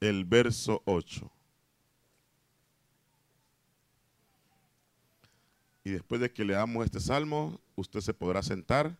el 0.00 0.24
verso 0.24 0.82
8. 0.86 1.30
Y 5.88 5.92
después 5.92 6.20
de 6.20 6.30
que 6.30 6.44
leamos 6.44 6.84
este 6.84 7.00
salmo, 7.00 7.58
usted 7.74 8.00
se 8.00 8.12
podrá 8.12 8.42
sentar 8.42 8.94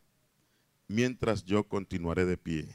mientras 0.86 1.44
yo 1.44 1.62
continuaré 1.68 2.24
de 2.24 2.38
pie. 2.38 2.66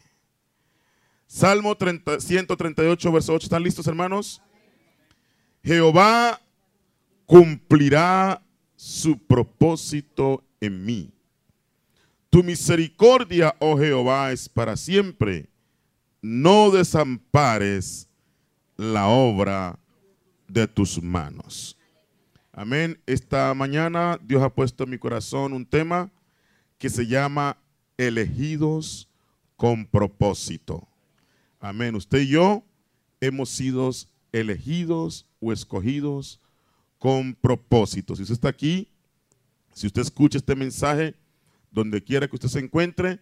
Salmo 1.25 1.75
138, 1.75 3.11
verso 3.11 3.33
8. 3.33 3.45
¿Están 3.45 3.63
listos, 3.63 3.87
hermanos? 3.87 4.39
Jehová 5.63 6.39
cumplirá 7.25 8.43
su 8.75 9.17
propósito 9.17 10.43
en 10.61 10.85
mí. 10.85 11.11
Tu 12.29 12.43
misericordia, 12.43 13.55
oh 13.57 13.79
Jehová, 13.79 14.31
es 14.31 14.47
para 14.47 14.77
siempre. 14.77 15.49
No 16.21 16.69
desampares 16.69 18.07
la 18.77 19.07
obra 19.07 19.79
de 20.47 20.67
tus 20.67 21.01
manos. 21.01 21.75
Amén. 22.55 23.01
Esta 23.07 23.51
mañana 23.55 24.19
Dios 24.23 24.43
ha 24.43 24.53
puesto 24.53 24.83
en 24.83 24.91
mi 24.91 24.99
corazón 24.99 25.53
un 25.53 25.65
tema 25.65 26.11
que 26.77 26.87
se 26.87 27.07
llama 27.07 27.57
elegidos 27.97 29.09
con 29.55 29.87
propósito. 29.87 30.87
Amén. 31.59 31.95
Usted 31.95 32.21
y 32.21 32.27
yo 32.27 32.63
hemos 33.21 33.49
sido 33.49 33.89
elegidos 34.31 35.25
o 35.39 35.51
escogidos 35.51 36.39
con 36.99 37.33
propósito. 37.33 38.15
Si 38.15 38.21
usted 38.21 38.35
está 38.35 38.49
aquí, 38.49 38.87
si 39.73 39.87
usted 39.87 40.03
escucha 40.03 40.37
este 40.37 40.55
mensaje, 40.55 41.15
donde 41.71 42.03
quiera 42.03 42.27
que 42.27 42.35
usted 42.35 42.49
se 42.49 42.59
encuentre, 42.59 43.19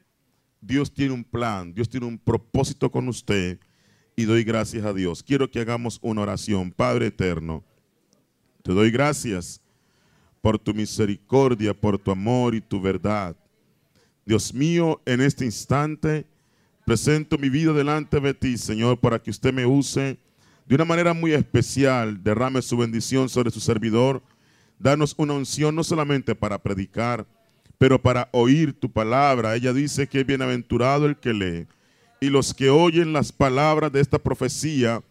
Dios 0.59 0.94
tiene 0.94 1.14
un 1.14 1.24
plan, 1.24 1.74
Dios 1.74 1.88
tiene 1.88 2.06
un 2.06 2.18
propósito 2.18 2.91
con 2.91 3.08
usted 3.08 3.62
y 4.18 4.25
doy 4.25 4.44
gracias 4.44 4.84
a 4.84 4.91
Dios. 4.91 5.24
Quiero 5.24 5.50
que 5.50 5.62
hagamos 5.62 6.00
una 6.02 6.24
oración. 6.24 6.74
Padre 6.74 7.08
eterno. 7.08 7.64
Te 8.64 8.74
doy 8.74 8.92
gracias 8.92 9.62
por 10.42 10.60
tu 10.60 10.74
misericordia, 10.74 11.74
por 11.74 11.98
tu 11.98 12.12
amor 12.12 12.54
y 12.56 12.62
tu 12.62 12.82
verdad. 12.82 13.36
Dios 14.26 14.54
mío, 14.54 15.02
en 15.06 15.22
este 15.22 15.46
instante 15.46 16.26
presento 16.86 17.38
mi 17.38 17.50
vida 17.50 17.74
delante 17.74 18.20
de 18.20 18.34
ti, 18.34 18.58
Señor, 18.58 19.00
para 19.00 19.20
que 19.20 19.32
usted 19.32 19.54
me 19.54 19.66
use 19.66 20.18
de 20.68 20.76
una 20.76 20.86
manera 20.86 21.14
muy 21.14 21.34
especial. 21.34 22.24
Derrame 22.24 22.62
su 22.62 22.78
bendición 22.78 23.30
sobre 23.30 23.52
su 23.52 23.60
servidor. 23.60 24.22
Danos 24.78 25.14
una 25.18 25.34
unción 25.34 25.76
no 25.76 25.84
solamente 25.84 26.36
para 26.36 26.58
predicar, 26.58 27.26
pero 27.78 28.02
para 28.02 28.30
oír 28.32 28.74
tu 28.74 28.92
palabra. 28.92 29.56
Ella 29.56 29.74
dice 29.74 30.08
que 30.08 30.22
es 30.22 30.26
bienaventurado 30.26 31.06
el 31.08 31.18
que 31.18 31.34
lee. 31.34 31.68
Y 32.20 32.30
los 32.30 32.54
que 32.54 32.70
oyen 32.70 33.14
las 33.14 33.32
palabras 33.32 33.92
de 33.92 34.02
esta 34.02 34.20
profecía, 34.20 35.02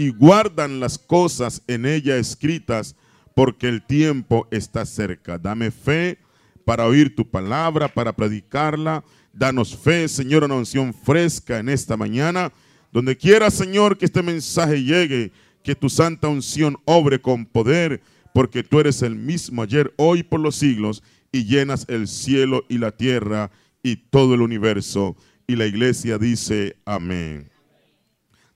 y 0.00 0.08
guardan 0.08 0.80
las 0.80 0.96
cosas 0.96 1.62
en 1.66 1.84
ella 1.84 2.16
escritas, 2.16 2.96
porque 3.34 3.68
el 3.68 3.82
tiempo 3.82 4.48
está 4.50 4.86
cerca. 4.86 5.36
Dame 5.36 5.70
fe 5.70 6.16
para 6.64 6.86
oír 6.86 7.14
tu 7.14 7.28
palabra, 7.28 7.86
para 7.86 8.16
predicarla. 8.16 9.04
Danos 9.34 9.76
fe, 9.76 10.08
Señor, 10.08 10.44
una 10.44 10.54
unción 10.54 10.94
fresca 10.94 11.58
en 11.58 11.68
esta 11.68 11.98
mañana. 11.98 12.50
Donde 12.90 13.14
quiera, 13.14 13.50
Señor, 13.50 13.98
que 13.98 14.06
este 14.06 14.22
mensaje 14.22 14.82
llegue, 14.82 15.32
que 15.62 15.74
tu 15.74 15.90
santa 15.90 16.28
unción 16.28 16.78
obre 16.86 17.20
con 17.20 17.44
poder, 17.44 18.00
porque 18.32 18.62
tú 18.62 18.80
eres 18.80 19.02
el 19.02 19.16
mismo 19.16 19.64
ayer, 19.64 19.92
hoy, 19.98 20.22
por 20.22 20.40
los 20.40 20.56
siglos, 20.56 21.02
y 21.30 21.44
llenas 21.44 21.84
el 21.90 22.08
cielo 22.08 22.64
y 22.70 22.78
la 22.78 22.92
tierra 22.92 23.50
y 23.82 23.96
todo 23.96 24.32
el 24.32 24.40
universo. 24.40 25.14
Y 25.46 25.56
la 25.56 25.66
iglesia 25.66 26.16
dice, 26.16 26.78
amén. 26.86 27.49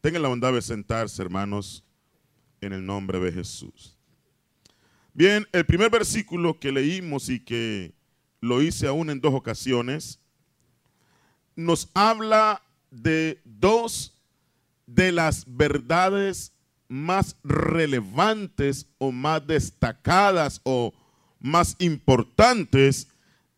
Tengan 0.04 0.20
la 0.20 0.28
bondad 0.28 0.52
de 0.52 0.60
sentarse, 0.60 1.22
hermanos, 1.22 1.82
en 2.60 2.74
el 2.74 2.84
nombre 2.84 3.18
de 3.20 3.32
Jesús. 3.32 3.96
Bien, 5.14 5.48
el 5.50 5.64
primer 5.64 5.90
versículo 5.90 6.60
que 6.60 6.70
leímos 6.72 7.30
y 7.30 7.40
que 7.40 7.94
lo 8.42 8.60
hice 8.60 8.86
aún 8.86 9.08
en 9.08 9.22
dos 9.22 9.32
ocasiones, 9.32 10.20
nos 11.56 11.88
habla 11.94 12.60
de 12.90 13.40
dos 13.46 14.12
de 14.86 15.10
las 15.10 15.46
verdades 15.46 16.52
más 16.86 17.36
relevantes 17.42 18.86
o 18.98 19.10
más 19.10 19.46
destacadas 19.46 20.60
o 20.64 20.92
más 21.40 21.76
importantes 21.78 23.08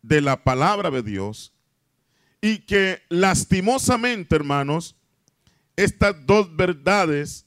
de 0.01 0.21
la 0.21 0.45
palabra 0.45 0.91
de 0.91 1.03
Dios 1.03 1.51
y 2.39 2.59
que 2.59 3.01
lastimosamente, 3.09 4.33
hermanos, 4.33 4.96
estas 5.77 6.25
dos 6.25 6.53
verdades 6.53 7.45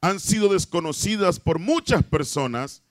han 0.00 0.18
sido 0.18 0.48
desconocidas 0.48 1.38
por 1.38 1.58
muchas 1.58 2.02
personas 2.02 2.82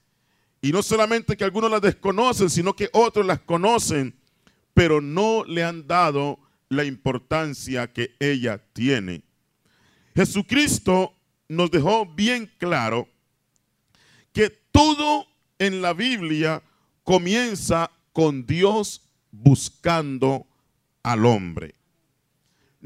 y 0.62 0.72
no 0.72 0.82
solamente 0.82 1.36
que 1.36 1.44
algunos 1.44 1.70
las 1.70 1.82
desconocen, 1.82 2.48
sino 2.48 2.74
que 2.74 2.88
otros 2.92 3.26
las 3.26 3.40
conocen, 3.40 4.14
pero 4.74 5.00
no 5.00 5.44
le 5.44 5.64
han 5.64 5.86
dado 5.86 6.38
la 6.68 6.84
importancia 6.84 7.92
que 7.92 8.14
ella 8.20 8.62
tiene. 8.72 9.22
Jesucristo 10.14 11.14
nos 11.48 11.70
dejó 11.70 12.06
bien 12.06 12.50
claro 12.58 13.08
que 14.32 14.50
todo 14.50 15.26
en 15.58 15.82
la 15.82 15.92
Biblia 15.92 16.62
comienza 17.02 17.90
con 18.12 18.46
Dios 18.46 19.02
buscando 19.30 20.46
al 21.02 21.24
hombre. 21.24 21.77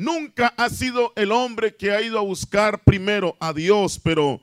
Nunca 0.02 0.52
ha 0.56 0.69
sido 0.69 1.12
el 1.14 1.31
hombre 1.31 1.76
que 1.76 1.93
ha 1.93 2.02
ido 2.02 2.19
a 2.19 2.22
buscar 2.22 2.82
primero 2.82 3.37
a 3.38 3.52
Dios, 3.52 4.00
pero 4.02 4.40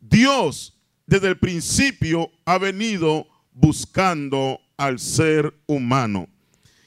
Dios 0.00 0.76
desde 1.06 1.28
el 1.28 1.38
principio 1.38 2.28
ha 2.44 2.58
venido 2.58 3.24
buscando 3.52 4.60
al 4.76 4.98
ser 4.98 5.54
humano. 5.66 6.26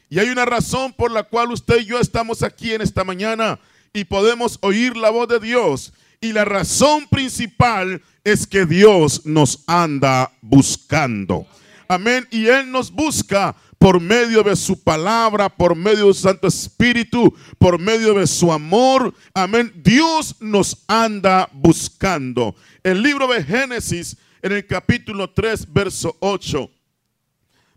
Y 0.10 0.20
hay 0.20 0.28
una 0.28 0.44
razón 0.44 0.92
por 0.92 1.12
la 1.12 1.24
cual 1.24 1.54
usted 1.54 1.80
y 1.80 1.86
yo 1.86 1.98
estamos 1.98 2.44
aquí 2.44 2.74
en 2.74 2.82
esta 2.82 3.06
mañana 3.06 3.58
y 3.94 4.04
podemos 4.04 4.60
oír 4.64 4.98
la 4.98 5.12
voz 5.12 5.30
de 5.30 5.40
Dios. 5.40 5.94
Y 6.20 6.34
la 6.34 6.44
razón 6.44 7.08
principal 7.08 8.02
es 8.26 8.46
que 8.46 8.66
Dios 8.66 9.26
nos 9.26 9.64
anda 9.66 10.30
buscando. 10.42 11.48
Amén. 11.88 12.28
Y 12.32 12.48
Él 12.48 12.70
nos 12.70 12.92
busca 12.92 13.56
por 13.80 14.02
medio 14.02 14.44
de 14.44 14.58
su 14.58 14.84
palabra, 14.84 15.50
por 15.50 15.74
medio 15.74 16.08
de 16.08 16.14
su 16.14 16.22
Santo 16.22 16.48
Espíritu, 16.48 17.34
por 17.58 17.80
medio 17.80 18.14
de 18.14 18.28
su 18.28 18.52
amor. 18.52 19.14
Amén. 19.34 19.72
Dios 19.78 20.36
nos 20.42 20.84
anda 20.88 21.50
buscando. 21.54 22.56
El 22.84 23.02
libro 23.02 23.26
de 23.28 23.42
Génesis, 23.42 24.18
en 24.42 24.52
el 24.52 24.68
capítulo 24.68 25.32
3, 25.32 25.72
verso 25.72 26.16
8, 26.20 26.70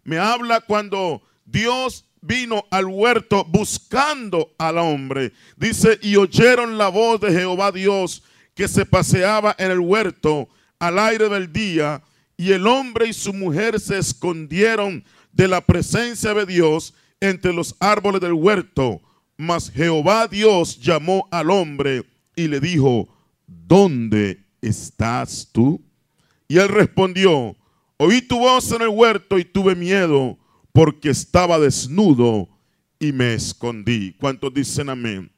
me 0.03 0.19
habla 0.19 0.61
cuando 0.61 1.23
Dios 1.45 2.05
vino 2.21 2.65
al 2.71 2.87
huerto 2.87 3.45
buscando 3.45 4.53
al 4.59 4.79
hombre. 4.79 5.33
Dice, 5.57 6.01
y 6.03 6.17
oyeron 6.17 6.79
la 6.79 6.89
voz 6.89 7.21
de 7.21 7.31
Jehová 7.31 7.71
Dios 7.71 8.25
que 8.55 8.67
se 8.67 8.85
paseaba 8.85 9.55
en 9.57 9.71
el 9.71 9.79
huerto 9.79 10.49
al 10.81 10.99
aire 10.99 11.29
del 11.29 11.53
día, 11.53 12.03
y 12.37 12.51
el 12.51 12.67
hombre 12.67 13.07
y 13.07 13.13
su 13.13 13.33
mujer 13.33 13.79
se 13.79 13.99
escondieron 13.99 15.05
de 15.33 15.49
la 15.49 15.61
presencia 15.61 16.35
de 16.35 16.47
Dios 16.47 16.95
entre 17.21 17.53
los 17.53 17.75
árboles 17.81 18.21
del 18.21 18.35
huerto. 18.35 19.01
Mas 19.37 19.71
Jehová 19.71 20.29
Dios 20.29 20.79
llamó 20.81 21.29
al 21.31 21.51
hombre 21.51 22.05
y 22.37 22.49
le 22.49 22.61
dijo, 22.61 23.09
¿dónde 23.47 24.45
estás 24.61 25.49
tú? 25.53 25.83
Y 26.49 26.59
él 26.59 26.69
respondio, 26.69 27.57
oí 27.97 28.23
tu 28.23 28.39
voz 28.39 28.71
en 28.73 28.83
el 28.83 28.89
huerto 28.89 29.39
y 29.39 29.45
tuve 29.45 29.75
miedo 29.75 30.39
porque 30.73 31.11
estaba 31.11 31.59
desnudo 31.59 32.49
y 32.99 33.13
me 33.13 33.35
escondí. 33.35 34.15
¿Cuántos 34.21 34.53
dicen 34.55 34.89
amén? 34.89 35.31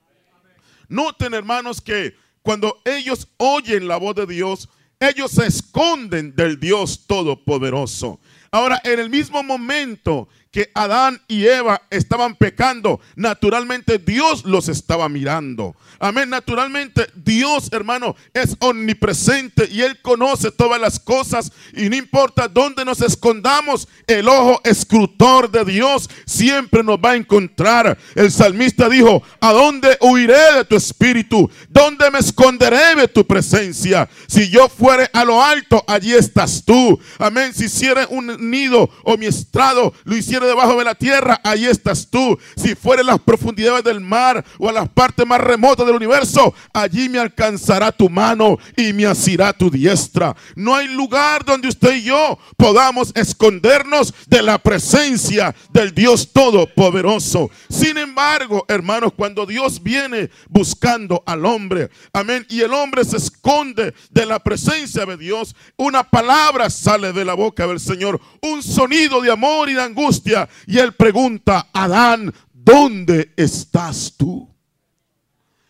Noten, 0.88 1.34
hermanos, 1.34 1.80
que 1.80 2.14
cuando 2.42 2.80
ellos 2.84 3.28
oyen 3.38 3.88
la 3.88 3.96
voz 3.96 4.14
de 4.14 4.26
Dios, 4.26 4.68
ellos 5.00 5.32
se 5.32 5.46
esconden 5.46 6.34
del 6.34 6.60
Dios 6.60 7.06
Todopoderoso. 7.06 8.20
Ahora, 8.54 8.80
en 8.84 9.00
el 9.00 9.10
mismo 9.10 9.42
momento 9.42 10.28
que 10.54 10.70
Adán 10.72 11.20
y 11.26 11.46
Eva 11.46 11.82
estaban 11.90 12.36
pecando, 12.36 13.00
naturalmente 13.16 13.98
Dios 13.98 14.44
los 14.44 14.68
estaba 14.68 15.08
mirando. 15.08 15.74
Amén, 15.98 16.30
naturalmente 16.30 17.08
Dios, 17.16 17.70
hermano, 17.72 18.14
es 18.32 18.56
omnipresente 18.60 19.68
y 19.68 19.82
Él 19.82 20.00
conoce 20.00 20.52
todas 20.52 20.80
las 20.80 21.00
cosas 21.00 21.50
y 21.72 21.88
no 21.88 21.96
importa 21.96 22.46
dónde 22.46 22.84
nos 22.84 23.00
escondamos, 23.00 23.88
el 24.06 24.28
ojo 24.28 24.60
escrutor 24.62 25.50
de 25.50 25.64
Dios 25.64 26.08
siempre 26.24 26.84
nos 26.84 26.98
va 26.98 27.10
a 27.10 27.16
encontrar. 27.16 27.98
El 28.14 28.30
salmista 28.30 28.88
dijo, 28.88 29.24
¿a 29.40 29.52
dónde 29.52 29.98
huiré 30.02 30.54
de 30.58 30.64
tu 30.64 30.76
espíritu? 30.76 31.50
¿Dónde 31.68 32.12
me 32.12 32.20
esconderé 32.20 32.94
de 32.94 33.08
tu 33.08 33.26
presencia? 33.26 34.08
Si 34.28 34.48
yo 34.50 34.68
fuere 34.68 35.10
a 35.12 35.24
lo 35.24 35.42
alto, 35.42 35.82
allí 35.88 36.14
estás 36.14 36.62
tú. 36.64 36.96
Amén, 37.18 37.52
si 37.52 37.64
hiciera 37.64 38.06
un 38.08 38.50
nido 38.50 38.88
o 39.02 39.16
mi 39.16 39.26
estrado, 39.26 39.92
lo 40.04 40.16
hiciera 40.16 40.43
debajo 40.44 40.78
de 40.78 40.84
la 40.84 40.94
tierra, 40.94 41.40
ahí 41.42 41.66
estás 41.66 42.08
tú. 42.08 42.38
Si 42.56 42.74
fuere 42.74 43.02
a 43.02 43.04
las 43.04 43.20
profundidades 43.20 43.84
del 43.84 44.00
mar 44.00 44.44
o 44.58 44.68
a 44.68 44.72
las 44.72 44.88
partes 44.88 45.26
más 45.26 45.40
remotas 45.40 45.86
del 45.86 45.96
universo, 45.96 46.54
allí 46.72 47.08
me 47.08 47.18
alcanzará 47.18 47.92
tu 47.92 48.08
mano 48.08 48.58
y 48.76 48.92
me 48.92 49.06
asirá 49.06 49.52
tu 49.52 49.70
diestra. 49.70 50.34
No 50.54 50.74
hay 50.74 50.88
lugar 50.88 51.44
donde 51.44 51.68
usted 51.68 51.94
y 51.96 52.04
yo 52.04 52.38
podamos 52.56 53.12
escondernos 53.14 54.14
de 54.26 54.42
la 54.42 54.58
presencia 54.58 55.54
del 55.70 55.94
Dios 55.94 56.32
Todopoderoso. 56.32 57.50
Sin 57.68 57.98
embargo, 57.98 58.64
hermanos, 58.68 59.12
cuando 59.16 59.46
Dios 59.46 59.82
viene 59.82 60.30
buscando 60.48 61.22
al 61.26 61.44
hombre, 61.44 61.90
amén, 62.12 62.46
y 62.48 62.60
el 62.60 62.72
hombre 62.72 63.04
se 63.04 63.16
esconde 63.16 63.94
de 64.10 64.26
la 64.26 64.38
presencia 64.38 65.04
de 65.06 65.16
Dios, 65.16 65.54
una 65.76 66.04
palabra 66.04 66.70
sale 66.70 67.12
de 67.12 67.24
la 67.24 67.34
boca 67.34 67.66
del 67.66 67.80
Señor, 67.80 68.20
un 68.40 68.62
sonido 68.62 69.20
de 69.20 69.30
amor 69.30 69.68
y 69.68 69.74
de 69.74 69.82
angustia 69.82 70.33
y 70.66 70.78
él 70.78 70.92
pregunta, 70.92 71.68
Adán, 71.72 72.32
¿dónde 72.52 73.32
estás 73.36 74.14
tú? 74.16 74.48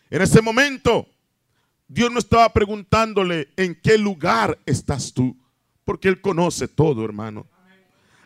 En 0.09 0.21
ese 0.21 0.41
momento, 0.41 1.07
Dios 1.87 2.11
no 2.11 2.19
estaba 2.19 2.51
preguntándole 2.51 3.49
en 3.57 3.79
qué 3.81 3.97
lugar 3.97 4.57
estás 4.65 5.13
tú, 5.13 5.37
porque 5.83 6.07
él 6.07 6.21
conoce 6.21 6.67
todo, 6.67 7.03
hermano. 7.03 7.47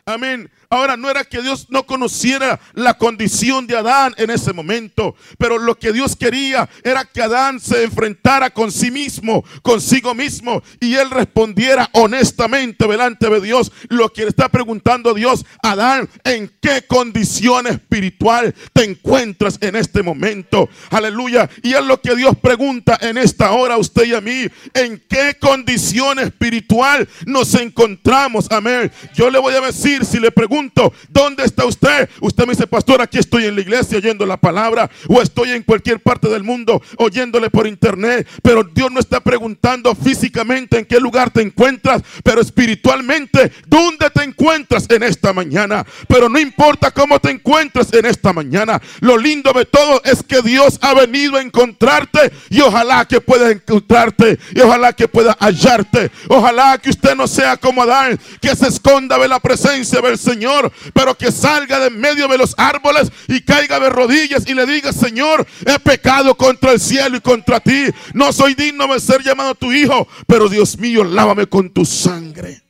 Amén. 0.04 0.50
Ahora, 0.72 0.96
no 0.96 1.10
era 1.10 1.24
que 1.24 1.42
Dios 1.42 1.66
no 1.70 1.84
conociera 1.84 2.60
la 2.74 2.94
condición 2.94 3.66
de 3.66 3.76
Adán 3.76 4.14
en 4.16 4.30
ese 4.30 4.52
momento, 4.52 5.16
pero 5.36 5.58
lo 5.58 5.76
que 5.76 5.92
Dios 5.92 6.14
quería 6.14 6.68
era 6.84 7.04
que 7.04 7.22
Adán 7.22 7.58
se 7.58 7.82
enfrentara 7.82 8.50
con 8.50 8.70
sí 8.70 8.92
mismo, 8.92 9.44
consigo 9.62 10.14
mismo, 10.14 10.62
y 10.78 10.94
él 10.94 11.10
respondiera 11.10 11.90
honestamente 11.94 12.86
delante 12.86 13.28
de 13.28 13.40
Dios 13.40 13.72
lo 13.88 14.12
que 14.12 14.22
le 14.22 14.28
está 14.28 14.48
preguntando 14.48 15.12
Dios, 15.12 15.44
Adán, 15.60 16.08
¿en 16.22 16.48
qué 16.60 16.86
condición 16.86 17.66
espiritual 17.66 18.54
te 18.72 18.84
encuentras 18.84 19.58
en 19.62 19.74
este 19.74 20.04
momento? 20.04 20.68
Aleluya. 20.90 21.50
Y 21.64 21.74
es 21.74 21.84
lo 21.84 22.00
que 22.00 22.14
Dios 22.14 22.36
pregunta 22.40 22.96
en 23.00 23.18
esta 23.18 23.50
hora 23.50 23.74
a 23.74 23.78
usted 23.78 24.04
y 24.04 24.14
a 24.14 24.20
mí, 24.20 24.46
¿en 24.74 25.02
qué 25.08 25.36
condición 25.40 26.20
espiritual 26.20 27.08
nos 27.26 27.56
encontramos? 27.56 28.46
Amén. 28.52 28.92
Yo 29.16 29.30
le 29.30 29.40
voy 29.40 29.54
a 29.54 29.60
decir, 29.62 30.04
si 30.04 30.20
le 30.20 30.30
pregunto, 30.30 30.59
¿dónde 31.08 31.44
está 31.44 31.64
usted? 31.64 32.08
Usted 32.20 32.46
me 32.46 32.52
dice, 32.52 32.66
pastor, 32.66 33.00
aquí 33.00 33.18
estoy 33.18 33.46
en 33.46 33.54
la 33.54 33.60
iglesia 33.60 33.98
oyendo 33.98 34.26
la 34.26 34.36
palabra 34.36 34.90
o 35.08 35.22
estoy 35.22 35.52
en 35.52 35.62
cualquier 35.62 36.00
parte 36.00 36.28
del 36.28 36.42
mundo 36.42 36.82
oyéndole 36.98 37.50
por 37.50 37.66
internet. 37.66 38.26
Pero 38.42 38.64
Dios 38.64 38.90
no 38.90 39.00
está 39.00 39.20
preguntando 39.20 39.94
físicamente 39.94 40.78
en 40.78 40.84
qué 40.84 41.00
lugar 41.00 41.30
te 41.30 41.42
encuentras, 41.42 42.02
pero 42.22 42.40
espiritualmente, 42.40 43.52
¿dónde 43.66 44.10
te 44.10 44.24
encuentras 44.24 44.86
en 44.90 45.02
esta 45.02 45.32
mañana? 45.32 45.84
Pero 46.08 46.28
no 46.28 46.38
importa 46.38 46.90
cómo 46.90 47.18
te 47.18 47.30
encuentres 47.30 47.92
en 47.92 48.06
esta 48.06 48.32
mañana. 48.32 48.80
Lo 49.00 49.16
lindo 49.16 49.52
de 49.52 49.64
todo 49.64 50.02
es 50.04 50.22
que 50.22 50.42
Dios 50.42 50.78
ha 50.82 50.94
venido 50.94 51.36
a 51.36 51.42
encontrarte 51.42 52.32
y 52.50 52.60
ojalá 52.60 53.04
que 53.06 53.20
pueda 53.20 53.50
encontrarte 53.50 54.38
y 54.54 54.60
ojalá 54.60 54.92
que 54.92 55.08
pueda 55.08 55.36
hallarte. 55.40 56.10
Ojalá 56.28 56.78
que 56.78 56.90
usted 56.90 57.14
no 57.14 57.26
sea 57.26 57.56
como 57.56 57.82
Adán, 57.82 58.18
que 58.40 58.54
se 58.54 58.68
esconda 58.68 59.18
de 59.18 59.28
la 59.28 59.40
presencia 59.40 60.00
del 60.00 60.18
Señor 60.18 60.49
pero 60.92 61.16
que 61.16 61.32
salga 61.32 61.78
de 61.78 61.90
medio 61.90 62.28
de 62.28 62.38
los 62.38 62.54
árboles 62.58 63.10
y 63.28 63.40
caiga 63.42 63.80
de 63.80 63.90
rodillas 63.90 64.46
y 64.46 64.54
le 64.54 64.66
diga, 64.66 64.92
Señor, 64.92 65.46
he 65.66 65.78
pecado 65.78 66.36
contra 66.36 66.72
el 66.72 66.80
cielo 66.80 67.16
y 67.16 67.20
contra 67.20 67.60
ti. 67.60 67.86
No 68.14 68.32
soy 68.32 68.54
digno 68.54 68.86
de 68.92 69.00
ser 69.00 69.22
llamado 69.22 69.54
tu 69.54 69.72
hijo, 69.72 70.06
pero 70.26 70.48
Dios 70.48 70.78
mío, 70.78 71.04
lávame 71.04 71.46
con 71.46 71.70
tu 71.70 71.84
sangre. 71.84 72.62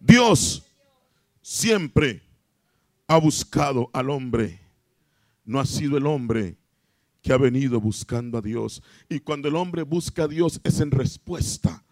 Dios 0.00 0.62
siempre 1.42 2.22
ha 3.06 3.18
buscado 3.18 3.90
al 3.92 4.10
hombre. 4.10 4.60
No 5.44 5.60
ha 5.60 5.66
sido 5.66 5.96
el 5.96 6.06
hombre 6.06 6.56
que 7.22 7.32
ha 7.32 7.38
venido 7.38 7.80
buscando 7.80 8.38
a 8.38 8.40
Dios. 8.42 8.82
Y 9.08 9.18
cuando 9.20 9.48
el 9.48 9.56
hombre 9.56 9.82
busca 9.82 10.24
a 10.24 10.28
Dios 10.28 10.60
es 10.62 10.80
en 10.80 10.92
respuesta 10.92 11.84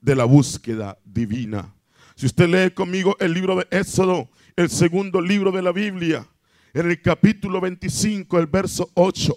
de 0.00 0.16
la 0.16 0.24
búsqueda 0.24 0.98
divina. 1.04 1.75
Si 2.18 2.24
usted 2.24 2.48
lee 2.48 2.70
conmigo 2.70 3.14
el 3.20 3.34
libro 3.34 3.56
de 3.56 3.66
Éxodo, 3.70 4.30
el 4.56 4.70
segundo 4.70 5.20
libro 5.20 5.52
de 5.52 5.60
la 5.60 5.70
Biblia, 5.70 6.26
en 6.72 6.90
el 6.90 7.02
capítulo 7.02 7.60
25, 7.60 8.38
el 8.38 8.46
verso 8.46 8.90
8. 8.94 9.36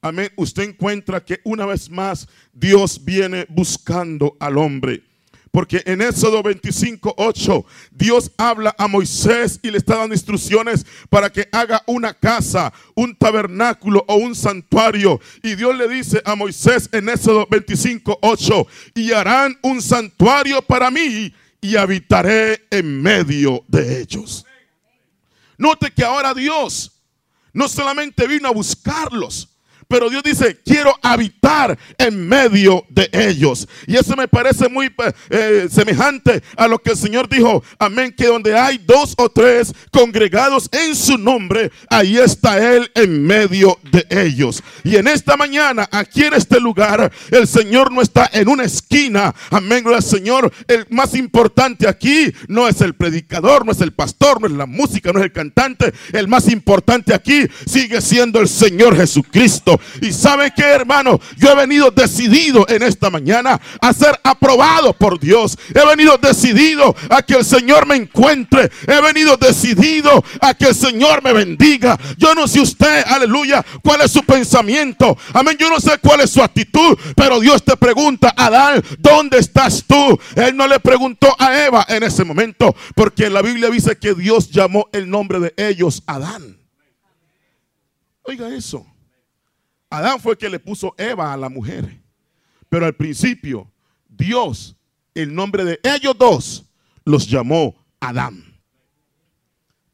Amén. 0.00 0.28
Usted 0.34 0.64
encuentra 0.64 1.24
que 1.24 1.40
una 1.44 1.64
vez 1.64 1.88
más 1.88 2.26
Dios 2.52 3.04
viene 3.04 3.46
buscando 3.48 4.36
al 4.40 4.58
hombre. 4.58 5.04
Porque 5.52 5.80
en 5.86 6.02
Éxodo 6.02 6.42
25, 6.42 7.14
8, 7.18 7.64
Dios 7.92 8.32
habla 8.36 8.74
a 8.78 8.88
Moisés 8.88 9.60
y 9.62 9.70
le 9.70 9.78
está 9.78 9.98
dando 9.98 10.16
instrucciones 10.16 10.84
para 11.08 11.30
que 11.30 11.48
haga 11.52 11.84
una 11.86 12.14
casa, 12.14 12.72
un 12.96 13.14
tabernáculo 13.14 14.04
o 14.08 14.16
un 14.16 14.34
santuario. 14.34 15.20
Y 15.40 15.54
Dios 15.54 15.76
le 15.78 15.86
dice 15.86 16.20
a 16.24 16.34
Moisés 16.34 16.88
en 16.90 17.08
Éxodo 17.08 17.46
25, 17.48 18.18
8, 18.22 18.66
y 18.96 19.12
harán 19.12 19.56
un 19.62 19.80
santuario 19.80 20.62
para 20.62 20.90
mí 20.90 21.32
y 21.62 21.76
habitaré 21.76 22.66
en 22.70 23.00
medio 23.00 23.64
de 23.68 24.00
ellos. 24.00 24.44
Note 25.56 25.92
que 25.92 26.04
ahora 26.04 26.34
Dios 26.34 27.00
no 27.52 27.68
solamente 27.68 28.26
vino 28.26 28.48
a 28.48 28.52
buscarlos, 28.52 29.48
pero 29.86 30.10
Dios 30.10 30.24
dice, 30.24 30.60
quiero 30.62 30.92
habitar 31.02 31.41
habitar 31.42 31.78
en 31.98 32.28
medio 32.28 32.84
de 32.88 33.08
ellos. 33.12 33.68
Y 33.86 33.96
eso 33.96 34.16
me 34.16 34.28
parece 34.28 34.68
muy 34.68 34.90
eh, 35.30 35.68
semejante 35.70 36.42
a 36.56 36.68
lo 36.68 36.78
que 36.78 36.90
el 36.90 36.96
Señor 36.96 37.28
dijo, 37.28 37.62
amén, 37.78 38.14
que 38.16 38.26
donde 38.26 38.58
hay 38.58 38.78
dos 38.78 39.14
o 39.18 39.28
tres 39.28 39.72
congregados 39.90 40.68
en 40.72 40.94
su 40.94 41.18
nombre, 41.18 41.70
ahí 41.88 42.18
está 42.18 42.58
Él 42.74 42.90
en 42.94 43.24
medio 43.24 43.78
de 43.90 44.06
ellos. 44.10 44.62
Y 44.84 44.96
en 44.96 45.08
esta 45.08 45.36
mañana, 45.36 45.88
aquí 45.90 46.24
en 46.24 46.34
este 46.34 46.60
lugar, 46.60 47.10
el 47.30 47.46
Señor 47.46 47.92
no 47.92 48.00
está 48.00 48.30
en 48.32 48.48
una 48.48 48.64
esquina, 48.64 49.34
amén, 49.50 49.82
gloria 49.82 50.00
Señor, 50.00 50.52
el 50.68 50.86
más 50.90 51.14
importante 51.14 51.88
aquí 51.88 52.32
no 52.48 52.68
es 52.68 52.80
el 52.80 52.94
predicador, 52.94 53.66
no 53.66 53.72
es 53.72 53.80
el 53.80 53.92
pastor, 53.92 54.40
no 54.40 54.46
es 54.46 54.52
la 54.52 54.66
música, 54.66 55.12
no 55.12 55.18
es 55.18 55.26
el 55.26 55.32
cantante, 55.32 55.92
el 56.12 56.28
más 56.28 56.48
importante 56.48 57.14
aquí 57.14 57.46
sigue 57.66 58.00
siendo 58.00 58.40
el 58.40 58.48
Señor 58.48 58.96
Jesucristo. 58.96 59.80
Y 60.00 60.12
sabe 60.12 60.52
que 60.54 60.62
hermano, 60.62 61.20
yo 61.36 61.50
he 61.50 61.54
venido 61.54 61.90
decidido 61.90 62.66
en 62.68 62.82
esta 62.82 63.10
mañana 63.10 63.60
a 63.80 63.92
ser 63.92 64.18
aprobado 64.22 64.92
por 64.92 65.18
Dios. 65.18 65.56
He 65.74 65.86
venido 65.86 66.18
decidido 66.18 66.94
a 67.10 67.22
que 67.22 67.34
el 67.34 67.44
Señor 67.44 67.86
me 67.86 67.96
encuentre. 67.96 68.70
He 68.86 69.00
venido 69.00 69.36
decidido 69.36 70.24
a 70.40 70.54
que 70.54 70.66
el 70.66 70.74
Señor 70.74 71.22
me 71.22 71.32
bendiga. 71.32 71.98
Yo 72.16 72.34
no 72.34 72.46
sé 72.46 72.60
usted, 72.60 73.04
aleluya, 73.06 73.64
cuál 73.82 74.02
es 74.02 74.10
su 74.10 74.22
pensamiento. 74.22 75.16
Amén, 75.32 75.56
yo 75.58 75.68
no 75.68 75.80
sé 75.80 75.98
cuál 75.98 76.20
es 76.20 76.30
su 76.30 76.42
actitud, 76.42 76.96
pero 77.16 77.40
Dios 77.40 77.62
te 77.62 77.76
pregunta, 77.76 78.34
Adán, 78.36 78.82
¿dónde 78.98 79.38
estás 79.38 79.84
tú? 79.86 80.18
Él 80.36 80.56
no 80.56 80.66
le 80.66 80.80
preguntó 80.80 81.34
a 81.38 81.64
Eva 81.64 81.84
en 81.88 82.02
ese 82.02 82.24
momento, 82.24 82.74
porque 82.94 83.30
la 83.30 83.42
Biblia 83.42 83.70
dice 83.70 83.96
que 83.98 84.14
Dios 84.14 84.50
llamó 84.50 84.88
el 84.92 85.08
nombre 85.08 85.40
de 85.40 85.54
ellos 85.56 86.02
Adán. 86.06 86.58
Oiga 88.24 88.54
eso. 88.54 88.86
Adán 89.92 90.18
fue 90.20 90.32
el 90.32 90.38
que 90.38 90.48
le 90.48 90.58
puso 90.58 90.94
Eva 90.96 91.34
a 91.34 91.36
la 91.36 91.50
mujer. 91.50 92.00
Pero 92.70 92.86
al 92.86 92.94
principio, 92.94 93.70
Dios, 94.08 94.74
el 95.14 95.34
nombre 95.34 95.64
de 95.64 95.80
ellos 95.82 96.16
dos, 96.18 96.64
los 97.04 97.28
llamó 97.28 97.76
Adán. 98.00 98.42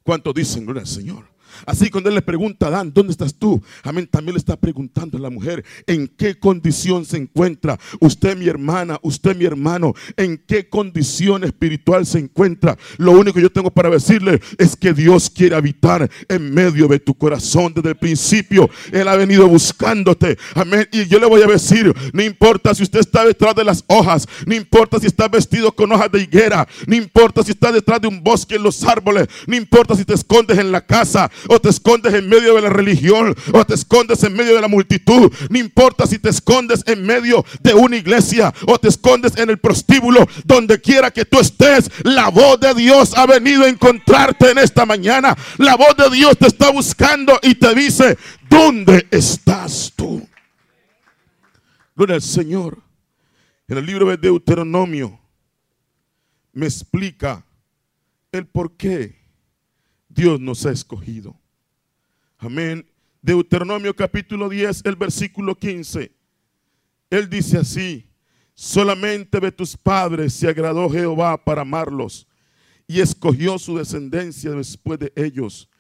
¿Cuánto 0.05 0.33
dicen, 0.33 0.65
gloria 0.65 0.83
al 0.83 0.87
Señor? 0.87 1.29
Así 1.67 1.91
cuando 1.91 2.09
él 2.09 2.15
le 2.15 2.23
pregunta 2.23 2.67
a 2.67 2.69
Adán, 2.69 2.93
¿dónde 2.95 3.13
estás 3.13 3.35
tú? 3.35 3.63
Amén, 3.83 4.09
también 4.11 4.35
le 4.35 4.39
está 4.39 4.57
preguntando 4.57 5.19
a 5.19 5.21
la 5.21 5.31
mujer, 5.31 5.65
¿en 5.87 6.09
qué 6.09 6.39
condición 6.39 7.05
se 7.05 7.17
encuentra? 7.17 7.79
Usted 8.01 8.37
mi 8.37 8.49
hermana, 8.49 8.99
usted 9.03 9.37
mi 9.37 9.45
hermano, 9.45 9.95
¿en 10.17 10.39
qué 10.47 10.69
condición 10.69 11.45
espiritual 11.45 12.07
se 12.07 12.19
encuentra? 12.19 12.77
Lo 12.97 13.13
único 13.13 13.35
que 13.35 13.43
yo 13.43 13.53
tengo 13.53 13.71
para 13.71 13.91
decirle 13.91 14.41
es 14.59 14.77
que 14.77 14.93
Dios 14.93 15.31
quiere 15.31 15.57
habitar 15.57 16.11
en 16.29 16.55
medio 16.55 16.89
de 16.89 16.99
tu 16.99 17.15
corazón 17.15 17.73
desde 17.75 17.91
el 17.91 17.97
principio. 17.97 18.69
Él 18.93 19.09
ha 19.09 19.17
venido 19.17 19.47
buscándote. 19.49 20.39
Amén. 20.55 20.89
Y 20.93 21.07
yo 21.07 21.19
le 21.19 21.27
voy 21.27 21.43
a 21.43 21.47
decir, 21.47 21.93
no 22.13 22.23
importa 22.23 22.75
si 22.75 22.83
usted 22.83 23.01
está 23.01 23.25
detrás 23.25 23.55
de 23.55 23.65
las 23.65 23.85
hojas, 23.87 24.27
no 24.47 24.55
importa 24.55 24.99
si 24.99 25.07
está 25.07 25.29
vestido 25.29 25.73
con 25.73 25.91
hojas 25.93 26.11
de 26.13 26.23
higuera, 26.23 26.67
no 26.87 26.97
importa 26.97 27.43
si 27.43 27.53
está 27.53 27.73
detrás 27.73 28.01
de 28.01 28.09
un 28.09 28.23
bosque 28.23 28.57
en 28.57 28.63
los 28.63 28.83
árboles, 28.85 29.29
no 29.47 29.57
importa 29.57 29.95
si 29.95 30.05
te 30.05 30.15
escondes 30.15 30.59
en 30.59 30.73
la 30.73 30.85
casa, 30.85 31.31
o 31.49 31.61
te 31.61 31.71
escondes 31.71 32.15
en 32.15 32.29
medio 32.29 32.55
de 32.55 32.63
la 32.63 32.71
religión, 32.71 33.35
o 33.53 33.65
te 33.65 33.75
escondes 33.75 34.23
en 34.23 34.35
medio 34.35 34.55
de 34.55 34.61
la 34.61 34.69
multitud. 34.69 35.33
No 35.51 35.59
importa 35.59 36.07
si 36.07 36.19
te 36.19 36.29
escondes 36.29 36.83
en 36.87 37.05
medio 37.05 37.45
de 37.63 37.75
una 37.75 37.97
iglesia 37.97 38.55
o 38.67 38.79
te 38.79 38.89
escondes 38.89 39.37
en 39.37 39.51
el 39.51 39.59
prostíbulo, 39.59 40.27
donde 40.45 40.81
quiera 40.81 41.11
que 41.11 41.25
tú 41.25 41.39
estés, 41.41 41.91
la 42.05 42.29
voz 42.29 42.61
de 42.61 42.75
Dios 42.75 43.17
ha 43.17 43.27
venido 43.27 43.65
a 43.65 43.69
encontrarte 43.69 44.51
en 44.51 44.59
esta 44.59 44.87
mañana. 44.87 45.37
La 45.59 45.77
voz 45.77 45.97
de 45.97 46.11
Dios 46.15 46.37
te 46.39 46.47
está 46.47 46.71
buscando 46.71 47.39
y 47.43 47.55
te 47.55 47.75
dice, 47.75 48.17
¿dónde 48.49 49.07
estás 49.11 49.93
tú? 49.97 50.27
Gloria 51.97 52.15
al 52.17 52.23
Señor. 52.23 52.79
En 53.67 53.77
el 53.77 53.85
libro 53.85 54.07
de 54.07 54.17
Deuteronomio 54.17 55.19
me 56.53 56.67
explica 56.67 57.45
el 58.33 58.47
por 58.47 58.77
qué 58.77 59.18
Dios 60.19 60.41
nos 60.41 60.67
ha 60.67 60.73
escogido. 60.73 61.41
Amén. 62.39 62.85
Deuteronomio 63.23 63.95
capítulo 63.95 64.49
10, 64.49 64.83
el 64.85 64.97
versículo 64.97 65.55
15. 65.55 66.11
Él 67.09 67.31
dice 67.31 67.59
así, 67.59 68.05
solamente 68.53 69.39
de 69.39 69.53
tus 69.53 69.77
padres 69.77 70.33
se 70.33 70.49
agradó 70.49 70.91
Jehová 70.91 71.45
para 71.45 71.63
amarlos 71.63 72.27
y 72.89 72.99
escogió 72.99 73.61
su 73.61 73.79
descendencia 73.79 74.51
después 74.51 74.99
de 74.99 75.13
ellos, 75.15 75.71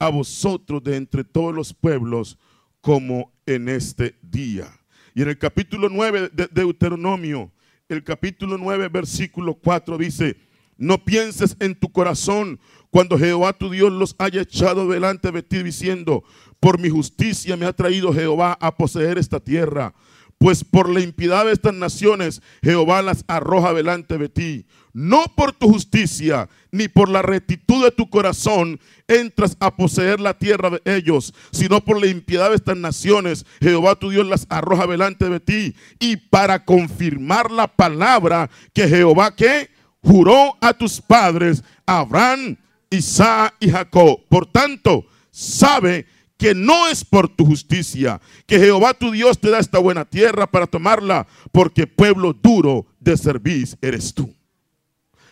a 0.00 0.08
vosotros 0.08 0.82
de 0.82 0.96
entre 0.96 1.22
todos 1.22 1.54
los 1.54 1.72
pueblos, 1.72 2.36
como 2.80 3.32
en 3.46 3.68
este 3.68 4.16
día. 4.22 4.76
Y 5.14 5.22
en 5.22 5.28
el 5.28 5.38
capítulo 5.38 5.88
9 5.88 6.30
de 6.32 6.48
Deuteronomio, 6.48 7.52
el 7.88 8.02
capítulo 8.02 8.58
9, 8.58 8.88
versículo 8.88 9.54
4 9.54 9.96
dice, 9.98 10.36
no 10.76 11.04
pienses 11.04 11.56
en 11.60 11.74
tu 11.74 11.92
corazón 11.92 12.58
cuando 12.94 13.18
Jehová 13.18 13.52
tu 13.52 13.70
Dios 13.70 13.90
los 13.90 14.14
haya 14.20 14.42
echado 14.42 14.86
delante 14.86 15.32
de 15.32 15.42
ti 15.42 15.64
diciendo, 15.64 16.22
por 16.60 16.78
mi 16.78 16.90
justicia 16.90 17.56
me 17.56 17.66
ha 17.66 17.72
traído 17.72 18.12
Jehová 18.12 18.56
a 18.60 18.76
poseer 18.76 19.18
esta 19.18 19.40
tierra. 19.40 19.92
Pues 20.38 20.62
por 20.62 20.88
la 20.88 21.00
impiedad 21.00 21.44
de 21.44 21.50
estas 21.50 21.74
naciones 21.74 22.40
Jehová 22.62 23.02
las 23.02 23.24
arroja 23.26 23.72
delante 23.72 24.16
de 24.16 24.28
ti. 24.28 24.66
No 24.92 25.24
por 25.36 25.50
tu 25.50 25.66
justicia 25.70 26.48
ni 26.70 26.86
por 26.86 27.08
la 27.08 27.20
rectitud 27.22 27.82
de 27.82 27.90
tu 27.90 28.08
corazón 28.08 28.78
entras 29.08 29.56
a 29.58 29.74
poseer 29.74 30.20
la 30.20 30.38
tierra 30.38 30.70
de 30.70 30.80
ellos, 30.84 31.34
sino 31.50 31.84
por 31.84 32.00
la 32.00 32.06
impiedad 32.06 32.50
de 32.50 32.54
estas 32.54 32.76
naciones 32.76 33.44
Jehová 33.60 33.96
tu 33.96 34.10
Dios 34.10 34.24
las 34.24 34.46
arroja 34.50 34.86
delante 34.86 35.28
de 35.28 35.40
ti. 35.40 35.74
Y 35.98 36.16
para 36.16 36.64
confirmar 36.64 37.50
la 37.50 37.66
palabra 37.66 38.48
que 38.72 38.86
Jehová 38.86 39.34
que 39.34 39.68
juró 40.00 40.56
a 40.60 40.72
tus 40.74 41.00
padres, 41.00 41.64
Abraham, 41.86 42.56
Isaac 42.94 43.54
y 43.60 43.70
Jacob. 43.70 44.20
Por 44.28 44.46
tanto, 44.46 45.06
sabe 45.30 46.06
que 46.36 46.54
no 46.54 46.88
es 46.88 47.04
por 47.04 47.28
tu 47.28 47.46
justicia 47.46 48.20
que 48.46 48.58
Jehová 48.58 48.94
tu 48.94 49.10
Dios 49.10 49.38
te 49.38 49.50
da 49.50 49.58
esta 49.58 49.78
buena 49.78 50.04
tierra 50.04 50.46
para 50.46 50.66
tomarla, 50.66 51.26
porque 51.52 51.86
pueblo 51.86 52.32
duro 52.32 52.86
de 53.00 53.16
servir 53.16 53.68
eres 53.80 54.12
tú. 54.12 54.34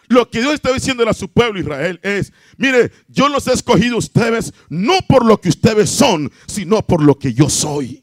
Lo 0.08 0.28
que 0.28 0.40
Dios 0.40 0.54
está 0.54 0.72
diciendo 0.72 1.08
a 1.08 1.14
su 1.14 1.28
pueblo 1.28 1.58
Israel 1.58 1.98
es, 2.02 2.32
mire, 2.58 2.92
yo 3.08 3.28
los 3.28 3.46
he 3.48 3.52
escogido 3.52 3.96
ustedes 3.96 4.52
no 4.68 4.94
por 5.08 5.24
lo 5.24 5.40
que 5.40 5.48
ustedes 5.48 5.88
son, 5.88 6.30
sino 6.46 6.82
por 6.82 7.02
lo 7.02 7.18
que 7.18 7.32
yo 7.32 7.48
soy. 7.48 8.01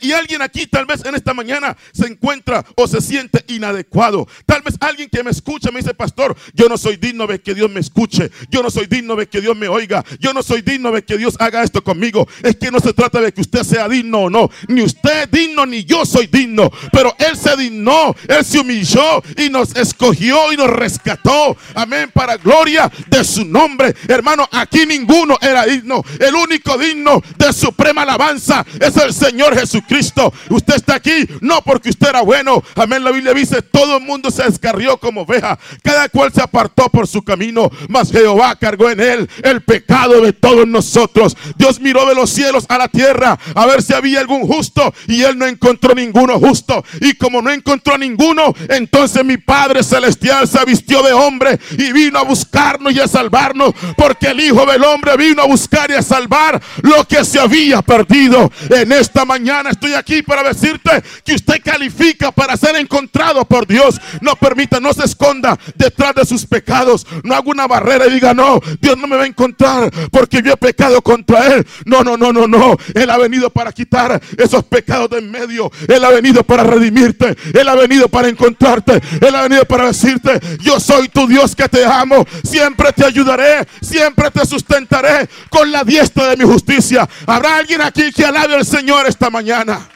Y 0.00 0.12
alguien 0.12 0.40
aquí 0.40 0.66
tal 0.66 0.86
vez 0.86 1.04
en 1.04 1.14
esta 1.14 1.34
mañana 1.34 1.76
se 1.92 2.06
encuentra 2.06 2.64
o 2.76 2.88
se 2.88 3.00
siente 3.00 3.44
inadecuado. 3.48 4.26
Tal 4.46 4.62
vez 4.62 4.76
alguien 4.80 5.10
que 5.10 5.22
me 5.22 5.30
escucha 5.30 5.70
me 5.70 5.80
dice, 5.80 5.92
pastor, 5.92 6.36
yo 6.54 6.68
no 6.68 6.78
soy 6.78 6.96
digno 6.96 7.26
de 7.26 7.40
que 7.40 7.54
Dios 7.54 7.70
me 7.70 7.80
escuche. 7.80 8.30
Yo 8.50 8.62
no 8.62 8.70
soy 8.70 8.86
digno 8.86 9.16
de 9.16 9.28
que 9.28 9.40
Dios 9.40 9.56
me 9.56 9.68
oiga. 9.68 10.04
Yo 10.18 10.32
no 10.32 10.42
soy 10.42 10.62
digno 10.62 10.92
de 10.92 11.04
que 11.04 11.18
Dios 11.18 11.36
haga 11.38 11.62
esto 11.62 11.84
conmigo. 11.84 12.26
Es 12.42 12.56
que 12.56 12.70
no 12.70 12.80
se 12.80 12.94
trata 12.94 13.20
de 13.20 13.32
que 13.32 13.42
usted 13.42 13.64
sea 13.64 13.88
digno 13.88 14.20
o 14.20 14.30
no. 14.30 14.48
Ni 14.68 14.82
usted 14.82 15.24
es 15.24 15.30
digno 15.30 15.66
ni 15.66 15.84
yo 15.84 16.06
soy 16.06 16.26
digno. 16.26 16.70
Pero 16.90 17.14
Él 17.18 17.36
se 17.36 17.54
dignó, 17.56 18.14
Él 18.28 18.44
se 18.44 18.60
humilló 18.60 19.22
y 19.36 19.50
nos 19.50 19.76
escogió 19.76 20.52
y 20.52 20.56
nos 20.56 20.70
rescató. 20.70 21.56
Amén. 21.74 22.10
Para 22.14 22.38
gloria 22.38 22.90
de 23.08 23.24
su 23.24 23.44
nombre. 23.44 23.94
Hermano, 24.08 24.48
aquí 24.52 24.86
ninguno 24.86 25.36
era 25.40 25.66
digno. 25.66 26.02
El 26.18 26.34
único 26.34 26.78
digno 26.78 27.22
de 27.36 27.52
suprema 27.52 28.02
alabanza 28.02 28.64
es 28.80 28.96
el 28.96 29.12
Señor 29.12 29.54
Jesús. 29.54 29.65
Jesucristo. 29.66 30.32
Usted 30.48 30.76
está 30.76 30.94
aquí 30.94 31.28
no 31.40 31.60
porque 31.62 31.90
usted 31.90 32.08
era 32.08 32.22
bueno. 32.22 32.62
Amén. 32.76 33.02
La 33.02 33.10
Biblia 33.10 33.34
dice, 33.34 33.62
todo 33.62 33.98
el 33.98 34.04
mundo 34.04 34.30
se 34.30 34.44
descarrió 34.44 34.96
como 34.98 35.22
oveja. 35.22 35.58
Cada 35.82 36.08
cual 36.08 36.32
se 36.32 36.40
apartó 36.40 36.88
por 36.88 37.06
su 37.06 37.22
camino. 37.22 37.70
Mas 37.88 38.10
Jehová 38.10 38.56
cargó 38.56 38.90
en 38.90 39.00
él 39.00 39.28
el 39.42 39.62
pecado 39.62 40.20
de 40.20 40.32
todos 40.32 40.66
nosotros. 40.66 41.36
Dios 41.56 41.80
miró 41.80 42.06
de 42.06 42.14
los 42.14 42.30
cielos 42.30 42.64
a 42.68 42.78
la 42.78 42.88
tierra 42.88 43.38
a 43.54 43.66
ver 43.66 43.82
si 43.82 43.92
había 43.92 44.20
algún 44.20 44.46
justo. 44.46 44.94
Y 45.08 45.22
él 45.22 45.36
no 45.36 45.46
encontró 45.46 45.94
ninguno 45.94 46.38
justo. 46.38 46.84
Y 47.00 47.14
como 47.14 47.42
no 47.42 47.50
encontró 47.50 47.98
ninguno, 47.98 48.54
entonces 48.68 49.24
mi 49.24 49.36
Padre 49.36 49.82
Celestial 49.82 50.46
se 50.46 50.64
vistió 50.64 51.02
de 51.02 51.12
hombre 51.12 51.58
y 51.78 51.92
vino 51.92 52.18
a 52.18 52.24
buscarnos 52.24 52.92
y 52.92 53.00
a 53.00 53.08
salvarnos. 53.08 53.74
Porque 53.96 54.28
el 54.28 54.40
Hijo 54.40 54.64
del 54.66 54.84
Hombre 54.84 55.16
vino 55.16 55.42
a 55.42 55.46
buscar 55.46 55.90
y 55.90 55.94
a 55.94 56.02
salvar 56.02 56.60
lo 56.82 57.04
que 57.04 57.24
se 57.24 57.40
había 57.40 57.82
perdido. 57.82 58.50
En 58.70 58.92
esta 58.92 59.24
mañana 59.24 59.45
estoy 59.70 59.94
aquí 59.94 60.22
para 60.22 60.42
decirte 60.42 60.90
que 61.24 61.34
usted 61.34 61.62
califica 61.62 62.32
para 62.32 62.56
ser 62.56 62.76
encontrado 62.76 63.44
por 63.44 63.66
Dios. 63.66 64.00
No 64.20 64.36
permita, 64.36 64.80
no 64.80 64.92
se 64.92 65.04
esconda 65.04 65.58
detrás 65.74 66.14
de 66.14 66.26
sus 66.26 66.44
pecados. 66.46 67.06
No 67.22 67.34
haga 67.34 67.50
una 67.50 67.66
barrera 67.66 68.06
y 68.06 68.14
diga, 68.14 68.34
no, 68.34 68.60
Dios 68.80 68.96
no 68.98 69.06
me 69.06 69.16
va 69.16 69.22
a 69.22 69.26
encontrar 69.26 69.90
porque 70.10 70.42
yo 70.42 70.52
he 70.52 70.56
pecado 70.56 71.00
contra 71.02 71.54
Él. 71.54 71.66
No, 71.84 72.02
no, 72.02 72.16
no, 72.16 72.32
no, 72.32 72.46
no. 72.46 72.76
Él 72.94 73.10
ha 73.10 73.18
venido 73.18 73.50
para 73.50 73.72
quitar 73.72 74.20
esos 74.36 74.64
pecados 74.64 75.10
de 75.10 75.18
en 75.18 75.30
medio. 75.30 75.70
Él 75.88 76.04
ha 76.04 76.10
venido 76.10 76.42
para 76.42 76.64
redimirte. 76.64 77.36
Él 77.54 77.68
ha 77.68 77.74
venido 77.74 78.08
para 78.08 78.28
encontrarte. 78.28 79.00
Él 79.20 79.34
ha 79.34 79.42
venido 79.42 79.64
para 79.64 79.86
decirte, 79.86 80.38
yo 80.60 80.78
soy 80.80 81.08
tu 81.08 81.26
Dios 81.26 81.54
que 81.54 81.68
te 81.68 81.84
amo. 81.84 82.26
Siempre 82.44 82.92
te 82.92 83.04
ayudaré. 83.04 83.66
Siempre 83.80 84.30
te 84.30 84.44
sustentaré 84.44 85.28
con 85.48 85.70
la 85.70 85.84
diestra 85.84 86.28
de 86.28 86.36
mi 86.36 86.44
justicia. 86.44 87.08
Habrá 87.26 87.56
alguien 87.56 87.80
aquí 87.80 88.12
que 88.12 88.24
alabe 88.24 88.54
al 88.54 88.66
Señor 88.66 89.06
esta 89.06 89.30
mañana 89.30 89.35
mañana. 89.36 89.86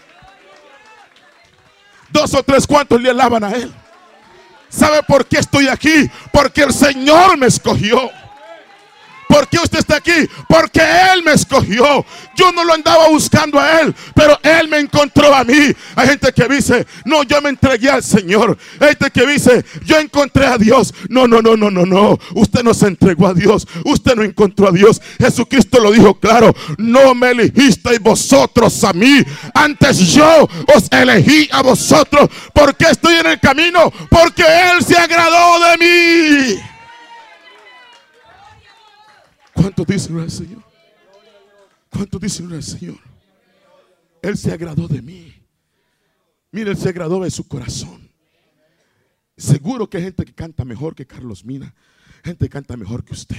Dos 2.10 2.34
o 2.34 2.42
tres 2.42 2.66
cuantos 2.66 3.00
le 3.00 3.08
alaban 3.08 3.44
a 3.44 3.52
Él. 3.52 3.72
¿Sabe 4.68 5.02
por 5.02 5.24
qué 5.24 5.38
estoy 5.38 5.66
aquí? 5.68 6.10
Porque 6.30 6.62
el 6.62 6.74
Señor 6.74 7.38
me 7.38 7.46
escogió. 7.46 8.10
¿Por 9.30 9.46
qué 9.46 9.58
usted 9.58 9.78
está 9.78 9.96
aquí? 9.98 10.28
Porque 10.48 10.80
Él 10.80 11.22
me 11.22 11.34
escogió. 11.34 12.04
Yo 12.34 12.50
no 12.50 12.64
lo 12.64 12.74
andaba 12.74 13.08
buscando 13.10 13.60
a 13.60 13.80
Él, 13.80 13.94
pero 14.12 14.36
Él 14.42 14.66
me 14.66 14.80
encontró 14.80 15.32
a 15.32 15.44
mí. 15.44 15.72
Hay 15.94 16.08
gente 16.08 16.32
que 16.32 16.48
dice, 16.48 16.84
no, 17.04 17.22
yo 17.22 17.40
me 17.40 17.50
entregué 17.50 17.90
al 17.90 18.02
Señor. 18.02 18.58
Hay 18.80 18.88
gente 18.88 19.10
que 19.12 19.26
dice, 19.26 19.64
yo 19.84 20.00
encontré 20.00 20.46
a 20.46 20.58
Dios. 20.58 20.92
No, 21.08 21.28
no, 21.28 21.40
no, 21.40 21.56
no, 21.56 21.70
no, 21.70 21.86
no. 21.86 22.18
Usted 22.34 22.64
no 22.64 22.74
se 22.74 22.88
entregó 22.88 23.28
a 23.28 23.34
Dios. 23.34 23.68
Usted 23.84 24.16
no 24.16 24.24
encontró 24.24 24.66
a 24.66 24.72
Dios. 24.72 25.00
Jesucristo 25.20 25.78
lo 25.78 25.92
dijo 25.92 26.18
claro. 26.18 26.52
No 26.76 27.14
me 27.14 27.30
elegisteis 27.30 28.00
vosotros 28.00 28.82
a 28.82 28.92
mí. 28.92 29.22
Antes 29.54 30.12
yo 30.12 30.48
os 30.74 30.88
elegí 30.90 31.48
a 31.52 31.62
vosotros. 31.62 32.28
¿Por 32.52 32.74
qué 32.74 32.86
estoy 32.90 33.14
en 33.14 33.26
el 33.26 33.38
camino? 33.38 33.92
Porque 34.08 34.42
Él 34.42 34.84
se 34.84 34.96
agradó 34.96 35.60
de 35.60 35.78
mí. 35.78 36.69
¿Cuántos 39.60 39.86
dicen 39.86 40.18
al 40.18 40.30
Señor? 40.30 40.62
¿Cuántos 41.90 42.18
dicen 42.18 42.50
al 42.50 42.62
Señor? 42.62 42.98
Él 44.22 44.38
se 44.38 44.50
agradó 44.52 44.88
de 44.88 45.02
mí. 45.02 45.34
Mire, 46.50 46.70
Él 46.70 46.78
se 46.78 46.88
agradó 46.88 47.22
de 47.22 47.30
su 47.30 47.46
corazón. 47.46 48.08
Seguro 49.36 49.90
que 49.90 49.98
hay 49.98 50.04
gente 50.04 50.24
que 50.24 50.32
canta 50.32 50.64
mejor 50.64 50.94
que 50.94 51.06
Carlos 51.06 51.44
Mina. 51.44 51.74
Gente 52.24 52.46
que 52.46 52.48
canta 52.48 52.74
mejor 52.78 53.04
que 53.04 53.12
usted. 53.12 53.36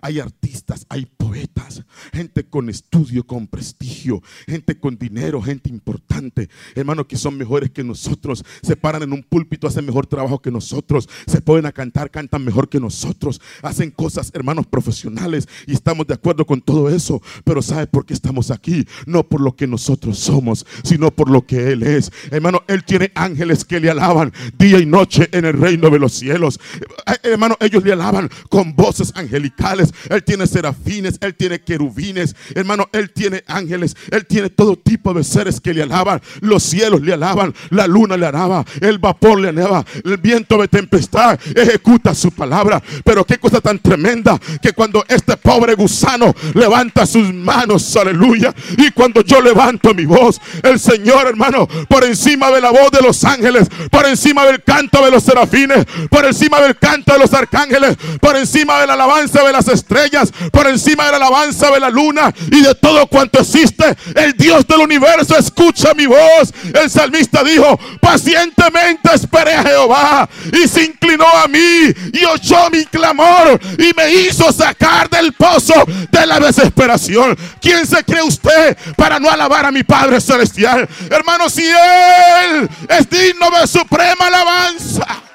Hay 0.00 0.20
artistas, 0.20 0.86
hay 0.88 1.06
poetas, 1.06 1.84
gente 2.12 2.44
con 2.44 2.68
estudio, 2.68 3.26
con 3.26 3.46
prestigio, 3.46 4.22
gente 4.46 4.78
con 4.78 4.98
dinero, 4.98 5.40
gente 5.42 5.70
importante, 5.70 6.48
hermanos 6.74 7.06
que 7.06 7.16
son 7.16 7.36
mejores 7.36 7.70
que 7.70 7.84
nosotros, 7.84 8.44
se 8.62 8.76
paran 8.76 9.02
en 9.02 9.12
un 9.12 9.22
púlpito, 9.22 9.66
hacen 9.66 9.86
mejor 9.86 10.06
trabajo 10.06 10.40
que 10.40 10.50
nosotros, 10.50 11.08
se 11.26 11.40
pueden 11.40 11.66
a 11.66 11.72
cantar, 11.72 12.10
cantan 12.10 12.44
mejor 12.44 12.68
que 12.68 12.80
nosotros, 12.80 13.40
hacen 13.62 13.90
cosas, 13.90 14.30
hermanos 14.34 14.66
profesionales, 14.66 15.48
y 15.66 15.72
estamos 15.72 16.06
de 16.06 16.14
acuerdo 16.14 16.44
con 16.44 16.60
todo 16.60 16.88
eso, 16.88 17.20
pero 17.44 17.62
¿sabe 17.62 17.86
por 17.86 18.06
qué 18.06 18.14
estamos 18.14 18.50
aquí? 18.50 18.86
No 19.06 19.24
por 19.24 19.40
lo 19.40 19.54
que 19.56 19.66
nosotros 19.66 20.18
somos, 20.18 20.66
sino 20.82 21.10
por 21.10 21.30
lo 21.30 21.46
que 21.46 21.72
Él 21.72 21.82
es. 21.82 22.10
Hermano, 22.30 22.62
Él 22.68 22.84
tiene 22.84 23.12
ángeles 23.14 23.64
que 23.64 23.80
le 23.80 23.90
alaban 23.90 24.32
día 24.58 24.78
y 24.78 24.86
noche 24.86 25.28
en 25.32 25.44
el 25.44 25.54
reino 25.54 25.90
de 25.90 25.98
los 25.98 26.12
cielos. 26.12 26.60
Eh, 27.06 27.30
hermano, 27.30 27.56
ellos 27.60 27.84
le 27.84 27.92
alaban 27.92 28.28
con 28.48 28.74
voces 28.74 29.12
angelicales 29.14 29.73
él 30.08 30.24
tiene 30.24 30.46
serafines, 30.46 31.18
Él 31.20 31.34
tiene 31.34 31.60
querubines, 31.60 32.34
hermano, 32.54 32.88
Él 32.92 33.10
tiene 33.12 33.44
ángeles, 33.46 33.96
Él 34.10 34.26
tiene 34.26 34.50
todo 34.50 34.76
tipo 34.76 35.12
de 35.14 35.24
seres 35.24 35.60
que 35.60 35.74
le 35.74 35.82
alaban. 35.82 36.20
Los 36.40 36.62
cielos 36.62 37.02
le 37.02 37.12
alaban, 37.12 37.54
la 37.70 37.86
luna 37.86 38.16
le 38.16 38.26
alaba, 38.26 38.64
el 38.80 38.98
vapor 38.98 39.40
le 39.40 39.48
alaba, 39.48 39.84
el 40.04 40.16
viento 40.18 40.58
de 40.58 40.68
tempestad 40.68 41.38
ejecuta 41.54 42.14
su 42.14 42.30
palabra. 42.30 42.82
Pero 43.04 43.24
qué 43.24 43.38
cosa 43.38 43.60
tan 43.60 43.78
tremenda 43.78 44.38
que 44.62 44.72
cuando 44.72 45.04
este 45.08 45.36
pobre 45.36 45.74
gusano 45.74 46.34
levanta 46.54 47.06
sus 47.06 47.32
manos, 47.32 47.96
aleluya, 47.96 48.54
y 48.76 48.90
cuando 48.90 49.22
yo 49.22 49.40
levanto 49.40 49.94
mi 49.94 50.04
voz, 50.04 50.40
el 50.62 50.78
Señor, 50.78 51.26
hermano, 51.26 51.66
por 51.88 52.04
encima 52.04 52.50
de 52.50 52.60
la 52.60 52.70
voz 52.70 52.90
de 52.90 53.00
los 53.00 53.24
ángeles, 53.24 53.68
por 53.90 54.06
encima 54.06 54.44
del 54.44 54.62
canto 54.62 55.04
de 55.04 55.10
los 55.10 55.22
serafines, 55.22 55.84
por 56.10 56.24
encima 56.24 56.60
del 56.60 56.76
canto 56.76 57.12
de 57.12 57.18
los 57.18 57.32
arcángeles, 57.32 57.96
por 58.20 58.36
encima 58.36 58.80
de 58.80 58.86
la 58.86 58.94
alabanza 58.94 59.42
de 59.42 59.52
las 59.52 59.63
estrellas, 59.68 60.32
por 60.52 60.66
encima 60.66 61.06
de 61.06 61.12
la 61.12 61.16
alabanza 61.16 61.70
de 61.70 61.80
la 61.80 61.90
luna 61.90 62.32
y 62.50 62.60
de 62.60 62.74
todo 62.74 63.06
cuanto 63.06 63.40
existe. 63.40 63.84
El 64.14 64.32
Dios 64.34 64.66
del 64.66 64.80
universo 64.80 65.36
escucha 65.36 65.94
mi 65.94 66.06
voz. 66.06 66.52
El 66.74 66.90
salmista 66.90 67.42
dijo, 67.42 67.78
pacientemente 68.00 69.10
esperé 69.14 69.54
a 69.54 69.62
Jehová 69.62 70.28
y 70.52 70.68
se 70.68 70.84
inclinó 70.84 71.26
a 71.26 71.48
mí 71.48 71.92
y 72.12 72.24
oyó 72.24 72.70
mi 72.70 72.84
clamor 72.86 73.60
y 73.78 73.92
me 73.94 74.12
hizo 74.12 74.52
sacar 74.52 75.08
del 75.08 75.32
pozo 75.32 75.74
de 76.10 76.26
la 76.26 76.40
desesperación. 76.40 77.36
¿Quién 77.60 77.86
se 77.86 78.04
cree 78.04 78.22
usted 78.22 78.76
para 78.96 79.18
no 79.18 79.30
alabar 79.30 79.66
a 79.66 79.72
mi 79.72 79.82
Padre 79.82 80.20
Celestial? 80.20 80.88
Hermano, 81.10 81.48
si 81.48 81.66
Él 81.66 82.68
es 82.88 83.10
digno 83.10 83.50
de 83.50 83.66
suprema 83.66 84.26
alabanza. 84.26 85.33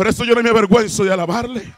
Por 0.00 0.08
eso 0.08 0.24
yo 0.24 0.34
no 0.34 0.42
me 0.42 0.48
avergüenzo 0.48 1.04
de 1.04 1.12
alabarle. 1.12 1.74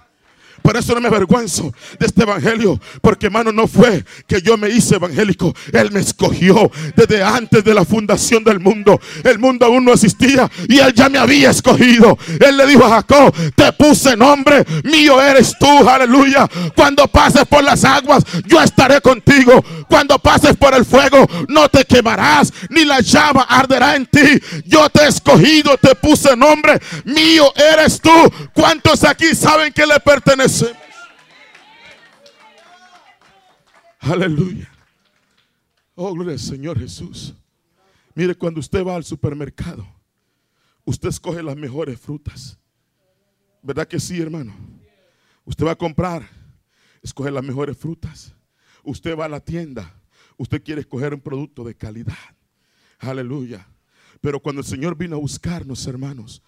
Por 0.63 0.77
eso 0.77 0.95
no 0.95 1.01
me 1.01 1.09
avergüenzo 1.09 1.73
de 1.99 2.07
este 2.07 2.23
evangelio. 2.23 2.81
Porque 3.01 3.27
hermano, 3.27 3.53
no 3.53 3.67
fue 3.67 4.05
que 4.27 4.41
yo 4.41 4.57
me 4.57 4.71
hice 4.71 4.97
evangélico. 4.97 5.55
Él 5.73 5.91
me 5.91 6.01
escogió 6.01 6.71
desde 6.95 7.23
antes 7.23 7.65
de 7.65 7.75
la 7.75 7.85
fundación 7.85 8.45
del 8.45 8.61
mundo. 8.61 9.01
El 9.25 9.39
mundo 9.39 9.67
aún 9.67 9.85
no 9.85 9.93
existía 9.93 10.51
y 10.69 10.79
él 10.79 10.93
ya 10.95 11.09
me 11.09 11.19
había 11.19 11.51
escogido. 11.51 12.19
Él 12.41 12.57
le 12.57 12.67
dijo 12.67 12.85
a 12.85 12.91
Jacob, 12.91 13.35
te 13.55 13.73
puse 13.73 14.17
nombre, 14.17 14.65
mío 14.85 15.21
eres 15.21 15.57
tú, 15.59 15.89
aleluya. 15.89 16.49
Cuando 16.77 17.09
pases 17.09 17.45
por 17.47 17.65
las 17.65 17.85
aguas, 17.85 18.25
yo 18.47 18.61
estaré 18.61 19.01
contigo. 19.01 19.65
Cuando 19.89 20.19
pases 20.19 20.57
por 20.57 20.75
el 20.75 20.85
fuego, 20.85 21.27
no 21.49 21.69
te 21.69 21.85
quemarás, 21.85 22.53
ni 22.71 22.85
la 22.85 23.01
llama 23.01 23.43
arderá 23.43 23.97
en 23.97 24.07
ti. 24.07 24.41
Yo 24.67 24.89
te 24.91 25.03
he 25.03 25.09
escogido, 25.09 25.77
te 25.77 25.95
puse 25.95 26.37
nombre, 26.37 26.81
mío 27.05 27.53
eres 27.57 28.01
tú. 28.01 28.11
¿Cuántos 28.53 29.05
aquí 29.05 29.35
saben 29.35 29.73
que 29.73 29.87
le 29.87 29.99
pertenece? 30.01 30.52
Aleluya. 34.01 34.69
Oh, 35.95 36.13
gloria 36.13 36.33
al 36.33 36.39
Señor 36.39 36.79
Jesús. 36.79 37.35
Mire, 38.15 38.35
cuando 38.35 38.61
usted 38.61 38.85
va 38.85 38.97
al 38.97 39.05
supermercado, 39.05 39.87
usted 40.85 41.09
escoge 41.09 41.43
las 41.43 41.57
mejores 41.57 41.99
frutas. 41.99 42.59
¿Verdad 43.63 43.87
que 43.87 44.01
sí, 44.01 44.21
hermano? 44.21 44.55
Usted 45.45 45.65
va 45.65 45.73
a 45.73 45.77
comprar, 45.77 46.29
escoge 47.01 47.31
las 47.31 47.45
mejores 47.45 47.77
frutas. 47.77 48.35
Usted 48.83 49.17
va 49.17 49.27
a 49.27 49.29
la 49.29 49.41
tienda, 49.41 49.95
usted 50.37 50.63
quiere 50.63 50.81
escoger 50.81 51.15
un 51.15 51.21
producto 51.21 51.65
de 51.65 51.75
calidad. 51.75 52.19
Aleluya. 52.99 53.67
Pero 54.21 54.41
cuando 54.41 54.61
el 54.61 54.67
Señor 54.67 54.97
vino 54.97 55.17
a 55.17 55.21
buscarnos, 55.21 55.87
hermanos, 55.87 56.43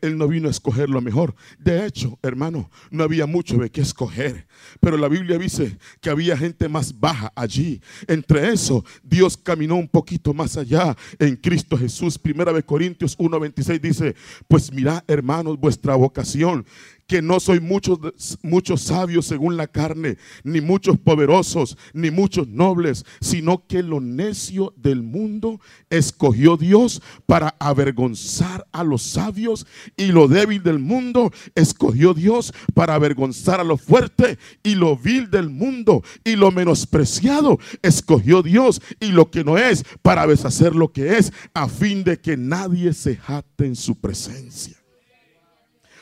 él 0.00 0.18
no 0.18 0.28
vino 0.28 0.48
a 0.48 0.50
escoger 0.50 0.88
lo 0.88 1.00
mejor. 1.00 1.34
De 1.58 1.86
hecho, 1.86 2.18
hermano, 2.22 2.70
no 2.90 3.04
había 3.04 3.26
mucho 3.26 3.56
de 3.56 3.70
qué 3.70 3.80
escoger. 3.80 4.46
Pero 4.80 4.96
la 4.96 5.08
Biblia 5.08 5.38
dice 5.38 5.78
que 6.00 6.10
había 6.10 6.36
gente 6.36 6.68
más 6.68 6.98
baja 6.98 7.32
allí. 7.34 7.80
Entre 8.06 8.52
eso, 8.52 8.84
Dios 9.02 9.36
caminó 9.36 9.76
un 9.76 9.88
poquito 9.88 10.34
más 10.34 10.56
allá 10.56 10.96
en 11.18 11.36
Cristo 11.36 11.76
Jesús. 11.76 12.18
Primera 12.18 12.52
de 12.52 12.62
Corintios 12.62 13.16
1:26 13.18 13.80
dice, 13.80 14.14
pues 14.48 14.72
mirad, 14.72 15.02
hermanos, 15.06 15.58
vuestra 15.58 15.94
vocación 15.96 16.64
que 17.06 17.20
no 17.20 17.40
soy 17.40 17.60
muchos, 17.60 17.98
muchos 18.42 18.82
sabios 18.82 19.26
según 19.26 19.56
la 19.56 19.66
carne, 19.66 20.16
ni 20.42 20.60
muchos 20.60 20.98
poderosos, 20.98 21.76
ni 21.92 22.10
muchos 22.10 22.48
nobles, 22.48 23.04
sino 23.20 23.66
que 23.66 23.82
lo 23.82 24.00
necio 24.00 24.72
del 24.76 25.02
mundo 25.02 25.60
escogió 25.90 26.56
Dios 26.56 27.02
para 27.26 27.56
avergonzar 27.58 28.66
a 28.72 28.84
los 28.84 29.02
sabios 29.02 29.53
y 29.96 30.06
lo 30.06 30.28
débil 30.28 30.62
del 30.62 30.78
mundo 30.78 31.32
escogió 31.54 32.14
Dios 32.14 32.52
para 32.74 32.94
avergonzar 32.94 33.60
a 33.60 33.64
lo 33.64 33.76
fuerte 33.76 34.38
y 34.62 34.74
lo 34.74 34.96
vil 34.96 35.30
del 35.30 35.50
mundo 35.50 36.02
y 36.24 36.36
lo 36.36 36.50
menospreciado 36.50 37.58
escogió 37.82 38.42
Dios 38.42 38.80
y 39.00 39.08
lo 39.08 39.30
que 39.30 39.44
no 39.44 39.58
es 39.58 39.84
para 40.02 40.26
deshacer 40.26 40.74
lo 40.74 40.92
que 40.92 41.18
es 41.18 41.32
a 41.52 41.68
fin 41.68 42.04
de 42.04 42.20
que 42.20 42.36
nadie 42.36 42.92
se 42.92 43.16
jate 43.16 43.66
en 43.66 43.76
su 43.76 44.00
presencia. 44.00 44.76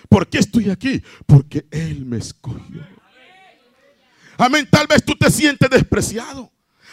¿Por 0.09 0.29
qué 0.29 0.39
estoy 0.39 0.71
aquí? 0.71 1.03
Porque 1.27 1.67
Él 1.71 2.05
me 2.05 2.19
escogió. 2.19 2.87
Amén. 4.37 4.69
Tal 4.71 4.87
vez 4.87 5.03
tú 5.05 5.15
te 5.15 5.31
sientes 5.31 5.71
despreciado. 5.71 6.52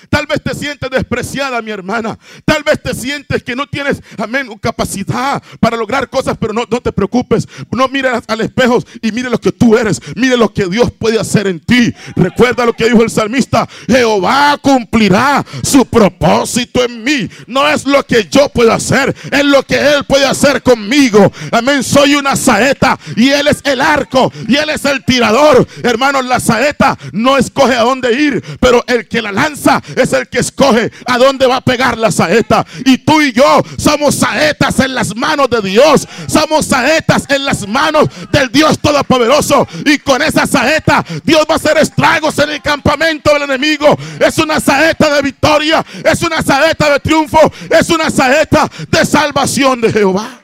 Tal 0.09 0.25
vez 0.25 0.41
te 0.41 0.53
sientes 0.53 0.89
despreciada, 0.89 1.61
mi 1.61 1.71
hermana. 1.71 2.17
Tal 2.45 2.63
vez 2.63 2.81
te 2.81 2.93
sientes 2.93 3.43
que 3.43 3.55
no 3.55 3.67
tienes, 3.67 4.01
amén, 4.17 4.49
capacidad 4.61 5.41
para 5.59 5.77
lograr 5.77 6.09
cosas, 6.09 6.37
pero 6.39 6.53
no, 6.53 6.63
no 6.69 6.81
te 6.81 6.91
preocupes. 6.91 7.47
No 7.71 7.87
mires 7.87 8.23
al 8.27 8.41
espejo 8.41 8.83
y 9.01 9.11
mire 9.11 9.29
lo 9.29 9.39
que 9.39 9.51
tú 9.51 9.77
eres. 9.77 10.01
Mire 10.15 10.37
lo 10.37 10.53
que 10.53 10.65
Dios 10.67 10.91
puede 10.91 11.19
hacer 11.19 11.47
en 11.47 11.59
ti. 11.59 11.93
Recuerda 12.15 12.65
lo 12.65 12.73
que 12.73 12.85
dijo 12.85 13.03
el 13.03 13.09
salmista. 13.09 13.67
Jehová 13.87 14.57
cumplirá 14.61 15.45
su 15.63 15.85
propósito 15.85 16.83
en 16.83 17.03
mí. 17.03 17.29
No 17.47 17.67
es 17.67 17.85
lo 17.85 18.05
que 18.05 18.27
yo 18.29 18.49
puedo 18.49 18.71
hacer, 18.73 19.15
es 19.31 19.45
lo 19.45 19.63
que 19.63 19.75
Él 19.75 20.05
puede 20.05 20.25
hacer 20.25 20.61
conmigo. 20.61 21.31
Amén. 21.51 21.83
Soy 21.83 22.15
una 22.15 22.35
saeta 22.35 22.99
y 23.15 23.29
Él 23.29 23.47
es 23.47 23.61
el 23.63 23.81
arco 23.81 24.31
y 24.47 24.55
Él 24.55 24.69
es 24.69 24.85
el 24.85 25.03
tirador. 25.03 25.67
Hermanos, 25.83 26.25
la 26.25 26.39
saeta 26.39 26.97
no 27.11 27.37
escoge 27.37 27.75
a 27.75 27.81
dónde 27.81 28.13
ir, 28.13 28.43
pero 28.59 28.83
el 28.87 29.07
que 29.07 29.21
la 29.21 29.31
lanza 29.31 29.81
es 29.95 30.13
el 30.13 30.27
que 30.27 30.39
escoge 30.39 30.91
a 31.05 31.17
dónde 31.17 31.47
va 31.47 31.57
a 31.57 31.61
pegar 31.61 31.97
la 31.97 32.11
saeta. 32.11 32.65
Y 32.85 32.99
tú 32.99 33.21
y 33.21 33.31
yo 33.31 33.63
somos 33.77 34.15
saetas 34.15 34.79
en 34.79 34.95
las 34.95 35.15
manos 35.15 35.49
de 35.49 35.61
Dios. 35.61 36.07
Somos 36.27 36.65
saetas 36.65 37.25
en 37.29 37.45
las 37.45 37.67
manos 37.67 38.07
del 38.31 38.51
Dios 38.51 38.79
Todopoderoso. 38.79 39.67
Y 39.85 39.99
con 39.99 40.21
esa 40.21 40.45
saeta 40.45 41.05
Dios 41.23 41.45
va 41.49 41.53
a 41.53 41.57
hacer 41.57 41.77
estragos 41.77 42.37
en 42.39 42.49
el 42.49 42.61
campamento 42.61 43.33
del 43.33 43.43
enemigo. 43.43 43.97
Es 44.19 44.37
una 44.37 44.59
saeta 44.59 45.13
de 45.15 45.21
victoria. 45.21 45.85
Es 46.03 46.21
una 46.21 46.41
saeta 46.41 46.91
de 46.91 46.99
triunfo. 46.99 47.39
Es 47.69 47.89
una 47.89 48.09
saeta 48.09 48.69
de 48.89 49.05
salvación 49.05 49.81
de 49.81 49.91
Jehová. 49.91 50.41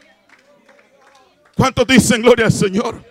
¿Cuántos 1.55 1.87
dicen 1.87 2.21
gloria 2.21 2.47
al 2.47 2.51
Señor? 2.51 3.01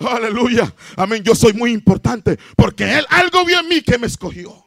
Aleluya. 0.00 0.72
Amén. 0.96 1.22
Yo 1.22 1.34
soy 1.34 1.52
muy 1.52 1.72
importante 1.72 2.38
porque 2.56 2.98
Él 2.98 3.06
algo 3.08 3.44
vio 3.44 3.60
en 3.60 3.68
mí 3.68 3.80
que 3.80 3.98
me 3.98 4.06
escogió. 4.06 4.66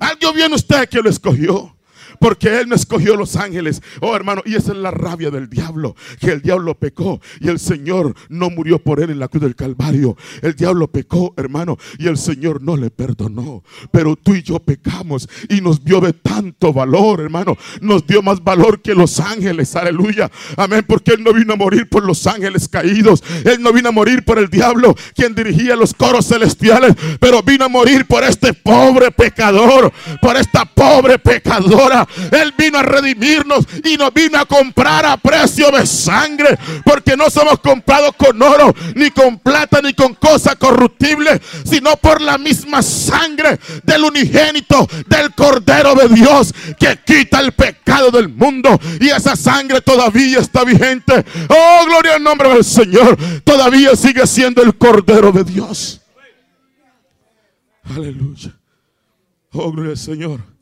Algo 0.00 0.32
vio 0.32 0.46
en 0.46 0.52
usted 0.52 0.88
que 0.88 1.00
lo 1.02 1.10
escogió 1.10 1.77
porque 2.20 2.60
Él 2.60 2.68
no 2.68 2.74
escogió 2.74 3.16
los 3.16 3.36
ángeles. 3.36 3.82
Oh 4.00 4.14
hermano, 4.14 4.42
y 4.44 4.54
esa 4.54 4.72
es 4.72 4.78
la 4.78 4.90
rabia 4.90 5.30
del 5.30 5.48
diablo, 5.48 5.96
que 6.20 6.30
el 6.30 6.42
diablo 6.42 6.74
pecó 6.74 7.20
y 7.40 7.48
el 7.48 7.58
Señor 7.58 8.14
no 8.28 8.50
murió 8.50 8.78
por 8.78 9.00
Él 9.00 9.10
en 9.10 9.18
la 9.18 9.28
cruz 9.28 9.42
del 9.42 9.56
Calvario. 9.56 10.16
El 10.42 10.54
diablo 10.54 10.88
pecó, 10.88 11.34
hermano, 11.36 11.78
y 11.98 12.08
el 12.08 12.16
Señor 12.16 12.62
no 12.62 12.76
le 12.76 12.90
perdonó. 12.90 13.62
Pero 13.90 14.16
tú 14.16 14.34
y 14.34 14.42
yo 14.42 14.58
pecamos 14.58 15.28
y 15.48 15.60
nos 15.60 15.84
dio 15.84 16.00
de 16.00 16.12
tanto 16.12 16.72
valor, 16.72 17.20
hermano. 17.20 17.56
Nos 17.80 18.06
dio 18.06 18.22
más 18.22 18.42
valor 18.42 18.82
que 18.82 18.94
los 18.94 19.20
ángeles, 19.20 19.74
aleluya. 19.76 20.30
Amén, 20.56 20.84
porque 20.86 21.12
Él 21.12 21.24
no 21.24 21.32
vino 21.32 21.54
a 21.54 21.56
morir 21.56 21.88
por 21.88 22.04
los 22.04 22.26
ángeles 22.26 22.68
caídos. 22.68 23.22
Él 23.44 23.62
no 23.62 23.72
vino 23.72 23.88
a 23.88 23.92
morir 23.92 24.24
por 24.24 24.38
el 24.38 24.48
diablo, 24.48 24.94
quien 25.14 25.34
dirigía 25.34 25.76
los 25.76 25.94
coros 25.94 26.26
celestiales, 26.26 26.94
pero 27.20 27.42
vino 27.42 27.64
a 27.64 27.68
morir 27.68 28.06
por 28.06 28.24
este 28.24 28.52
pobre 28.52 29.10
pecador, 29.10 29.92
por 30.20 30.36
esta 30.36 30.64
pobre 30.64 31.18
pecadora 31.18 31.97
él 32.30 32.54
vino 32.56 32.78
a 32.78 32.82
redimirnos 32.82 33.66
y 33.84 33.96
nos 33.96 34.12
vino 34.12 34.38
a 34.38 34.44
comprar 34.44 35.06
a 35.06 35.16
precio 35.16 35.70
de 35.70 35.86
sangre. 35.86 36.58
Porque 36.84 37.16
no 37.16 37.30
somos 37.30 37.58
comprados 37.60 38.12
con 38.16 38.40
oro, 38.42 38.74
ni 38.94 39.10
con 39.10 39.38
plata, 39.38 39.80
ni 39.82 39.94
con 39.94 40.14
cosa 40.14 40.56
corruptible, 40.56 41.40
sino 41.64 41.96
por 41.96 42.20
la 42.20 42.38
misma 42.38 42.82
sangre 42.82 43.58
del 43.82 44.04
unigénito, 44.04 44.88
del 45.06 45.34
Cordero 45.34 45.94
de 45.94 46.08
Dios, 46.08 46.54
que 46.78 46.98
quita 47.04 47.40
el 47.40 47.52
pecado 47.52 48.10
del 48.10 48.28
mundo. 48.28 48.78
Y 49.00 49.08
esa 49.08 49.36
sangre 49.36 49.80
todavía 49.80 50.40
está 50.40 50.64
vigente. 50.64 51.24
Oh, 51.48 51.84
gloria 51.86 52.14
al 52.14 52.22
nombre 52.22 52.48
del 52.50 52.64
Señor. 52.64 53.16
Todavía 53.44 53.96
sigue 53.96 54.26
siendo 54.26 54.62
el 54.62 54.76
Cordero 54.76 55.32
de 55.32 55.44
Dios. 55.44 56.00
Aleluya. 57.84 58.54
Oh, 59.52 59.72
gloria 59.72 59.92
al 59.92 59.98
Señor. 59.98 60.57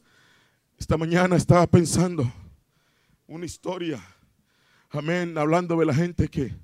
Esta 0.79 0.99
mañana 0.99 1.37
estaba 1.37 1.67
pensando 1.67 2.31
una 3.27 3.47
historia, 3.47 3.99
amén, 4.91 5.39
hablando 5.39 5.75
de 5.79 5.87
la 5.87 5.95
gente 5.95 6.29
que, 6.29 6.55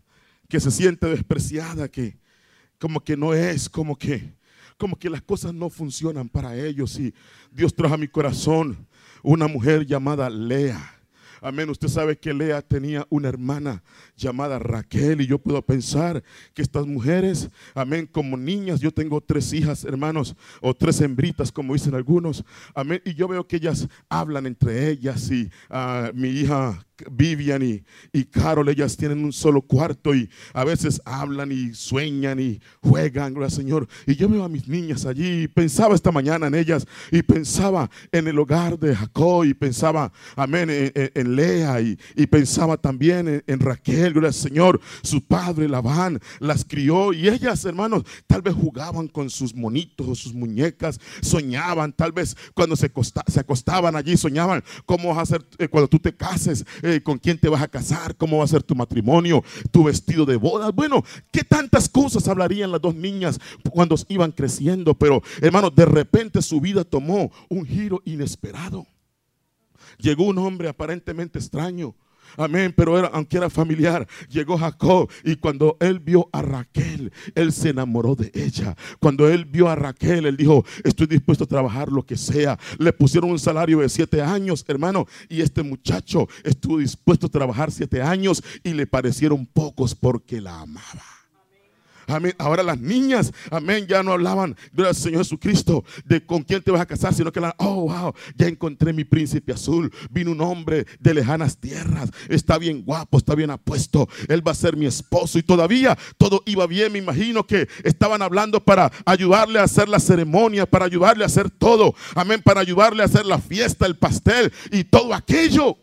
que 0.50 0.60
se 0.60 0.70
siente 0.70 1.06
despreciada, 1.06 1.88
que 1.88 2.18
como 2.78 3.00
que 3.02 3.16
no 3.16 3.32
es, 3.32 3.70
como 3.70 3.96
que, 3.96 4.34
como 4.76 4.98
que 4.98 5.08
las 5.08 5.22
cosas 5.22 5.54
no 5.54 5.70
funcionan 5.70 6.28
para 6.28 6.54
ellos. 6.54 6.98
Y 7.00 7.14
Dios 7.50 7.74
trajo 7.74 7.94
a 7.94 7.98
mi 7.98 8.06
corazón 8.06 8.86
una 9.22 9.48
mujer 9.48 9.86
llamada 9.86 10.28
Lea. 10.28 11.00
Amén. 11.40 11.70
Usted 11.70 11.88
sabe 11.88 12.18
que 12.18 12.34
Lea 12.34 12.60
tenía 12.60 13.06
una 13.08 13.30
hermana 13.30 13.82
llamada 14.22 14.58
Raquel 14.58 15.20
y 15.20 15.26
yo 15.26 15.38
puedo 15.38 15.60
pensar 15.62 16.22
que 16.54 16.62
estas 16.62 16.86
mujeres, 16.86 17.50
amén, 17.74 18.08
como 18.10 18.36
niñas, 18.36 18.80
yo 18.80 18.92
tengo 18.92 19.20
tres 19.20 19.52
hijas, 19.52 19.84
hermanos, 19.84 20.36
o 20.60 20.74
tres 20.74 21.00
hembritas, 21.00 21.52
como 21.52 21.74
dicen 21.74 21.94
algunos, 21.94 22.44
amén, 22.74 23.02
y 23.04 23.14
yo 23.14 23.28
veo 23.28 23.46
que 23.46 23.56
ellas 23.56 23.88
hablan 24.08 24.46
entre 24.46 24.88
ellas 24.88 25.30
y 25.30 25.50
ah, 25.68 26.10
mi 26.14 26.28
hija 26.28 26.86
Vivian 27.10 27.62
y, 27.62 27.82
y 28.12 28.24
Carol, 28.24 28.68
ellas 28.68 28.96
tienen 28.96 29.24
un 29.24 29.32
solo 29.32 29.62
cuarto 29.62 30.14
y 30.14 30.28
a 30.52 30.64
veces 30.64 31.00
hablan 31.04 31.50
y 31.52 31.74
sueñan 31.74 32.40
y 32.40 32.60
juegan, 32.80 33.34
gloria 33.34 33.50
Señor. 33.50 33.88
Y 34.06 34.14
yo 34.14 34.28
veo 34.28 34.44
a 34.44 34.48
mis 34.48 34.68
niñas 34.68 35.06
allí 35.06 35.42
y 35.42 35.48
pensaba 35.48 35.94
esta 35.94 36.12
mañana 36.12 36.46
en 36.46 36.54
ellas 36.54 36.86
y 37.10 37.22
pensaba 37.22 37.90
en 38.10 38.28
el 38.28 38.38
hogar 38.38 38.78
de 38.78 38.94
Jacob 38.94 39.44
y 39.44 39.54
pensaba, 39.54 40.12
amén, 40.36 40.68
en, 40.70 41.36
Lea 41.36 41.80
y, 41.80 41.98
y, 42.14 42.26
pensaba 42.26 42.76
también 42.76 43.42
en, 43.46 43.60
Raquel, 43.60 44.11
Señor. 44.32 44.80
Su 45.02 45.22
padre 45.22 45.68
Labán 45.68 46.20
las 46.40 46.64
crió 46.64 47.12
y 47.12 47.28
ellas, 47.28 47.64
hermanos, 47.64 48.04
tal 48.26 48.42
vez 48.42 48.54
jugaban 48.54 49.08
con 49.08 49.30
sus 49.30 49.54
monitos 49.54 50.08
o 50.08 50.14
sus 50.14 50.34
muñecas, 50.34 51.00
soñaban, 51.20 51.92
tal 51.92 52.12
vez 52.12 52.36
cuando 52.54 52.76
se, 52.76 52.90
se 53.26 53.40
acostaban 53.40 53.96
allí, 53.96 54.16
soñaban 54.16 54.62
cómo 54.86 55.10
vas 55.10 55.18
a 55.18 55.22
hacer 55.22 55.46
eh, 55.58 55.68
cuando 55.68 55.88
tú 55.88 55.98
te 55.98 56.14
cases. 56.14 56.64
Eh, 56.82 57.00
con 57.02 57.18
quién 57.18 57.38
te 57.38 57.48
vas 57.48 57.62
a 57.62 57.68
casar, 57.68 58.16
cómo 58.16 58.38
va 58.38 58.44
a 58.44 58.48
ser 58.48 58.62
tu 58.62 58.74
matrimonio, 58.74 59.42
tu 59.70 59.84
vestido 59.84 60.24
de 60.24 60.36
bodas. 60.36 60.72
Bueno, 60.74 61.04
qué 61.30 61.44
tantas 61.44 61.88
cosas 61.88 62.26
hablarían 62.28 62.72
las 62.72 62.80
dos 62.80 62.94
niñas 62.94 63.38
cuando 63.70 63.96
iban 64.08 64.32
creciendo, 64.32 64.94
pero 64.94 65.22
hermano, 65.40 65.70
de 65.70 65.84
repente 65.84 66.42
su 66.42 66.60
vida 66.60 66.84
tomó 66.84 67.30
un 67.48 67.64
giro 67.64 68.02
inesperado. 68.04 68.86
Llegó 69.98 70.24
un 70.24 70.38
hombre 70.38 70.68
aparentemente 70.68 71.38
extraño 71.38 71.94
Amén, 72.36 72.72
pero 72.76 72.98
era, 72.98 73.08
aunque 73.08 73.36
era 73.36 73.50
familiar, 73.50 74.06
llegó 74.28 74.58
Jacob 74.58 75.10
y 75.24 75.36
cuando 75.36 75.76
él 75.80 76.00
vio 76.00 76.28
a 76.32 76.42
Raquel, 76.42 77.12
él 77.34 77.52
se 77.52 77.70
enamoró 77.70 78.14
de 78.14 78.30
ella. 78.34 78.76
Cuando 79.00 79.28
él 79.28 79.44
vio 79.44 79.68
a 79.68 79.74
Raquel, 79.74 80.26
él 80.26 80.36
dijo, 80.36 80.64
estoy 80.84 81.06
dispuesto 81.06 81.44
a 81.44 81.46
trabajar 81.48 81.90
lo 81.90 82.04
que 82.04 82.16
sea. 82.16 82.58
Le 82.78 82.92
pusieron 82.92 83.30
un 83.30 83.38
salario 83.38 83.80
de 83.80 83.88
siete 83.88 84.22
años, 84.22 84.64
hermano, 84.68 85.06
y 85.28 85.40
este 85.40 85.62
muchacho 85.62 86.28
estuvo 86.44 86.78
dispuesto 86.78 87.26
a 87.26 87.30
trabajar 87.30 87.70
siete 87.70 88.02
años 88.02 88.42
y 88.62 88.72
le 88.72 88.86
parecieron 88.86 89.46
pocos 89.46 89.94
porque 89.94 90.40
la 90.40 90.60
amaba. 90.60 91.21
Amén. 92.12 92.34
Ahora 92.38 92.62
las 92.62 92.78
niñas, 92.78 93.32
amén, 93.50 93.86
ya 93.86 94.02
no 94.02 94.12
hablaban 94.12 94.56
del 94.72 94.94
Señor 94.94 95.20
Jesucristo, 95.22 95.84
de 96.04 96.24
con 96.24 96.42
quién 96.42 96.62
te 96.62 96.70
vas 96.70 96.80
a 96.80 96.86
casar, 96.86 97.14
sino 97.14 97.32
que 97.32 97.40
la, 97.40 97.54
oh, 97.58 97.88
wow, 97.88 98.14
ya 98.36 98.46
encontré 98.46 98.92
mi 98.92 99.04
príncipe 99.04 99.52
azul. 99.52 99.92
Vino 100.10 100.32
un 100.32 100.40
hombre 100.40 100.86
de 101.00 101.14
lejanas 101.14 101.56
tierras. 101.56 102.10
Está 102.28 102.58
bien 102.58 102.82
guapo, 102.84 103.18
está 103.18 103.34
bien 103.34 103.50
apuesto. 103.50 104.08
Él 104.28 104.46
va 104.46 104.52
a 104.52 104.54
ser 104.54 104.76
mi 104.76 104.86
esposo. 104.86 105.38
Y 105.38 105.42
todavía 105.42 105.96
todo 106.18 106.42
iba 106.46 106.66
bien. 106.66 106.92
Me 106.92 106.98
imagino 106.98 107.46
que 107.46 107.68
estaban 107.82 108.22
hablando 108.22 108.62
para 108.62 108.92
ayudarle 109.06 109.58
a 109.58 109.64
hacer 109.64 109.88
la 109.88 109.98
ceremonia, 109.98 110.66
para 110.66 110.84
ayudarle 110.84 111.24
a 111.24 111.26
hacer 111.26 111.50
todo. 111.50 111.94
Amén, 112.14 112.42
para 112.42 112.60
ayudarle 112.60 113.02
a 113.02 113.06
hacer 113.06 113.24
la 113.24 113.38
fiesta, 113.38 113.86
el 113.86 113.96
pastel 113.96 114.52
y 114.70 114.84
todo 114.84 115.14
aquello. 115.14 115.76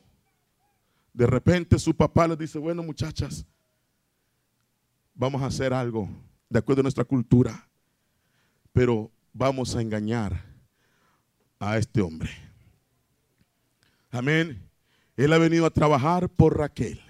De 1.13 1.25
repente 1.25 1.79
su 1.79 1.95
papá 1.95 2.27
le 2.27 2.35
dice, 2.35 2.59
bueno 2.59 2.83
muchachas, 2.83 3.45
vamos 5.19 5.41
a 5.43 5.47
hacer 5.47 5.73
algo 5.73 6.10
de 6.49 6.60
acuerdo 6.60 6.79
a 6.79 6.84
nuestra 6.84 7.03
cultura, 7.03 7.67
pero 8.71 9.12
vamos 9.34 9.75
a 9.75 9.82
engañar 9.82 10.45
a 11.60 11.77
este 11.77 12.01
hombre. 12.01 12.32
Amén. 14.10 14.65
Él 15.17 15.34
ha 15.34 15.38
venido 15.38 15.65
a 15.65 15.69
trabajar 15.69 16.29
por 16.29 16.58
Raquel. 16.58 17.01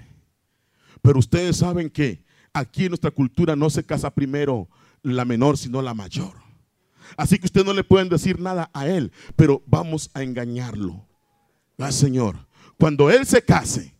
Pero 1.03 1.19
ustedes 1.19 1.57
saben 1.57 1.89
que 1.89 2.25
aquí 2.51 2.85
en 2.85 2.89
nuestra 2.89 3.11
cultura 3.11 3.55
no 3.55 3.69
se 3.69 3.85
casa 3.85 4.13
primero 4.13 4.67
la 5.03 5.23
menor, 5.23 5.57
sino 5.57 5.81
la 5.81 5.93
mayor. 5.93 6.33
Así 7.15 7.37
que 7.37 7.45
ustedes 7.45 7.65
no 7.65 7.73
le 7.73 7.83
pueden 7.83 8.09
decir 8.09 8.39
nada 8.39 8.71
a 8.73 8.87
él, 8.87 9.11
pero 9.35 9.63
vamos 9.67 10.09
a 10.15 10.23
engañarlo. 10.23 11.05
Ah, 11.77 11.91
Señor, 11.91 12.47
cuando 12.77 13.09
él 13.11 13.25
se 13.27 13.43
case, 13.43 13.95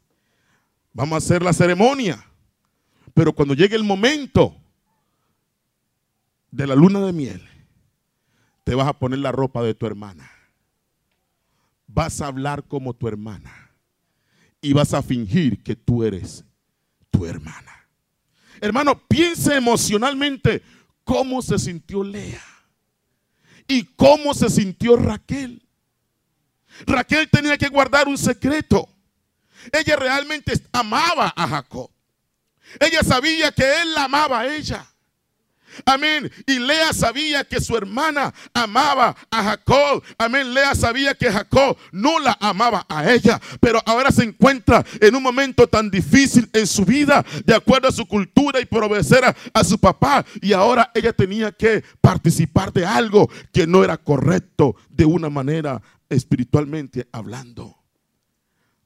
vamos 0.94 1.14
a 1.14 1.18
hacer 1.18 1.44
la 1.44 1.54
ceremonia. 1.54 2.29
Pero 3.20 3.34
cuando 3.34 3.54
llegue 3.54 3.76
el 3.76 3.84
momento 3.84 4.56
de 6.52 6.66
la 6.66 6.74
luna 6.74 7.02
de 7.02 7.12
miel, 7.12 7.46
te 8.64 8.74
vas 8.74 8.88
a 8.88 8.94
poner 8.94 9.20
la 9.20 9.34
ropa 9.34 9.62
de 9.62 9.74
tu 9.74 9.86
hermana. 9.86 10.32
Vas 11.86 12.22
a 12.22 12.28
hablar 12.28 12.64
como 12.64 12.94
tu 12.94 13.10
hermana. 13.10 13.72
Y 14.62 14.72
vas 14.72 14.94
a 14.94 15.04
fingir 15.04 15.62
que 15.62 15.76
tú 15.76 16.06
eres 16.06 16.46
tu 17.12 17.26
hermana. 17.26 17.90
Hermano, 18.62 18.98
piensa 19.10 19.54
emocionalmente 19.54 20.64
cómo 21.04 21.42
se 21.42 21.60
sintió 21.60 22.06
Lea 22.06 22.46
y 23.68 23.84
cómo 23.98 24.34
se 24.34 24.50
sintió 24.50 24.96
Raquel. 24.96 25.62
Raquel 26.88 27.30
tenía 27.30 27.58
que 27.58 27.68
guardar 27.68 28.08
un 28.08 28.18
secreto. 28.18 28.88
Ella 29.74 29.98
realmente 29.98 30.54
amaba 30.72 31.34
a 31.36 31.48
Jacob. 31.50 31.92
Ella 32.80 33.04
sabía 33.04 33.52
que 33.52 33.82
él 33.82 33.94
la 33.94 34.06
amaba 34.06 34.42
a 34.42 34.56
ella. 34.56 34.86
Amén. 35.86 36.32
Y 36.46 36.60
Lea 36.60 36.94
sabía 36.94 37.44
que 37.44 37.62
su 37.62 37.76
hermana 37.76 38.34
amaba 38.54 39.16
a 39.30 39.44
Jacob. 39.44 40.04
Amén. 40.18 40.54
Lea 40.54 40.76
sabía 40.76 41.14
que 41.14 41.32
Jacob 41.32 41.78
no 41.92 42.20
la 42.20 42.38
amaba 42.40 42.86
a 42.90 43.12
ella. 43.12 43.40
Pero 43.60 43.82
ahora 43.86 44.12
se 44.12 44.24
encuentra 44.24 44.86
en 45.00 45.16
un 45.16 45.24
momento 45.24 45.68
tan 45.68 45.90
difícil 45.90 46.50
en 46.54 46.68
su 46.68 46.86
vida, 46.86 47.26
de 47.46 47.56
acuerdo 47.56 47.88
a 47.88 47.94
su 47.94 48.06
cultura 48.06 48.60
y 48.60 48.68
obedecer 48.76 49.24
a, 49.26 49.36
a 49.54 49.64
su 49.64 49.78
papá. 49.80 50.26
Y 50.42 50.54
ahora 50.54 50.92
ella 50.94 51.14
tenía 51.14 51.52
que 51.52 51.84
participar 52.02 52.74
de 52.74 52.86
algo 52.86 53.30
que 53.52 53.68
no 53.68 53.84
era 53.84 53.98
correcto 53.98 54.76
de 54.90 55.06
una 55.06 55.30
manera 55.30 55.82
espiritualmente 56.10 57.08
hablando. 57.12 57.78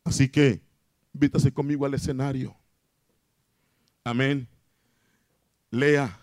Así 0.03 0.27
que, 0.29 0.61
vítase 1.13 1.53
conmigo 1.53 1.85
al 1.85 1.93
escenario. 1.93 2.55
Amén. 4.03 4.47
Lea 5.69 6.19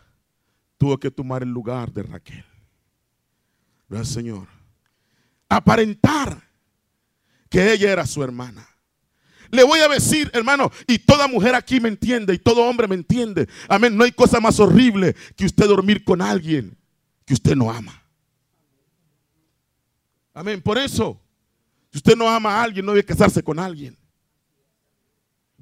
tuvo 0.78 0.98
que 0.98 1.10
tomar 1.10 1.42
el 1.42 1.50
lugar 1.50 1.92
de 1.92 2.02
Raquel. 2.02 2.44
Gracias, 3.88 4.14
Señor. 4.14 4.46
Aparentar 5.48 6.42
que 7.48 7.72
ella 7.72 7.92
era 7.92 8.06
su 8.06 8.22
hermana. 8.22 8.66
Le 9.50 9.64
voy 9.64 9.80
a 9.80 9.88
decir, 9.88 10.30
hermano, 10.32 10.70
y 10.86 11.00
toda 11.00 11.26
mujer 11.26 11.56
aquí 11.56 11.80
me 11.80 11.88
entiende, 11.88 12.32
y 12.34 12.38
todo 12.38 12.62
hombre 12.62 12.86
me 12.86 12.94
entiende. 12.94 13.48
Amén. 13.68 13.96
No 13.96 14.04
hay 14.04 14.12
cosa 14.12 14.40
más 14.40 14.60
horrible 14.60 15.16
que 15.36 15.46
usted 15.46 15.66
dormir 15.66 16.04
con 16.04 16.22
alguien 16.22 16.78
que 17.24 17.34
usted 17.34 17.56
no 17.56 17.70
ama. 17.70 18.00
Amén. 20.32 20.62
Por 20.62 20.78
eso, 20.78 21.20
si 21.90 21.98
usted 21.98 22.16
no 22.16 22.28
ama 22.28 22.54
a 22.54 22.62
alguien, 22.62 22.86
no 22.86 22.92
debe 22.92 23.04
casarse 23.04 23.42
con 23.42 23.58
alguien. 23.58 23.98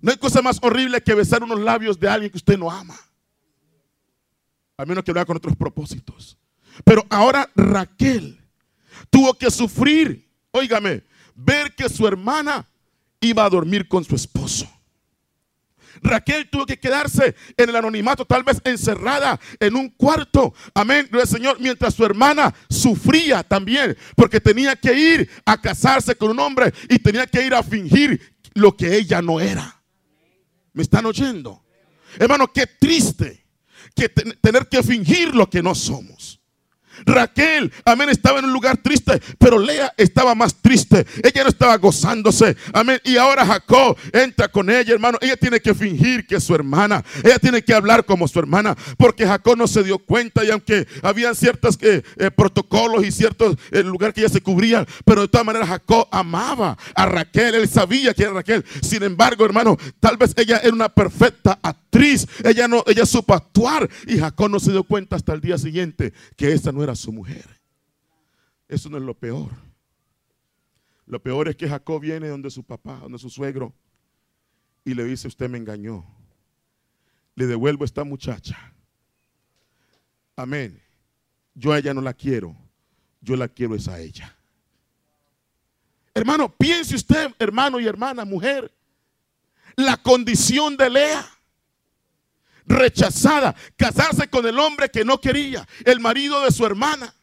No 0.01 0.11
hay 0.11 0.17
cosa 0.17 0.43
más 0.43 0.59
horrible 0.63 1.01
que 1.03 1.15
besar 1.15 1.43
unos 1.43 1.61
labios 1.61 1.99
de 1.99 2.09
alguien 2.09 2.31
que 2.31 2.39
usted 2.39 2.59
no 2.59 2.71
ama 2.71 2.99
a 4.79 4.87
menos 4.87 5.03
que 5.05 5.13
lo 5.13 5.19
haga 5.19 5.27
con 5.27 5.37
otros 5.37 5.57
propósitos. 5.57 6.39
Pero 6.85 7.05
ahora 7.11 7.51
Raquel 7.57 8.41
tuvo 9.11 9.35
que 9.35 9.51
sufrir, 9.51 10.31
óigame, 10.53 11.03
ver 11.35 11.75
que 11.75 11.89
su 11.89 12.07
hermana 12.07 12.67
iba 13.21 13.45
a 13.45 13.51
dormir 13.51 13.89
con 13.89 14.05
su 14.05 14.15
esposo. 14.15 14.71
Raquel 16.01 16.49
tuvo 16.49 16.65
que 16.65 16.79
quedarse 16.79 17.35
en 17.57 17.71
el 17.71 17.75
anonimato, 17.75 18.25
tal 18.25 18.45
vez 18.45 18.61
encerrada 18.63 19.41
en 19.59 19.75
un 19.75 19.89
cuarto. 19.89 20.55
Amén, 20.73 21.11
Señor, 21.25 21.59
mientras 21.59 21.95
su 21.95 22.05
hermana 22.05 22.55
sufría 22.71 23.43
también, 23.43 23.97
porque 24.15 24.41
tenía 24.41 24.77
que 24.77 24.95
ir 24.95 25.29
a 25.45 25.61
casarse 25.61 26.15
con 26.15 26.31
un 26.31 26.39
hombre 26.39 26.73
y 26.89 27.01
tenía 27.01 27.27
que 27.27 27.45
ir 27.45 27.53
a 27.53 27.65
fingir 27.65 28.37
lo 28.55 28.77
que 28.77 28.97
ella 28.97 29.21
no 29.21 29.41
era. 29.41 29.78
¿Me 30.79 30.85
están 30.85 31.07
oyendo? 31.07 31.65
Hermano, 32.21 32.53
qué 32.53 32.65
triste 32.69 33.45
que 33.97 34.09
tener 34.09 34.69
que 34.69 34.81
fingir 34.85 35.35
lo 35.35 35.51
que 35.51 35.61
no 35.61 35.75
somos. 35.75 36.38
Raquel, 37.07 37.73
amén, 37.85 38.09
estaba 38.09 38.39
en 38.39 38.47
un 38.47 38.53
lugar 38.53 38.77
triste, 38.79 39.21
pero 39.39 39.59
Lea 39.59 39.93
estaba 39.97 40.35
más 40.35 40.55
triste. 40.55 41.07
Ella 41.23 41.45
no 41.45 41.49
estaba 41.49 41.77
gozándose, 41.77 42.57
amén. 42.73 43.01
Y 43.05 43.17
ahora 43.17 43.47
Jacob 43.47 43.97
entra 44.13 44.49
con 44.49 44.71
ella, 44.71 44.95
hermano. 44.95 45.19
Ella 45.21 45.37
tiene 45.37 45.61
que 45.61 45.75
fingir 45.75 46.27
que 46.27 46.37
es 46.37 46.45
su 46.45 46.55
hermana. 46.55 47.05
Ella 47.23 47.39
tiene 47.39 47.63
que 47.63 47.75
hablar 47.75 48.05
como 48.05 48.29
su 48.29 48.39
hermana, 48.39 48.77
porque 48.97 49.27
Jacob 49.27 49.57
no 49.57 49.67
se 49.67 49.83
dio 49.83 49.99
cuenta. 49.99 50.45
Y 50.45 50.51
aunque 50.51 50.87
habían 51.03 51.35
ciertos 51.35 51.79
eh, 51.83 52.03
eh, 52.17 52.31
protocolos 52.31 53.05
y 53.05 53.13
ciertos 53.13 53.57
eh, 53.71 53.83
lugares 53.83 54.15
que 54.15 54.21
ella 54.21 54.31
se 54.31 54.41
cubrían, 54.41 54.87
pero 55.05 55.23
de 55.23 55.29
todas 55.29 55.47
maneras 55.47 55.69
Jacob 55.69 56.09
amaba 56.11 56.77
a 56.95 57.07
Raquel. 57.07 57.55
Él 57.55 57.69
sabía 57.69 58.15
que 58.15 58.23
era 58.23 58.33
Raquel. 58.33 58.65
Sin 58.83 59.03
embargo, 59.03 59.45
hermano, 59.45 59.77
tal 60.01 60.17
vez 60.17 60.33
ella 60.37 60.59
era 60.63 60.73
una 60.73 60.89
perfecta 60.89 61.59
actriz. 61.89 62.27
Ella 62.45 62.69
no, 62.69 62.85
ella 62.87 63.07
supo 63.07 63.35
actuar 63.35 63.89
y 64.07 64.19
Jacob 64.19 64.51
no 64.51 64.61
se 64.61 64.71
dio 64.71 64.85
cuenta 64.85 65.17
hasta 65.17 65.33
el 65.33 65.41
día 65.41 65.59
siguiente 65.59 66.13
que 66.37 66.53
esa 66.53 66.71
no 66.71 66.83
era 66.83 66.95
su 66.95 67.13
mujer. 67.13 67.45
Eso 68.69 68.89
no 68.91 68.99
es 68.99 69.03
lo 69.03 69.15
peor. 69.15 69.51
Lo 71.07 71.23
peor 71.23 71.49
es 71.49 71.57
que 71.57 71.69
Jacob 71.69 72.01
viene 72.03 72.29
donde 72.29 72.51
su 72.51 72.63
papá, 72.63 72.99
donde 73.01 73.19
su 73.19 73.31
suegro, 73.31 73.73
y 74.85 74.95
le 74.95 75.05
dice, 75.05 75.27
usted 75.27 75.49
me 75.49 75.59
engañó. 75.59 76.05
Le 77.35 77.47
devuelvo 77.47 77.85
esta 77.85 78.05
muchacha. 78.05 78.73
Amén. 80.37 80.81
Yo 81.55 81.73
a 81.73 81.79
ella 81.79 81.95
no 81.95 82.03
la 82.03 82.13
quiero. 82.13 82.55
Yo 83.21 83.37
la 83.37 83.49
quiero 83.49 83.75
es 83.75 83.89
a 83.89 83.99
ella. 84.01 84.37
Hermano, 86.15 86.49
piense 86.51 86.95
usted, 86.95 87.35
hermano 87.39 87.81
y 87.81 87.87
hermana, 87.87 88.25
mujer, 88.25 88.73
la 89.77 89.97
condición 89.97 90.77
de 90.77 90.91
Lea 90.91 91.38
rechazada, 92.69 93.55
casarse 93.77 94.29
con 94.29 94.47
el 94.47 94.59
hombre 94.59 94.91
que 94.91 95.05
no 95.05 95.21
quería, 95.21 95.67
el 95.85 96.01
marido 96.01 96.43
de 96.45 96.53
su 96.53 96.65
hermana. 96.65 97.15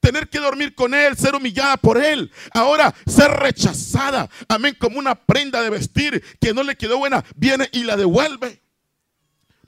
Tener 0.00 0.28
que 0.28 0.38
dormir 0.38 0.74
con 0.74 0.94
él, 0.94 1.16
ser 1.16 1.34
humillada 1.34 1.76
por 1.76 2.02
él. 2.02 2.32
Ahora 2.54 2.94
ser 3.06 3.30
rechazada. 3.32 4.30
Amén. 4.48 4.74
Como 4.80 4.98
una 4.98 5.14
prenda 5.14 5.60
de 5.60 5.68
vestir 5.68 6.24
que 6.40 6.54
no 6.54 6.62
le 6.62 6.76
quedó 6.76 6.96
buena. 6.96 7.22
Viene 7.36 7.68
y 7.70 7.84
la 7.84 7.98
devuelve. 7.98 8.62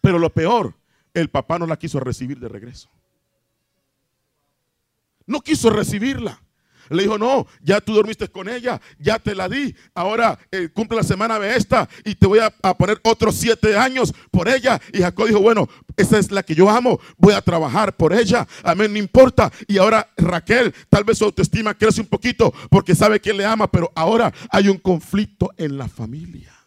Pero 0.00 0.18
lo 0.18 0.30
peor, 0.30 0.74
el 1.12 1.28
papá 1.28 1.58
no 1.58 1.66
la 1.66 1.78
quiso 1.78 2.00
recibir 2.00 2.38
de 2.38 2.48
regreso. 2.48 2.88
No 5.26 5.42
quiso 5.42 5.68
recibirla. 5.68 6.42
Le 6.92 7.04
dijo, 7.04 7.18
no, 7.18 7.46
ya 7.62 7.80
tú 7.80 7.94
dormiste 7.94 8.28
con 8.28 8.48
ella, 8.48 8.80
ya 8.98 9.18
te 9.18 9.34
la 9.34 9.48
di. 9.48 9.74
Ahora 9.94 10.38
eh, 10.50 10.68
cumple 10.72 10.98
la 10.98 11.02
semana 11.02 11.38
de 11.38 11.56
esta 11.56 11.88
y 12.04 12.14
te 12.14 12.26
voy 12.26 12.38
a, 12.38 12.50
poner 12.74 13.00
otros 13.02 13.36
siete 13.36 13.76
años 13.76 14.14
por 14.30 14.48
ella. 14.48 14.80
Y 14.92 14.98
Jacob 14.98 15.26
dijo, 15.26 15.40
bueno, 15.40 15.68
esa 15.96 16.18
es 16.18 16.30
la 16.30 16.42
que 16.42 16.54
yo 16.54 16.68
amo, 16.70 17.00
voy 17.16 17.34
a 17.34 17.40
trabajar 17.40 17.96
por 17.96 18.12
ella. 18.12 18.46
Amén, 18.62 18.92
no 18.92 18.98
importa. 18.98 19.52
Y 19.66 19.78
ahora 19.78 20.08
Raquel, 20.16 20.74
tal 20.88 21.04
vez 21.04 21.18
su 21.18 21.24
autoestima 21.24 21.74
crece 21.74 22.00
un 22.00 22.06
poquito 22.06 22.52
porque 22.70 22.94
sabe 22.94 23.20
que 23.20 23.32
le 23.32 23.44
ama, 23.44 23.70
pero 23.70 23.90
ahora 23.94 24.32
hay 24.50 24.68
un 24.68 24.78
conflicto 24.78 25.50
en 25.56 25.78
la 25.78 25.88
familia. 25.88 26.61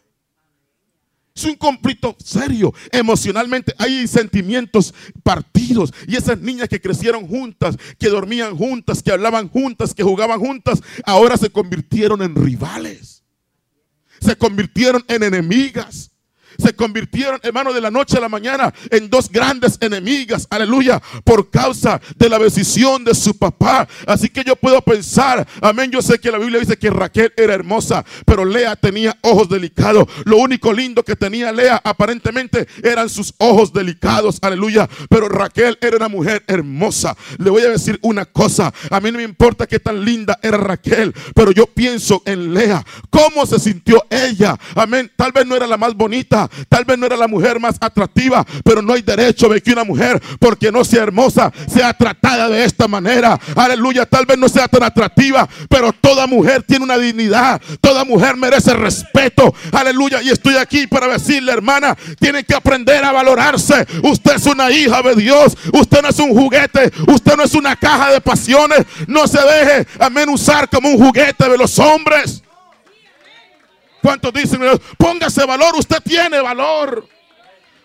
Es 1.35 1.43
un 1.43 1.55
conflicto 1.55 2.15
serio. 2.23 2.73
Emocionalmente 2.93 3.75
hay 3.77 4.07
sentimientos 4.07 4.93
partidos. 5.21 5.93
Y 6.07 6.15
esas 6.15 6.39
niñas 6.39 6.69
que 6.69 6.79
crecieron 6.79 7.27
juntas, 7.27 7.75
que 7.99 8.07
dormían 8.07 8.55
juntas, 8.55 9.03
que 9.03 9.11
hablaban 9.11 9.49
juntas, 9.49 9.93
que 9.93 10.03
jugaban 10.03 10.39
juntas, 10.39 10.81
ahora 11.03 11.35
se 11.35 11.49
convirtieron 11.49 12.21
en 12.21 12.35
rivales. 12.35 13.23
Se 14.21 14.37
convirtieron 14.37 15.03
en 15.09 15.23
enemigas 15.23 16.14
se 16.57 16.75
convirtieron, 16.75 17.39
hermano, 17.43 17.73
de 17.73 17.81
la 17.81 17.91
noche 17.91 18.17
a 18.17 18.21
la 18.21 18.29
mañana 18.29 18.73
en 18.89 19.09
dos 19.09 19.29
grandes 19.29 19.77
enemigas, 19.81 20.47
aleluya, 20.49 21.01
por 21.23 21.49
causa 21.49 22.01
de 22.15 22.29
la 22.29 22.39
decisión 22.39 23.03
de 23.03 23.13
su 23.13 23.37
papá. 23.37 23.87
Así 24.05 24.29
que 24.29 24.43
yo 24.43 24.55
puedo 24.55 24.81
pensar, 24.81 25.47
amén, 25.61 25.91
yo 25.91 26.01
sé 26.01 26.19
que 26.19 26.31
la 26.31 26.37
Biblia 26.37 26.59
dice 26.59 26.77
que 26.77 26.89
Raquel 26.89 27.33
era 27.35 27.53
hermosa, 27.53 28.05
pero 28.25 28.45
Lea 28.45 28.75
tenía 28.75 29.17
ojos 29.21 29.49
delicados. 29.49 30.07
Lo 30.25 30.37
único 30.37 30.73
lindo 30.73 31.03
que 31.03 31.15
tenía 31.15 31.51
Lea 31.51 31.81
aparentemente 31.83 32.67
eran 32.83 33.09
sus 33.09 33.33
ojos 33.37 33.73
delicados, 33.73 34.39
aleluya, 34.41 34.89
pero 35.09 35.29
Raquel 35.29 35.77
era 35.81 35.97
una 35.97 36.07
mujer 36.07 36.43
hermosa. 36.47 37.15
Le 37.37 37.49
voy 37.49 37.63
a 37.63 37.69
decir 37.69 37.99
una 38.01 38.25
cosa, 38.25 38.73
a 38.89 38.99
mí 38.99 39.11
no 39.11 39.17
me 39.17 39.23
importa 39.23 39.67
qué 39.67 39.79
tan 39.79 40.03
linda 40.03 40.39
era 40.41 40.57
Raquel, 40.57 41.13
pero 41.33 41.51
yo 41.51 41.65
pienso 41.67 42.21
en 42.25 42.53
Lea, 42.53 42.85
cómo 43.09 43.45
se 43.45 43.59
sintió 43.59 44.05
ella, 44.09 44.57
amén, 44.75 45.11
tal 45.15 45.31
vez 45.31 45.45
no 45.45 45.55
era 45.55 45.67
la 45.67 45.77
más 45.77 45.93
bonita, 45.93 46.44
Tal 46.69 46.85
vez 46.85 46.97
no 46.97 47.05
era 47.05 47.17
la 47.17 47.27
mujer 47.27 47.59
más 47.59 47.75
atractiva, 47.79 48.45
pero 48.63 48.81
no 48.81 48.93
hay 48.93 49.01
derecho 49.01 49.47
de 49.49 49.61
que 49.61 49.71
una 49.71 49.83
mujer, 49.83 50.21
porque 50.39 50.71
no 50.71 50.83
sea 50.83 51.03
hermosa, 51.03 51.51
sea 51.67 51.93
tratada 51.93 52.49
de 52.49 52.63
esta 52.63 52.87
manera. 52.87 53.39
Aleluya, 53.55 54.05
tal 54.05 54.25
vez 54.25 54.37
no 54.37 54.49
sea 54.49 54.67
tan 54.67 54.83
atractiva, 54.83 55.47
pero 55.69 55.91
toda 55.93 56.27
mujer 56.27 56.63
tiene 56.63 56.85
una 56.85 56.97
dignidad. 56.97 57.61
Toda 57.81 58.03
mujer 58.05 58.35
merece 58.37 58.73
respeto. 58.73 59.53
Aleluya, 59.71 60.21
y 60.21 60.29
estoy 60.29 60.55
aquí 60.55 60.87
para 60.87 61.07
decirle, 61.07 61.51
hermana, 61.51 61.95
tiene 62.19 62.43
que 62.43 62.55
aprender 62.55 63.03
a 63.03 63.11
valorarse. 63.11 63.85
Usted 64.03 64.35
es 64.35 64.45
una 64.45 64.71
hija 64.71 65.01
de 65.01 65.15
Dios. 65.15 65.57
Usted 65.73 66.01
no 66.01 66.09
es 66.09 66.19
un 66.19 66.29
juguete. 66.29 66.91
Usted 67.07 67.35
no 67.35 67.43
es 67.43 67.53
una 67.53 67.75
caja 67.75 68.11
de 68.11 68.21
pasiones. 68.21 68.85
No 69.07 69.27
se 69.27 69.39
deje 69.39 69.87
amenuzar 69.99 70.69
como 70.69 70.89
un 70.89 70.97
juguete 70.97 71.49
de 71.49 71.57
los 71.57 71.77
hombres. 71.79 72.41
¿Cuántos 74.05 74.33
dicen, 74.33 74.61
póngase 74.99 75.43
valor? 75.47 75.73
Usted 75.79 75.97
tiene 76.03 76.39
valor. 76.39 77.07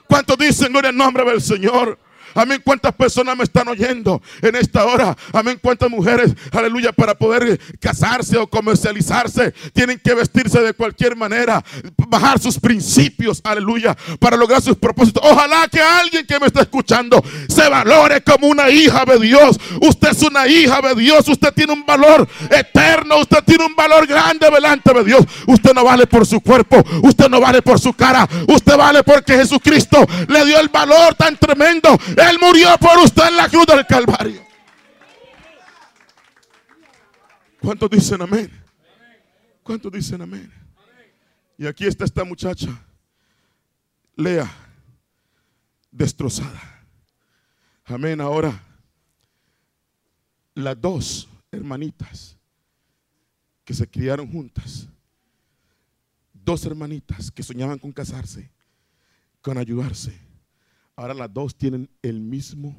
¿Cuántos 0.06 0.36
dicen, 0.36 0.70
gloria 0.70 0.90
al 0.90 0.96
nombre 0.98 1.24
del 1.24 1.40
Señor? 1.40 1.98
Amén. 2.34 2.60
¿Cuántas 2.64 2.94
personas 2.94 3.36
me 3.36 3.44
están 3.44 3.68
oyendo 3.68 4.22
en 4.42 4.56
esta 4.56 4.84
hora? 4.84 5.16
Amén. 5.32 5.58
¿Cuántas 5.62 5.90
mujeres, 5.90 6.34
aleluya, 6.52 6.92
para 6.92 7.14
poder 7.14 7.60
casarse 7.80 8.36
o 8.36 8.46
comercializarse, 8.46 9.52
tienen 9.72 10.00
que 10.02 10.14
vestirse 10.14 10.60
de 10.60 10.74
cualquier 10.74 11.16
manera, 11.16 11.62
bajar 12.08 12.38
sus 12.38 12.58
principios, 12.58 13.40
aleluya, 13.44 13.96
para 14.18 14.36
lograr 14.36 14.62
sus 14.62 14.76
propósitos. 14.76 15.22
Ojalá 15.24 15.68
que 15.68 15.80
alguien 15.80 16.26
que 16.26 16.38
me 16.40 16.46
está 16.46 16.62
escuchando 16.62 17.22
se 17.48 17.68
valore 17.68 18.22
como 18.22 18.48
una 18.48 18.70
hija 18.70 19.04
de 19.04 19.18
Dios. 19.18 19.58
Usted 19.80 20.10
es 20.10 20.22
una 20.22 20.46
hija 20.46 20.80
de 20.80 20.94
Dios. 20.94 21.28
Usted 21.28 21.52
tiene 21.52 21.72
un 21.72 21.84
valor 21.84 22.28
eterno. 22.50 23.18
Usted 23.18 23.42
tiene 23.44 23.64
un 23.64 23.74
valor 23.74 24.06
grande 24.06 24.50
delante 24.50 24.92
de 24.92 25.04
Dios. 25.04 25.24
Usted 25.46 25.72
no 25.72 25.84
vale 25.84 26.06
por 26.06 26.26
su 26.26 26.40
cuerpo. 26.40 26.82
Usted 27.02 27.28
no 27.28 27.40
vale 27.40 27.62
por 27.62 27.78
su 27.78 27.92
cara. 27.92 28.28
Usted 28.48 28.76
vale 28.76 29.02
porque 29.02 29.34
Jesucristo 29.34 30.04
le 30.28 30.44
dio 30.44 30.58
el 30.58 30.68
valor 30.68 31.14
tan 31.14 31.36
tremendo. 31.36 31.98
Él 32.28 32.38
murió 32.40 32.76
por 32.78 32.98
usted 32.98 33.28
en 33.28 33.36
la 33.36 33.48
cruz 33.48 33.66
del 33.66 33.86
Calvario. 33.86 34.44
¿Cuántos 37.60 37.90
dicen 37.90 38.22
amén? 38.22 38.50
¿Cuántos 39.62 39.92
dicen 39.92 40.22
amén? 40.22 40.52
Y 41.56 41.66
aquí 41.66 41.86
está 41.86 42.04
esta 42.04 42.24
muchacha, 42.24 42.68
Lea, 44.16 44.50
destrozada. 45.90 46.86
Amén. 47.84 48.20
Ahora, 48.20 48.62
las 50.54 50.80
dos 50.80 51.28
hermanitas 51.50 52.36
que 53.64 53.74
se 53.74 53.88
criaron 53.88 54.30
juntas, 54.30 54.88
dos 56.32 56.64
hermanitas 56.64 57.30
que 57.30 57.42
soñaban 57.42 57.78
con 57.78 57.92
casarse, 57.92 58.50
con 59.42 59.58
ayudarse, 59.58 60.29
ahora 60.96 61.14
las 61.14 61.32
dos 61.32 61.56
tienen 61.56 61.90
el 62.02 62.20
mismo 62.20 62.76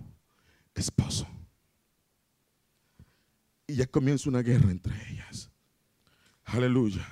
esposo. 0.75 1.27
Y 3.67 3.75
ya 3.75 3.87
comienza 3.87 4.29
una 4.29 4.41
guerra 4.41 4.71
entre 4.71 4.93
ellas. 5.11 5.49
Aleluya. 6.43 7.07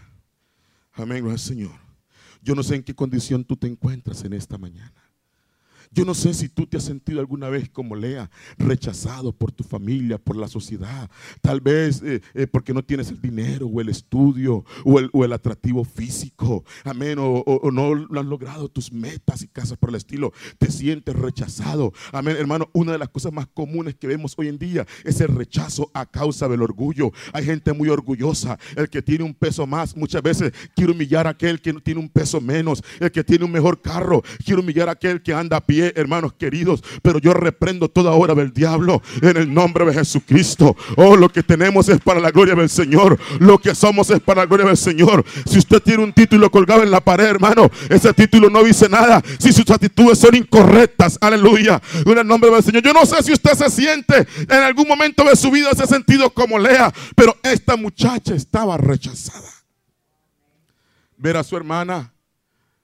Amén, 0.94 1.38
Señor. 1.38 1.80
Yo 2.42 2.56
no 2.56 2.64
sé 2.64 2.76
en 2.76 2.84
qué 2.84 2.94
condición 2.94 3.44
tú 3.44 3.56
te 3.56 3.68
encuentras 3.68 4.24
en 4.24 4.34
esta 4.34 4.58
mañana. 4.58 4.94
Yo 5.92 6.06
no 6.06 6.14
sé 6.14 6.36
si 6.36 6.50
tú 6.50 6.68
te 6.68 6.78
has 6.78 6.84
sentido 6.84 7.20
alguna 7.20 7.50
vez 7.50 7.68
como 7.68 7.96
Lea, 7.96 8.30
rechazado 8.60 9.32
por 9.32 9.52
tu 9.52 9.64
familia, 9.64 10.20
por 10.20 10.36
la 10.36 10.48
sociedad. 10.48 11.10
Tal 11.42 11.62
vez 11.62 12.04
eh, 12.04 12.22
eh, 12.36 12.46
porque 12.46 12.74
no 12.74 12.84
tienes 12.84 13.10
el 13.10 13.20
dinero 13.20 13.66
o 13.66 13.82
el 13.82 13.90
estudio 13.90 14.64
o 14.86 15.26
el, 15.26 15.34
atractivo 15.34 15.84
físico. 15.84 16.64
Amén. 16.84 17.18
O, 17.20 17.72
no 17.72 17.96
lo 17.96 18.20
han 18.20 18.30
logrado 18.30 18.70
tus 18.70 18.92
metas 18.92 19.42
y 19.42 19.48
casas 19.48 19.78
por 19.78 19.90
el 19.90 19.96
estilo. 19.96 20.32
Te 20.60 20.72
sientes 20.72 21.16
rechazado. 21.16 21.92
Amén. 22.12 22.36
Hermano, 22.38 22.70
una 22.74 22.92
de 22.92 23.00
las 23.00 23.10
cosas 23.10 23.34
más 23.34 23.48
comunes 23.48 23.96
que 23.96 24.08
vemos 24.08 24.36
hoy 24.38 24.48
en 24.48 24.60
día 24.60 24.86
es 25.04 25.22
el 25.22 25.30
rechazo 25.30 25.90
a 25.94 26.06
causa 26.06 26.48
del 26.48 26.62
orgullo. 26.62 27.12
Hay 27.34 27.46
gente 27.46 27.74
muy 27.74 27.90
orgullosa. 27.90 28.60
El 28.76 28.90
que 28.90 29.02
tiene 29.02 29.24
un 29.24 29.34
peso 29.34 29.66
más, 29.66 29.96
muchas 29.96 30.22
veces 30.22 30.52
quiere 30.76 30.92
humillar 30.92 31.26
a 31.26 31.32
aquel 31.32 31.62
que 31.62 31.74
tiene 31.74 32.00
un 32.00 32.10
peso 32.10 32.40
menos. 32.40 32.84
El 33.00 33.12
que 33.12 33.24
tiene 33.24 33.46
un 33.46 33.52
mejor 33.52 33.82
carro, 33.82 34.22
quiere 34.46 34.62
humillar 34.62 34.90
a 34.90 34.94
aquel 34.94 35.24
que 35.24 35.34
anda 35.34 35.58
a 35.58 35.66
pie 35.66 35.79
hermanos 35.80 36.34
queridos. 36.34 36.84
Pero 37.02 37.20
yo 37.20 37.34
reprendo 37.34 37.90
toda 37.90 38.12
obra 38.12 38.36
del 38.36 38.54
diablo 38.54 39.02
en 39.22 39.38
el 39.38 39.54
nombre 39.54 39.86
de 39.86 39.94
Jesucristo. 39.94 40.76
Oh, 40.96 41.16
lo 41.16 41.30
que 41.30 41.44
tenemos 41.44 41.90
es 41.90 42.00
para 42.00 42.20
la 42.20 42.32
gloria 42.32 42.56
del 42.56 42.70
Señor. 42.70 43.20
Lo 43.40 43.58
que 43.58 43.76
somos 43.76 44.10
es 44.10 44.20
para 44.20 44.42
la 44.42 44.48
gloria 44.48 44.68
del 44.68 44.78
Señor. 44.78 45.24
Si 45.46 45.58
usted 45.58 45.82
tiene 45.82 46.04
un 46.04 46.14
título 46.14 46.50
colgado 46.50 46.84
en 46.84 46.92
la 46.92 47.02
pared, 47.02 47.26
hermano, 47.26 47.70
ese 47.90 48.14
título 48.14 48.50
no 48.50 48.64
dice 48.64 48.90
nada. 48.90 49.22
Si 49.40 49.52
sus 49.52 49.70
actitudes 49.70 50.20
son 50.20 50.36
incorrectas, 50.36 51.18
aleluya. 51.22 51.82
En 52.06 52.18
el 52.18 52.28
nombre 52.28 52.52
del 52.52 52.64
Señor. 52.64 52.84
Yo 52.84 52.94
no 52.94 53.06
sé 53.06 53.22
si 53.24 53.34
usted 53.34 53.54
se 53.54 53.70
siente 53.70 54.28
en 54.42 54.64
algún 54.64 54.88
momento 54.88 55.24
de 55.24 55.36
su 55.36 55.52
vida, 55.52 55.72
se 55.74 55.84
ha 55.84 55.88
sentido 55.88 56.30
como 56.32 56.60
Lea, 56.60 56.94
pero 57.16 57.36
esta 57.44 57.76
muchacha 57.76 58.34
estaba 58.34 58.78
rechazada. 58.78 59.50
Ver 61.18 61.38
a 61.38 61.44
su 61.44 61.58
hermana, 61.58 62.14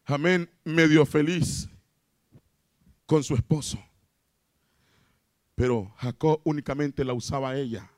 amén, 0.06 0.50
medio 0.64 1.06
feliz 1.06 1.70
con 3.06 3.24
su 3.24 3.36
esposo. 3.36 3.80
Pero 5.56 5.94
Jacob 5.98 6.42
únicamente 6.44 7.06
la 7.06 7.14
usaba 7.14 7.52
a 7.52 7.58
ella 7.58 7.90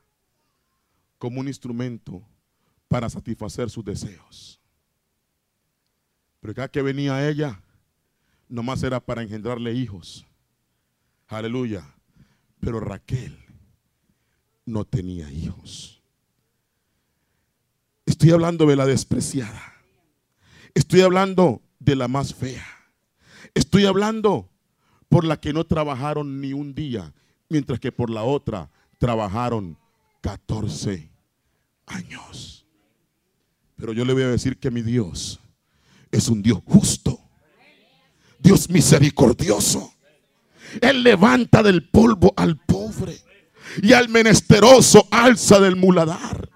como 1.17 1.39
un 1.39 1.47
instrumento 1.47 2.23
para 2.87 3.09
satisfacer 3.09 3.69
sus 3.69 3.83
deseos. 3.83 4.61
Pero 6.39 6.53
cada 6.53 6.67
que 6.69 6.81
venía 6.81 7.27
ella, 7.27 7.61
nomás 8.47 8.83
era 8.83 8.99
para 8.99 9.23
engendrarle 9.23 9.73
hijos. 9.73 10.25
Aleluya. 11.27 11.83
Pero 12.59 12.79
Raquel 12.79 13.37
no 14.65 14.85
tenía 14.85 15.31
hijos. 15.31 16.01
Estoy 18.05 18.31
hablando 18.31 18.65
de 18.65 18.75
la 18.75 18.85
despreciada. 18.85 19.73
Estoy 20.73 21.01
hablando 21.01 21.61
de 21.79 21.95
la 21.95 22.07
más 22.07 22.33
fea. 22.33 22.65
Estoy 23.53 23.85
hablando 23.85 24.49
por 25.09 25.23
la 25.23 25.39
que 25.39 25.53
no 25.53 25.65
trabajaron 25.65 26.41
ni 26.41 26.53
un 26.53 26.73
día, 26.73 27.13
mientras 27.49 27.79
que 27.79 27.91
por 27.91 28.09
la 28.09 28.23
otra 28.23 28.69
trabajaron 28.97 29.77
14 30.21 31.09
años. 31.85 32.65
Pero 33.75 33.93
yo 33.93 34.05
le 34.05 34.13
voy 34.13 34.23
a 34.23 34.29
decir 34.29 34.57
que 34.57 34.71
mi 34.71 34.81
Dios 34.81 35.39
es 36.11 36.27
un 36.29 36.41
Dios 36.41 36.59
justo, 36.65 37.19
Dios 38.39 38.69
misericordioso. 38.69 39.93
Él 40.81 41.03
levanta 41.03 41.63
del 41.63 41.87
polvo 41.89 42.33
al 42.35 42.57
pobre 42.57 43.17
y 43.81 43.93
al 43.93 44.09
menesteroso 44.09 45.07
alza 45.11 45.59
del 45.59 45.75
muladar. 45.75 46.49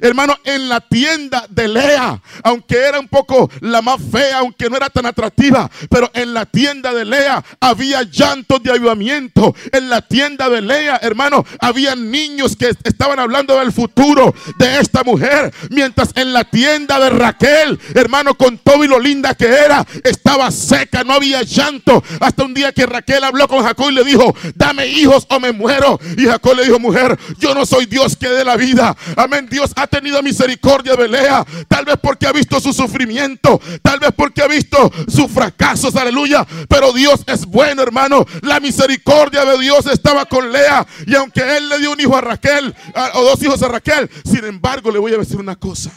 Hermano, 0.00 0.36
en 0.44 0.68
la 0.68 0.80
tienda 0.80 1.46
de 1.48 1.68
Lea, 1.68 2.20
aunque 2.42 2.76
era 2.76 3.00
un 3.00 3.08
poco 3.08 3.50
la 3.60 3.82
más 3.82 4.00
fea, 4.10 4.38
aunque 4.38 4.68
no 4.68 4.76
era 4.76 4.90
tan 4.90 5.06
atractiva, 5.06 5.70
pero 5.90 6.10
en 6.14 6.34
la 6.34 6.46
tienda 6.46 6.92
de 6.92 7.04
Lea 7.04 7.44
había 7.60 8.02
llantos 8.02 8.62
de 8.62 8.72
ayudamiento. 8.72 9.54
En 9.72 9.88
la 9.88 10.02
tienda 10.02 10.48
de 10.48 10.62
Lea, 10.62 10.98
hermano, 11.02 11.44
había 11.60 11.94
niños 11.94 12.56
que 12.56 12.72
estaban 12.84 13.18
hablando 13.18 13.58
del 13.58 13.72
futuro 13.72 14.34
de 14.58 14.80
esta 14.80 15.02
mujer. 15.04 15.52
Mientras 15.70 16.10
en 16.14 16.32
la 16.32 16.44
tienda 16.44 16.98
de 16.98 17.10
Raquel, 17.10 17.78
hermano, 17.94 18.34
con 18.34 18.58
todo 18.58 18.84
y 18.84 18.88
lo 18.88 18.98
linda 18.98 19.34
que 19.34 19.46
era, 19.46 19.86
estaba 20.04 20.50
seca, 20.50 21.04
no 21.04 21.14
había 21.14 21.42
llanto. 21.42 22.02
Hasta 22.20 22.44
un 22.44 22.54
día 22.54 22.72
que 22.72 22.86
Raquel 22.86 23.24
habló 23.24 23.48
con 23.48 23.62
Jacob 23.62 23.90
y 23.90 23.94
le 23.94 24.04
dijo, 24.04 24.34
dame 24.54 24.86
hijos 24.86 25.26
o 25.28 25.40
me 25.40 25.52
muero. 25.52 25.98
Y 26.16 26.26
Jacob 26.26 26.56
le 26.56 26.64
dijo, 26.64 26.78
mujer, 26.78 27.18
yo 27.38 27.54
no 27.54 27.66
soy 27.66 27.86
Dios 27.86 28.16
que 28.16 28.28
dé 28.28 28.44
la 28.44 28.56
vida. 28.56 28.96
Amén, 29.16 29.48
Dios 29.50 29.72
ha 29.82 29.86
tenido 29.86 30.22
misericordia 30.22 30.94
de 30.94 31.08
Lea. 31.08 31.44
Tal 31.68 31.84
vez 31.84 31.96
porque 32.00 32.26
ha 32.26 32.32
visto 32.32 32.60
su 32.60 32.72
sufrimiento. 32.72 33.60
Tal 33.82 33.98
vez 33.98 34.10
porque 34.16 34.42
ha 34.42 34.46
visto 34.46 34.90
sus 35.08 35.30
fracasos. 35.30 35.94
Aleluya. 35.96 36.46
Pero 36.68 36.92
Dios 36.92 37.22
es 37.26 37.44
bueno, 37.46 37.82
hermano. 37.82 38.24
La 38.42 38.60
misericordia 38.60 39.44
de 39.44 39.58
Dios 39.58 39.86
estaba 39.86 40.24
con 40.24 40.52
Lea. 40.52 40.86
Y 41.06 41.14
aunque 41.14 41.56
él 41.56 41.68
le 41.68 41.78
dio 41.78 41.92
un 41.92 42.00
hijo 42.00 42.16
a 42.16 42.20
Raquel, 42.20 42.74
o 43.14 43.22
dos 43.22 43.42
hijos 43.42 43.62
a 43.62 43.68
Raquel, 43.68 44.10
sin 44.24 44.44
embargo, 44.44 44.90
le 44.90 44.98
voy 44.98 45.14
a 45.14 45.18
decir 45.18 45.38
una 45.38 45.56
cosa. 45.56 45.92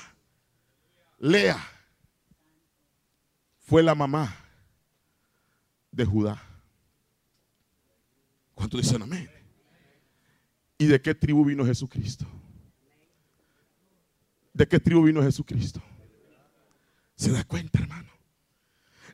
Lea 1.20 1.58
fue 3.66 3.82
la 3.82 3.96
mamá 3.96 4.36
de 5.92 6.06
Judá. 6.06 6.42
¿Cuánto 8.54 8.78
dicen 8.78 9.02
amén? 9.02 9.30
¿Y 10.78 10.86
de 10.86 11.02
qué 11.02 11.16
tribu 11.16 11.46
vino 11.46 11.66
Jesucristo? 11.66 12.26
¿De 14.56 14.66
qué 14.70 14.80
tribu 14.80 15.04
vino 15.04 15.22
Jesucristo? 15.22 15.84
¿Se 17.18 17.30
da 17.30 17.44
cuenta, 17.44 17.78
hermano? 17.78 18.10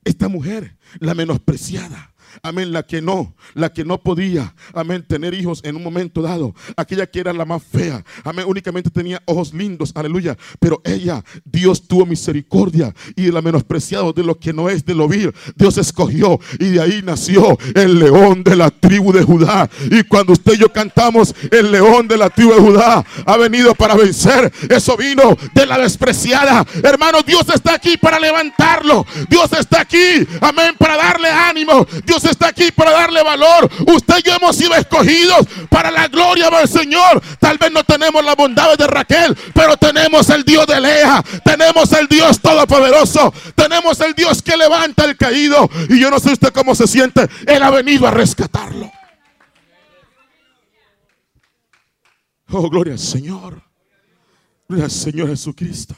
Esta 0.03 0.27
mujer, 0.27 0.77
la 0.99 1.15
menospreciada, 1.15 2.10
amén, 2.43 2.71
la 2.71 2.83
que 2.83 3.01
no, 3.01 3.35
la 3.53 3.71
que 3.71 3.85
no 3.85 3.99
podía, 3.99 4.53
amén, 4.73 5.05
tener 5.07 5.33
hijos 5.33 5.61
en 5.63 5.75
un 5.75 5.83
momento 5.83 6.21
dado, 6.21 6.53
aquella 6.77 7.07
que 7.07 7.19
era 7.19 7.33
la 7.33 7.45
más 7.45 7.63
fea, 7.63 8.03
amén, 8.23 8.45
únicamente 8.47 8.89
tenía 8.89 9.21
ojos 9.25 9.53
lindos, 9.53 9.91
aleluya, 9.95 10.37
pero 10.59 10.81
ella, 10.83 11.23
Dios 11.45 11.87
tuvo 11.87 12.05
misericordia 12.05 12.93
y 13.15 13.31
la 13.31 13.41
menospreciado 13.41 14.13
de 14.13 14.23
lo 14.23 14.39
que 14.39 14.53
no 14.53 14.69
es 14.69 14.85
de 14.85 14.95
lo 14.95 15.07
vil, 15.07 15.33
Dios 15.55 15.77
escogió 15.77 16.39
y 16.59 16.69
de 16.69 16.81
ahí 16.81 17.01
nació 17.03 17.57
el 17.75 17.99
león 17.99 18.43
de 18.43 18.55
la 18.55 18.69
tribu 18.69 19.11
de 19.11 19.23
Judá. 19.23 19.69
Y 19.89 20.03
cuando 20.03 20.33
usted 20.33 20.53
y 20.53 20.57
yo 20.57 20.71
cantamos, 20.71 21.33
el 21.51 21.71
león 21.71 22.07
de 22.07 22.17
la 22.17 22.29
tribu 22.29 22.53
de 22.53 22.59
Judá 22.59 23.05
ha 23.25 23.37
venido 23.37 23.75
para 23.75 23.95
vencer, 23.95 24.51
eso 24.69 24.97
vino 24.97 25.37
de 25.53 25.65
la 25.65 25.77
despreciada. 25.77 26.65
Hermano, 26.83 27.19
Dios 27.25 27.45
está 27.53 27.75
aquí 27.75 27.97
para 27.97 28.19
levantarlo, 28.19 29.05
Dios 29.29 29.51
está 29.53 29.81
aquí, 29.81 30.27
amén, 30.41 30.75
para 30.77 30.97
darle 30.97 31.29
ánimo, 31.29 31.85
Dios 32.05 32.20
Está 32.25 32.47
aquí 32.47 32.71
para 32.71 32.91
darle 32.91 33.23
valor. 33.23 33.69
Usted 33.87 34.15
y 34.19 34.23
yo 34.23 34.35
hemos 34.35 34.55
sido 34.55 34.75
escogidos 34.75 35.47
para 35.69 35.91
la 35.91 36.07
gloria 36.07 36.49
del 36.49 36.67
Señor. 36.67 37.21
Tal 37.39 37.57
vez 37.57 37.71
no 37.71 37.83
tenemos 37.83 38.23
la 38.23 38.35
bondad 38.35 38.77
de 38.77 38.87
Raquel, 38.87 39.35
pero 39.53 39.77
tenemos 39.77 40.29
el 40.29 40.43
Dios 40.43 40.67
de 40.67 40.79
Lea. 40.79 41.23
Tenemos 41.43 41.91
el 41.93 42.07
Dios 42.07 42.39
todopoderoso. 42.39 43.33
Tenemos 43.55 43.99
el 44.01 44.13
Dios 44.13 44.41
que 44.41 44.57
levanta 44.57 45.05
el 45.05 45.17
caído. 45.17 45.69
Y 45.89 45.99
yo 45.99 46.09
no 46.09 46.19
sé 46.19 46.33
usted 46.33 46.53
cómo 46.53 46.75
se 46.75 46.87
siente. 46.87 47.27
Él 47.45 47.63
ha 47.63 47.69
venido 47.69 48.07
a 48.07 48.11
rescatarlo. 48.11 48.91
Oh, 52.49 52.69
gloria 52.69 52.93
al 52.93 52.99
Señor. 52.99 53.61
Gloria 54.67 54.85
al 54.85 54.91
Señor 54.91 55.29
Jesucristo. 55.29 55.95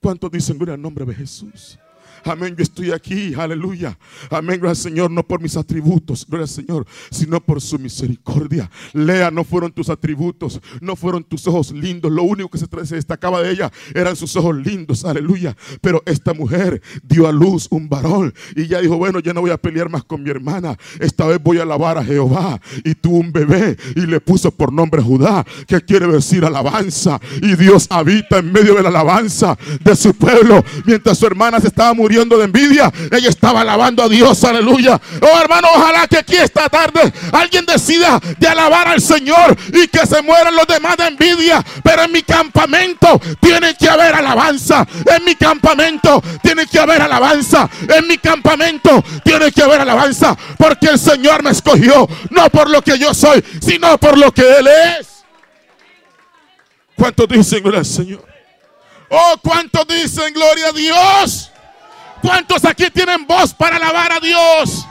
¿Cuántos 0.00 0.30
dicen 0.30 0.56
gloria 0.56 0.74
al 0.74 0.82
nombre 0.82 1.04
de 1.04 1.14
Jesús? 1.14 1.78
Amén, 2.24 2.54
yo 2.56 2.62
estoy 2.62 2.92
aquí, 2.92 3.34
aleluya. 3.34 3.98
Amén, 4.30 4.58
gracias 4.60 4.84
Señor, 4.84 5.10
no 5.10 5.22
por 5.22 5.40
mis 5.40 5.56
atributos, 5.56 6.26
al 6.30 6.48
Señor, 6.48 6.86
sino 7.10 7.40
por 7.40 7.60
su 7.60 7.78
misericordia. 7.78 8.70
Lea, 8.92 9.30
no 9.30 9.44
fueron 9.44 9.72
tus 9.72 9.88
atributos, 9.88 10.60
no 10.80 10.96
fueron 10.96 11.24
tus 11.24 11.46
ojos 11.46 11.72
lindos. 11.72 12.10
Lo 12.12 12.22
único 12.22 12.50
que 12.50 12.58
se, 12.58 12.94
destacaba 12.94 13.42
de 13.42 13.50
ella 13.50 13.72
eran 13.94 14.16
sus 14.16 14.36
ojos 14.36 14.56
lindos, 14.56 15.04
aleluya. 15.04 15.56
Pero 15.80 16.02
esta 16.06 16.34
mujer 16.34 16.82
dio 17.02 17.26
a 17.26 17.32
luz 17.32 17.68
un 17.70 17.88
varón 17.88 18.34
y 18.54 18.66
ya 18.66 18.80
dijo, 18.80 18.96
bueno, 18.96 19.20
ya 19.20 19.32
no 19.32 19.40
voy 19.40 19.50
a 19.50 19.58
pelear 19.58 19.88
más 19.88 20.04
con 20.04 20.22
mi 20.22 20.30
hermana. 20.30 20.76
Esta 20.98 21.26
vez 21.26 21.42
voy 21.42 21.58
a 21.58 21.62
alabar 21.62 21.98
a 21.98 22.04
Jehová. 22.04 22.60
Y 22.84 22.94
tuvo 22.94 23.18
un 23.18 23.32
bebé 23.32 23.76
y 23.96 24.06
le 24.06 24.20
puso 24.20 24.50
por 24.50 24.72
nombre 24.72 25.02
Judá, 25.02 25.44
que 25.66 25.80
quiere 25.80 26.06
decir 26.06 26.44
alabanza. 26.44 27.20
Y 27.42 27.54
Dios 27.56 27.86
habita 27.90 28.38
en 28.38 28.52
medio 28.52 28.74
de 28.74 28.82
la 28.82 28.88
alabanza 28.88 29.56
de 29.82 29.96
su 29.96 30.14
pueblo, 30.14 30.64
mientras 30.84 31.18
su 31.18 31.26
hermana 31.26 31.60
se 31.60 31.68
estaba 31.68 31.94
muriendo 31.94 32.09
de 32.10 32.44
envidia, 32.44 32.92
ella 33.12 33.28
estaba 33.28 33.60
alabando 33.60 34.02
a 34.02 34.08
Dios, 34.08 34.42
aleluya. 34.42 35.00
Oh 35.22 35.40
hermano, 35.40 35.68
ojalá 35.76 36.08
que 36.08 36.18
aquí 36.18 36.36
esta 36.36 36.68
tarde 36.68 37.12
alguien 37.32 37.64
decida 37.64 38.20
de 38.38 38.48
alabar 38.48 38.88
al 38.88 39.00
Señor 39.00 39.56
y 39.72 39.86
que 39.86 40.04
se 40.06 40.20
mueran 40.22 40.56
los 40.56 40.66
demás 40.66 40.96
de 40.96 41.06
envidia. 41.06 41.64
Pero 41.84 42.02
en 42.02 42.12
mi 42.12 42.22
campamento 42.22 43.20
tiene 43.40 43.74
que 43.76 43.88
haber 43.88 44.14
alabanza. 44.14 44.86
En 45.06 45.24
mi 45.24 45.36
campamento 45.36 46.22
tiene 46.42 46.66
que 46.66 46.80
haber 46.80 47.00
alabanza. 47.00 47.70
En 47.88 48.08
mi 48.08 48.18
campamento 48.18 49.04
tiene 49.24 49.52
que 49.52 49.62
haber 49.62 49.80
alabanza. 49.80 50.36
Porque 50.58 50.88
el 50.88 50.98
Señor 50.98 51.44
me 51.44 51.50
escogió, 51.50 52.08
no 52.30 52.50
por 52.50 52.68
lo 52.68 52.82
que 52.82 52.98
yo 52.98 53.14
soy, 53.14 53.42
sino 53.60 53.98
por 53.98 54.18
lo 54.18 54.32
que 54.32 54.42
Él 54.42 54.66
es. 54.98 55.06
¿Cuántos 56.96 57.28
dicen 57.28 57.62
gloria 57.62 57.80
al 57.80 57.86
Señor? 57.86 58.30
Oh, 59.08 59.34
¿cuántos 59.42 59.86
dicen 59.88 60.32
gloria 60.32 60.68
a 60.68 60.72
Dios? 60.72 61.49
¿Cuántos 62.20 62.64
aquí 62.64 62.90
tienen 62.90 63.26
voz 63.26 63.54
para 63.54 63.76
alabar 63.76 64.12
a 64.12 64.20
Dios? 64.20 64.86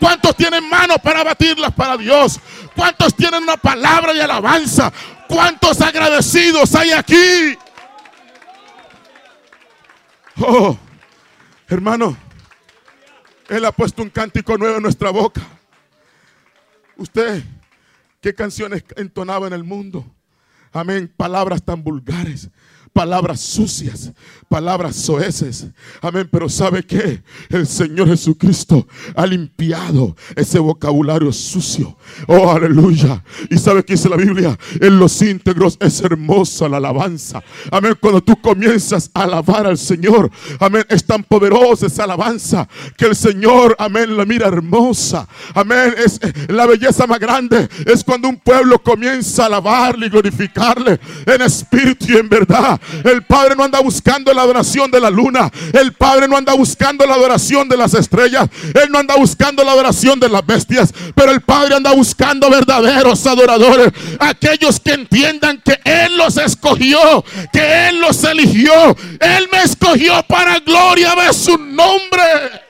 ¿Cuántos 0.00 0.36
tienen 0.36 0.68
manos 0.68 0.98
para 1.02 1.24
batirlas 1.24 1.72
para 1.72 1.96
Dios? 1.96 2.40
¿Cuántos 2.74 3.14
tienen 3.14 3.42
una 3.42 3.56
palabra 3.56 4.12
de 4.12 4.22
alabanza? 4.22 4.92
¿Cuántos 5.28 5.80
agradecidos 5.80 6.74
hay 6.74 6.92
aquí? 6.92 7.56
Oh, 10.40 10.76
hermano, 11.68 12.16
Él 13.48 13.64
ha 13.64 13.72
puesto 13.72 14.02
un 14.02 14.10
cántico 14.10 14.58
nuevo 14.58 14.76
en 14.76 14.82
nuestra 14.82 15.10
boca. 15.10 15.42
Usted, 16.96 17.42
¿qué 18.20 18.34
canciones 18.34 18.84
entonaba 18.96 19.46
en 19.46 19.52
el 19.52 19.64
mundo? 19.64 20.04
Amén, 20.72 21.12
palabras 21.16 21.62
tan 21.62 21.82
vulgares 21.82 22.50
palabras 22.94 23.40
sucias, 23.40 24.12
palabras 24.54 24.94
soeces. 24.94 25.66
Amén, 26.00 26.28
pero 26.30 26.48
¿sabe 26.48 26.84
qué? 26.84 27.20
El 27.48 27.66
Señor 27.66 28.06
Jesucristo 28.06 28.86
ha 29.16 29.26
limpiado 29.26 30.14
ese 30.36 30.60
vocabulario 30.60 31.32
sucio. 31.32 31.96
Oh, 32.28 32.52
aleluya. 32.52 33.20
Y 33.50 33.58
¿sabe 33.58 33.84
qué 33.84 33.94
dice 33.94 34.08
la 34.08 34.14
Biblia? 34.14 34.56
En 34.80 35.00
los 35.00 35.20
íntegros 35.22 35.76
es 35.80 36.00
hermosa 36.02 36.68
la 36.68 36.76
alabanza. 36.76 37.42
Amén, 37.72 37.96
cuando 38.00 38.20
tú 38.20 38.40
comienzas 38.40 39.10
a 39.12 39.24
alabar 39.24 39.66
al 39.66 39.76
Señor, 39.76 40.30
amén, 40.60 40.84
es 40.88 41.04
tan 41.04 41.24
poderosa 41.24 41.86
esa 41.86 42.04
alabanza 42.04 42.68
que 42.96 43.06
el 43.06 43.16
Señor, 43.16 43.74
amén, 43.80 44.16
la 44.16 44.24
mira 44.24 44.46
hermosa. 44.46 45.26
Amén, 45.52 45.96
es 45.98 46.20
la 46.46 46.66
belleza 46.66 47.08
más 47.08 47.18
grande. 47.18 47.68
Es 47.86 48.04
cuando 48.04 48.28
un 48.28 48.36
pueblo 48.36 48.80
comienza 48.80 49.42
a 49.42 49.46
alabarle 49.46 50.06
y 50.06 50.10
glorificarle 50.10 51.00
en 51.26 51.42
espíritu 51.42 52.06
y 52.08 52.18
en 52.18 52.28
verdad. 52.28 52.80
El 53.02 53.24
Padre 53.24 53.56
no 53.56 53.64
anda 53.64 53.80
buscando 53.80 54.32
la 54.32 54.43
adoración 54.44 54.90
de 54.90 55.00
la 55.00 55.10
luna. 55.10 55.50
El 55.72 55.92
Padre 55.92 56.28
no 56.28 56.36
anda 56.36 56.54
buscando 56.54 57.06
la 57.06 57.14
adoración 57.14 57.68
de 57.68 57.76
las 57.76 57.94
estrellas. 57.94 58.48
Él 58.74 58.90
no 58.90 58.98
anda 58.98 59.16
buscando 59.16 59.64
la 59.64 59.72
adoración 59.72 60.20
de 60.20 60.28
las 60.28 60.44
bestias. 60.46 60.92
Pero 61.14 61.32
el 61.32 61.40
Padre 61.40 61.76
anda 61.76 61.92
buscando 61.92 62.48
verdaderos 62.50 63.26
adoradores. 63.26 63.92
Aquellos 64.18 64.80
que 64.80 64.92
entiendan 64.92 65.60
que 65.64 65.80
Él 65.84 66.16
los 66.16 66.36
escogió. 66.36 67.24
Que 67.52 67.88
Él 67.88 68.00
los 68.00 68.22
eligió. 68.24 68.72
Él 69.20 69.48
me 69.50 69.62
escogió 69.62 70.22
para 70.28 70.60
gloria 70.60 71.14
de 71.14 71.32
su 71.32 71.58
nombre. 71.58 72.63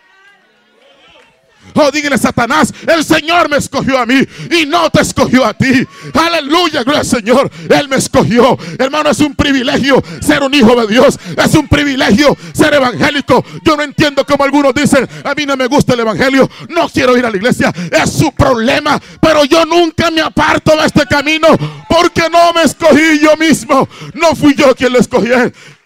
Oh, 1.74 1.90
dígale 1.90 2.16
Satanás, 2.18 2.72
el 2.86 3.04
Señor 3.04 3.48
me 3.48 3.56
escogió 3.56 3.98
a 3.98 4.06
mí 4.06 4.20
y 4.50 4.64
no 4.64 4.90
te 4.90 5.02
escogió 5.02 5.44
a 5.44 5.54
ti. 5.54 5.86
Aleluya, 6.12 6.84
gloria 6.84 7.00
al 7.00 7.06
Señor. 7.06 7.50
Él 7.68 7.88
me 7.88 7.96
escogió. 7.96 8.56
Hermano, 8.78 9.10
es 9.10 9.18
un 9.20 9.34
privilegio 9.34 10.02
ser 10.20 10.42
un 10.44 10.54
hijo 10.54 10.80
de 10.80 10.86
Dios. 10.86 11.18
Es 11.36 11.54
un 11.54 11.66
privilegio 11.66 12.36
ser 12.52 12.74
evangélico. 12.74 13.44
Yo 13.64 13.76
no 13.76 13.82
entiendo 13.82 14.24
como 14.24 14.44
algunos 14.44 14.72
dicen, 14.72 15.08
a 15.24 15.34
mí 15.34 15.46
no 15.46 15.56
me 15.56 15.66
gusta 15.66 15.94
el 15.94 16.00
evangelio, 16.00 16.48
no 16.68 16.88
quiero 16.88 17.16
ir 17.16 17.26
a 17.26 17.30
la 17.30 17.36
iglesia. 17.36 17.72
Es 17.90 18.12
su 18.12 18.30
problema, 18.32 19.00
pero 19.20 19.44
yo 19.44 19.64
nunca 19.64 20.12
me 20.12 20.20
aparto 20.20 20.76
de 20.76 20.86
este 20.86 21.06
camino 21.06 21.48
porque 21.88 22.30
no 22.30 22.52
me 22.52 22.62
escogí 22.62 23.18
yo 23.20 23.36
mismo. 23.36 23.88
No 24.14 24.36
fui 24.36 24.54
yo 24.54 24.74
quien 24.76 24.92
lo 24.92 25.00
escogí. 25.00 25.28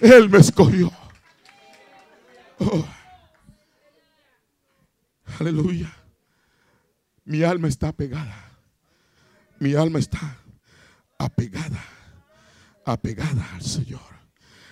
Él 0.01 0.29
me 0.29 0.39
escogió. 0.39 0.93
Oh. 2.59 2.98
Aleluya. 5.39 5.95
Mi 7.25 7.43
alma 7.43 7.69
está 7.69 7.89
apegada. 7.89 8.35
Mi 9.61 9.75
alma 9.75 9.99
está 9.99 10.39
apegada. 11.19 11.83
Apegada 12.85 13.47
al 13.55 13.63
Señor. 13.63 14.01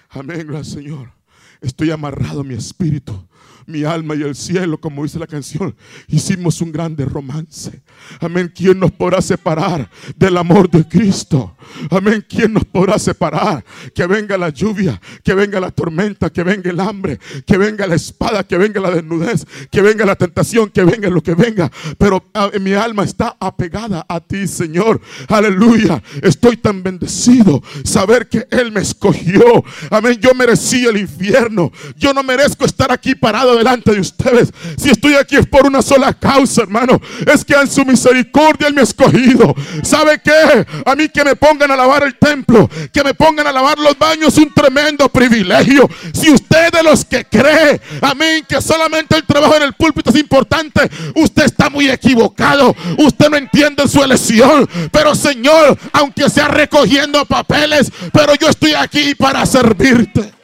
Amén, 0.09 0.47
gracias 0.47 0.75
Señor. 0.75 1.13
Estoy 1.61 1.91
amarrado 1.91 2.41
a 2.41 2.45
mi 2.45 2.55
espíritu 2.55 3.29
mi 3.67 3.85
alma 3.85 4.15
y 4.15 4.23
el 4.23 4.35
cielo, 4.35 4.79
como 4.79 5.03
dice 5.03 5.19
la 5.19 5.27
canción, 5.27 5.75
hicimos 6.07 6.61
un 6.61 6.73
grande 6.73 7.05
romance. 7.05 7.83
Amén. 8.21 8.53
¿Quién 8.55 8.79
nos 8.79 8.93
podrá 8.93 9.21
separar 9.21 9.91
del 10.17 10.37
amor 10.37 10.71
de 10.71 10.87
Cristo? 10.87 11.57
Amén. 11.91 12.25
¿Quién 12.29 12.53
nos 12.53 12.65
podrá 12.65 12.99
separar? 12.99 13.65
Que 13.95 14.07
venga 14.07 14.39
la 14.39 14.51
lluvia, 14.51 15.01
que 15.25 15.35
venga 15.35 15.59
la 15.59 15.71
tormenta, 15.71 16.31
que 16.31 16.45
venga 16.45 16.71
el 16.71 16.79
hambre, 16.79 17.19
que 17.45 17.59
venga 17.59 17.87
la 17.87 17.97
espada, 17.97 18.45
que 18.45 18.57
venga 18.57 18.81
la 18.81 18.91
desnudez, 18.91 19.45
que 19.71 19.83
venga 19.83 20.07
la 20.07 20.15
tentación, 20.15 20.71
que 20.71 20.85
venga 20.85 21.11
lo 21.11 21.23
que 21.23 21.35
venga. 21.35 21.71
Pero 21.99 22.25
ah, 22.35 22.51
mi 22.61 22.73
alma 22.73 23.03
está 23.03 23.37
apegada 23.41 24.07
a 24.09 24.21
ti, 24.21 24.47
Señor. 24.47 25.01
Aleluya. 25.29 26.03
Estoy 26.23 26.57
tan 26.57 26.83
bendecido 26.83 27.63
saber 27.85 28.29
que 28.29 28.47
Él 28.51 28.71
me 28.71 28.81
escogió. 28.81 29.65
Amén. 29.91 30.19
Yo 30.21 30.35
merecí 30.35 30.87
el 30.87 30.99
infierno. 30.99 31.73
Yo 31.97 32.15
no 32.15 32.23
merezco 32.23 32.65
estar 32.65 32.93
aquí 32.93 33.15
parado 33.15 33.56
delante 33.59 33.93
de 33.93 34.01
ustedes. 34.01 34.53
Si 34.77 34.91
estoy 34.91 35.15
aquí 35.15 35.37
es 35.37 35.47
por 35.47 35.67
una 35.67 35.83
sola 35.83 36.13
causa, 36.13 36.63
hermano. 36.63 37.01
Es 37.33 37.45
que 37.45 37.55
en 37.55 37.71
su 37.71 37.85
misericordia 37.85 38.69
Él 38.69 38.75
me 38.75 38.81
ha 38.81 38.85
escogido. 38.85 39.55
¿Sabe 39.83 40.21
qué? 40.23 40.67
A 40.85 40.95
mí 40.95 41.09
que 41.09 41.25
me 41.25 41.37
pongan 41.37 41.71
a 41.71 41.77
lavar 41.77 42.03
el 42.03 42.17
templo, 42.19 42.69
que 42.93 43.03
me 43.03 43.15
pongan 43.15 43.47
a 43.47 43.53
lavar 43.53 43.79
los 43.79 43.99
baños, 43.99 44.37
un 44.39 44.53
tremendo 44.53 45.09
privilegio. 45.09 45.89
Si 46.13 46.31
usted 46.31 46.71
de 46.73 46.83
los 46.83 47.05
que 47.05 47.25
cree, 47.25 47.81
amén, 48.01 48.45
que 48.49 48.61
solamente 48.61 49.17
el 49.17 49.25
trabajo 49.25 49.57
en 49.57 49.63
el 49.63 49.73
púlpito 49.75 50.11
es 50.11 50.17
importante, 50.17 50.91
usted 51.15 51.45
está 51.45 51.71
muy 51.71 51.89
equivocado. 51.89 52.75
Usted 52.99 53.31
no 53.31 53.37
entiende 53.37 53.89
su 53.89 54.03
elección. 54.03 54.69
Pero 54.93 55.15
Señor, 55.15 55.79
aunque 55.93 56.29
sea 56.31 56.49
recogiendo 56.49 57.25
papeles, 57.25 57.91
pero 58.13 58.35
yo 58.35 58.49
estoy 58.49 58.75
aquí 58.75 59.15
para 59.15 59.45
servirte. 59.47 60.36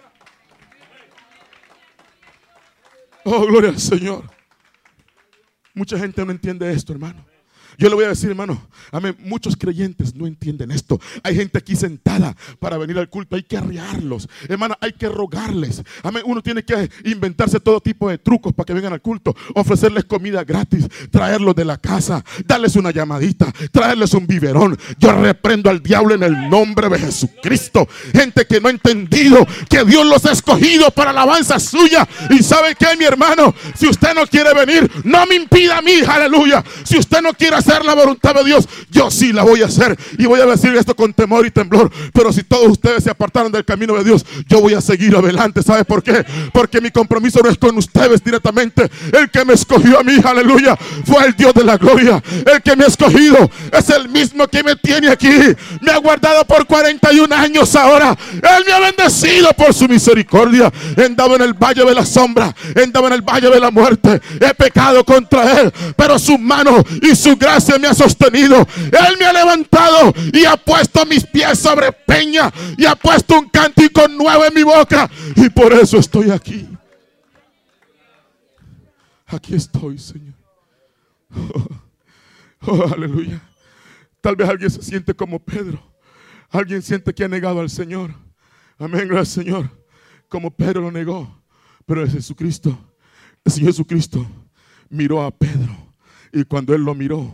Oh, 3.24 3.46
gloria 3.46 3.70
al 3.70 3.78
Señor. 3.78 4.24
Mucha 5.74 5.98
gente 5.98 6.24
no 6.24 6.32
entiende 6.32 6.70
esto, 6.72 6.92
hermano. 6.92 7.24
Yo 7.78 7.88
le 7.88 7.94
voy 7.94 8.04
a 8.04 8.08
decir, 8.08 8.30
hermano, 8.30 8.60
amén, 8.90 9.16
muchos 9.20 9.56
creyentes 9.56 10.14
no 10.14 10.26
entienden 10.26 10.70
esto. 10.70 11.00
Hay 11.22 11.34
gente 11.36 11.58
aquí 11.58 11.76
sentada 11.76 12.36
para 12.58 12.76
venir 12.76 12.98
al 12.98 13.08
culto, 13.08 13.36
hay 13.36 13.42
que 13.42 13.56
arrearlos. 13.56 14.28
Hermano, 14.48 14.76
hay 14.80 14.92
que 14.92 15.08
rogarles. 15.08 15.82
Amén, 16.02 16.22
uno 16.26 16.42
tiene 16.42 16.64
que 16.64 16.90
inventarse 17.04 17.60
todo 17.60 17.80
tipo 17.80 18.08
de 18.08 18.18
trucos 18.18 18.52
para 18.52 18.66
que 18.66 18.74
vengan 18.74 18.92
al 18.92 19.00
culto, 19.00 19.34
ofrecerles 19.54 20.04
comida 20.04 20.44
gratis, 20.44 20.86
traerlos 21.10 21.54
de 21.54 21.64
la 21.64 21.78
casa, 21.78 22.24
darles 22.46 22.76
una 22.76 22.90
llamadita, 22.90 23.52
traerles 23.70 24.14
un 24.14 24.26
biberón. 24.26 24.78
Yo 24.98 25.12
reprendo 25.12 25.70
al 25.70 25.82
diablo 25.82 26.14
en 26.14 26.22
el 26.22 26.50
nombre 26.50 26.88
de 26.88 26.98
Jesucristo. 26.98 27.88
Gente 28.12 28.46
que 28.46 28.60
no 28.60 28.68
ha 28.68 28.70
entendido 28.70 29.46
que 29.68 29.84
Dios 29.84 30.06
los 30.06 30.24
ha 30.26 30.32
escogido 30.32 30.90
para 30.90 31.10
alabanza 31.10 31.58
suya. 31.58 32.06
Y 32.30 32.42
sabe 32.42 32.74
que 32.74 32.96
mi 32.96 33.04
hermano, 33.04 33.54
si 33.74 33.88
usted 33.88 34.14
no 34.14 34.26
quiere 34.26 34.52
venir, 34.54 34.90
no 35.04 35.26
me 35.26 35.36
impida 35.36 35.78
a 35.78 35.82
mí, 35.82 36.00
aleluya. 36.06 36.64
Si 36.84 36.98
usted 36.98 37.22
no 37.22 37.32
quiere 37.32 37.56
hacer 37.56 37.71
hacer 37.72 37.84
la 37.84 37.94
voluntad 37.94 38.34
de 38.34 38.44
Dios, 38.44 38.68
yo 38.90 39.10
sí 39.10 39.32
la 39.32 39.42
voy 39.42 39.62
a 39.62 39.66
hacer. 39.66 39.96
Y 40.18 40.26
voy 40.26 40.40
a 40.40 40.46
decir 40.46 40.74
esto 40.74 40.94
con 40.94 41.12
temor 41.12 41.46
y 41.46 41.50
temblor. 41.50 41.90
Pero 42.12 42.32
si 42.32 42.42
todos 42.42 42.68
ustedes 42.68 43.04
se 43.04 43.10
apartaron 43.10 43.50
del 43.50 43.64
camino 43.64 43.94
de 43.94 44.04
Dios, 44.04 44.24
yo 44.48 44.60
voy 44.60 44.74
a 44.74 44.80
seguir 44.80 45.16
adelante. 45.16 45.62
¿Sabe 45.62 45.84
por 45.84 46.02
qué? 46.02 46.24
Porque 46.52 46.80
mi 46.80 46.90
compromiso 46.90 47.40
no 47.42 47.50
es 47.50 47.58
con 47.58 47.76
ustedes 47.76 48.22
directamente. 48.22 48.90
El 49.12 49.30
que 49.30 49.44
me 49.44 49.54
escogió 49.54 49.98
a 49.98 50.02
mí, 50.02 50.16
aleluya, 50.22 50.76
fue 51.04 51.24
el 51.24 51.34
Dios 51.34 51.54
de 51.54 51.64
la 51.64 51.76
gloria. 51.76 52.22
El 52.52 52.62
que 52.62 52.76
me 52.76 52.84
ha 52.84 52.88
escogido 52.88 53.50
es 53.72 53.90
el 53.90 54.08
mismo 54.08 54.46
que 54.48 54.62
me 54.62 54.76
tiene 54.76 55.10
aquí. 55.10 55.30
Me 55.80 55.92
ha 55.92 55.98
guardado 55.98 56.44
por 56.44 56.66
41 56.66 57.34
años 57.34 57.74
ahora. 57.74 58.16
Él 58.34 58.64
me 58.66 58.72
ha 58.72 58.80
bendecido 58.80 59.52
por 59.54 59.72
su 59.72 59.88
misericordia. 59.88 60.72
He 60.96 61.04
andado 61.04 61.36
en 61.36 61.42
el 61.42 61.54
valle 61.54 61.84
de 61.84 61.94
la 61.94 62.04
sombra. 62.04 62.54
He 62.74 62.82
andado 62.82 63.06
en 63.06 63.14
el 63.14 63.22
valle 63.22 63.48
de 63.48 63.60
la 63.60 63.70
muerte. 63.70 64.20
He 64.40 64.54
pecado 64.54 65.04
contra 65.04 65.60
Él. 65.60 65.72
Pero 65.96 66.18
su 66.18 66.36
mano 66.38 66.84
y 67.00 67.14
su 67.16 67.36
gracia 67.36 67.51
me 67.78 67.88
ha 67.88 67.94
sostenido. 67.94 68.66
Él 68.76 69.16
me 69.18 69.24
ha 69.24 69.32
levantado 69.32 70.12
y 70.32 70.44
ha 70.44 70.56
puesto 70.56 71.04
mis 71.06 71.26
pies 71.26 71.58
sobre 71.58 71.92
peña. 71.92 72.52
Y 72.76 72.84
ha 72.84 72.94
puesto 72.94 73.38
un 73.38 73.48
cántico 73.48 74.06
nuevo 74.08 74.44
en 74.44 74.54
mi 74.54 74.62
boca. 74.62 75.10
Y 75.36 75.48
por 75.50 75.72
eso 75.72 75.98
estoy 75.98 76.30
aquí. 76.30 76.68
Aquí 79.26 79.54
estoy, 79.54 79.98
Señor. 79.98 80.34
Oh, 82.64 82.86
aleluya. 82.94 83.42
Tal 84.20 84.36
vez 84.36 84.48
alguien 84.48 84.70
se 84.70 84.82
siente 84.82 85.14
como 85.14 85.38
Pedro. 85.40 85.82
Alguien 86.48 86.80
siente 86.82 87.12
que 87.12 87.24
ha 87.24 87.28
negado 87.28 87.60
al 87.60 87.70
Señor. 87.70 88.14
Amén, 88.78 89.08
gracias 89.08 89.44
Señor. 89.44 89.70
Como 90.28 90.50
Pedro 90.50 90.82
lo 90.82 90.92
negó. 90.92 91.42
Pero 91.86 92.04
es 92.04 92.12
Jesucristo, 92.12 92.78
el 93.44 93.52
Señor 93.52 93.70
Jesucristo 93.70 94.24
miró 94.88 95.22
a 95.22 95.30
Pedro. 95.30 95.91
Y 96.32 96.44
cuando 96.44 96.74
él 96.74 96.82
lo 96.82 96.94
miró, 96.94 97.30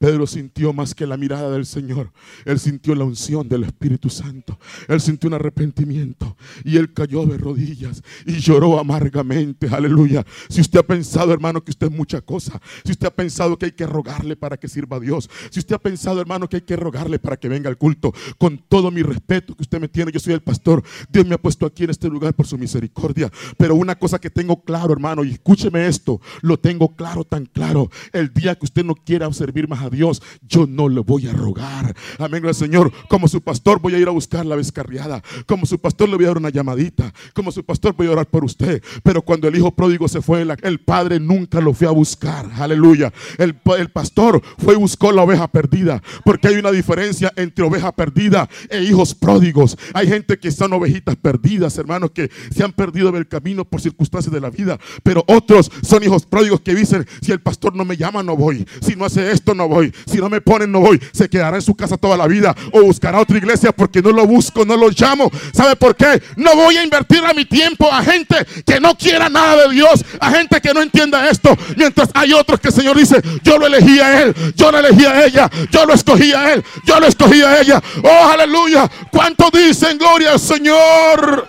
Pedro 0.00 0.26
sintió 0.26 0.72
más 0.72 0.94
que 0.94 1.06
la 1.06 1.18
mirada 1.18 1.50
del 1.50 1.66
Señor. 1.66 2.10
Él 2.46 2.58
sintió 2.58 2.94
la 2.94 3.04
unción 3.04 3.46
del 3.50 3.64
Espíritu 3.64 4.08
Santo. 4.08 4.58
Él 4.88 4.98
sintió 4.98 5.28
un 5.28 5.34
arrepentimiento. 5.34 6.38
Y 6.64 6.78
él 6.78 6.94
cayó 6.94 7.26
de 7.26 7.36
rodillas 7.36 8.02
y 8.24 8.38
lloró 8.38 8.80
amargamente. 8.80 9.68
Aleluya. 9.68 10.24
Si 10.48 10.62
usted 10.62 10.78
ha 10.78 10.84
pensado, 10.84 11.34
hermano, 11.34 11.62
que 11.62 11.72
usted 11.72 11.88
es 11.88 11.92
mucha 11.92 12.22
cosa. 12.22 12.58
Si 12.82 12.92
usted 12.92 13.08
ha 13.08 13.10
pensado 13.10 13.58
que 13.58 13.66
hay 13.66 13.72
que 13.72 13.86
rogarle 13.86 14.36
para 14.36 14.56
que 14.56 14.68
sirva 14.68 14.96
a 14.96 15.00
Dios. 15.00 15.28
Si 15.50 15.58
usted 15.58 15.74
ha 15.74 15.78
pensado, 15.78 16.18
hermano, 16.18 16.48
que 16.48 16.56
hay 16.56 16.62
que 16.62 16.76
rogarle 16.76 17.18
para 17.18 17.36
que 17.36 17.50
venga 17.50 17.68
al 17.68 17.76
culto. 17.76 18.14
Con 18.38 18.56
todo 18.56 18.90
mi 18.90 19.02
respeto 19.02 19.54
que 19.54 19.64
usted 19.64 19.82
me 19.82 19.88
tiene, 19.88 20.12
yo 20.12 20.18
soy 20.18 20.32
el 20.32 20.40
pastor. 20.40 20.82
Dios 21.10 21.26
me 21.26 21.34
ha 21.34 21.38
puesto 21.38 21.66
aquí 21.66 21.84
en 21.84 21.90
este 21.90 22.08
lugar 22.08 22.32
por 22.32 22.46
su 22.46 22.56
misericordia. 22.56 23.30
Pero 23.58 23.74
una 23.74 23.96
cosa 23.96 24.18
que 24.18 24.30
tengo 24.30 24.62
claro, 24.64 24.94
hermano, 24.94 25.24
y 25.24 25.32
escúcheme 25.32 25.86
esto. 25.86 26.22
Lo 26.40 26.58
tengo 26.58 26.96
claro, 26.96 27.22
tan 27.22 27.44
claro. 27.44 27.90
El 28.14 28.32
día 28.32 28.54
que 28.54 28.64
usted 28.64 28.82
no 28.82 28.94
quiera 28.94 29.30
servir 29.34 29.68
más 29.68 29.82
a 29.82 29.89
Dios, 29.90 30.22
yo 30.42 30.66
no 30.66 30.88
le 30.88 31.00
voy 31.00 31.26
a 31.26 31.32
rogar. 31.32 31.94
Amén, 32.18 32.42
gracias 32.42 32.68
Señor. 32.68 32.92
Como 33.08 33.28
su 33.28 33.40
pastor 33.40 33.80
voy 33.80 33.94
a 33.94 33.98
ir 33.98 34.08
a 34.08 34.12
buscar 34.12 34.46
la 34.46 34.56
descarriada. 34.56 35.22
Como 35.46 35.66
su 35.66 35.78
pastor 35.78 36.08
le 36.08 36.16
voy 36.16 36.24
a 36.24 36.28
dar 36.28 36.38
una 36.38 36.50
llamadita. 36.50 37.12
Como 37.34 37.52
su 37.52 37.64
pastor 37.64 37.94
voy 37.96 38.06
a 38.06 38.12
orar 38.12 38.26
por 38.26 38.44
usted. 38.44 38.82
Pero 39.02 39.22
cuando 39.22 39.48
el 39.48 39.56
hijo 39.56 39.74
pródigo 39.74 40.08
se 40.08 40.22
fue, 40.22 40.46
el 40.62 40.80
padre 40.80 41.20
nunca 41.20 41.60
lo 41.60 41.74
fue 41.74 41.86
a 41.86 41.90
buscar. 41.90 42.48
Aleluya. 42.58 43.12
El, 43.38 43.56
el 43.78 43.90
pastor 43.90 44.42
fue 44.58 44.74
y 44.74 44.76
buscó 44.76 45.12
la 45.12 45.22
oveja 45.22 45.48
perdida. 45.48 46.02
Porque 46.24 46.48
hay 46.48 46.56
una 46.56 46.70
diferencia 46.70 47.32
entre 47.36 47.64
oveja 47.64 47.92
perdida 47.92 48.48
e 48.68 48.82
hijos 48.82 49.14
pródigos. 49.14 49.76
Hay 49.94 50.08
gente 50.08 50.38
que 50.38 50.50
son 50.50 50.72
ovejitas 50.72 51.16
perdidas, 51.16 51.76
hermanos, 51.78 52.10
que 52.12 52.30
se 52.54 52.62
han 52.62 52.72
perdido 52.72 53.12
del 53.12 53.28
camino 53.28 53.64
por 53.64 53.80
circunstancias 53.80 54.32
de 54.32 54.40
la 54.40 54.50
vida. 54.50 54.78
Pero 55.02 55.24
otros 55.26 55.70
son 55.82 56.02
hijos 56.02 56.26
pródigos 56.26 56.60
que 56.60 56.74
dicen, 56.74 57.06
si 57.20 57.32
el 57.32 57.40
pastor 57.40 57.74
no 57.74 57.84
me 57.84 57.96
llama, 57.96 58.22
no 58.22 58.36
voy. 58.36 58.66
Si 58.80 58.96
no 58.96 59.04
hace 59.04 59.30
esto, 59.30 59.54
no 59.54 59.68
voy. 59.68 59.79
Si 60.06 60.18
no 60.18 60.28
me 60.28 60.40
ponen, 60.40 60.70
no 60.70 60.80
voy. 60.80 61.00
Se 61.12 61.28
quedará 61.28 61.56
en 61.56 61.62
su 61.62 61.74
casa 61.74 61.96
toda 61.96 62.16
la 62.16 62.26
vida 62.26 62.54
o 62.72 62.82
buscará 62.82 63.20
otra 63.20 63.38
iglesia 63.38 63.72
porque 63.72 64.02
no 64.02 64.10
lo 64.10 64.26
busco, 64.26 64.64
no 64.64 64.76
lo 64.76 64.88
llamo. 64.90 65.30
¿Sabe 65.52 65.76
por 65.76 65.96
qué? 65.96 66.22
No 66.36 66.54
voy 66.54 66.76
a 66.76 66.84
invertir 66.84 67.24
a 67.24 67.32
mi 67.32 67.44
tiempo 67.44 67.90
a 67.90 68.02
gente 68.02 68.36
que 68.66 68.80
no 68.80 68.94
quiera 68.96 69.28
nada 69.28 69.68
de 69.68 69.74
Dios, 69.74 70.04
a 70.20 70.30
gente 70.30 70.60
que 70.60 70.74
no 70.74 70.82
entienda 70.82 71.28
esto. 71.28 71.56
Mientras 71.76 72.10
hay 72.14 72.32
otros 72.32 72.60
que 72.60 72.68
el 72.68 72.74
Señor 72.74 72.96
dice, 72.96 73.20
yo 73.42 73.58
lo 73.58 73.66
elegí 73.66 74.00
a 74.00 74.22
él, 74.22 74.34
yo 74.54 74.70
lo 74.70 74.78
elegí 74.78 75.04
a 75.04 75.24
ella, 75.24 75.50
yo 75.70 75.86
lo 75.86 75.94
escogí 75.94 76.32
a 76.32 76.54
él, 76.54 76.64
yo 76.84 77.00
lo 77.00 77.06
escogí 77.06 77.42
a 77.42 77.60
ella. 77.60 77.82
Oh, 78.02 78.30
aleluya. 78.30 78.90
¿Cuántos 79.10 79.50
dicen 79.52 79.98
gloria 79.98 80.32
al 80.32 80.40
Señor? 80.40 81.48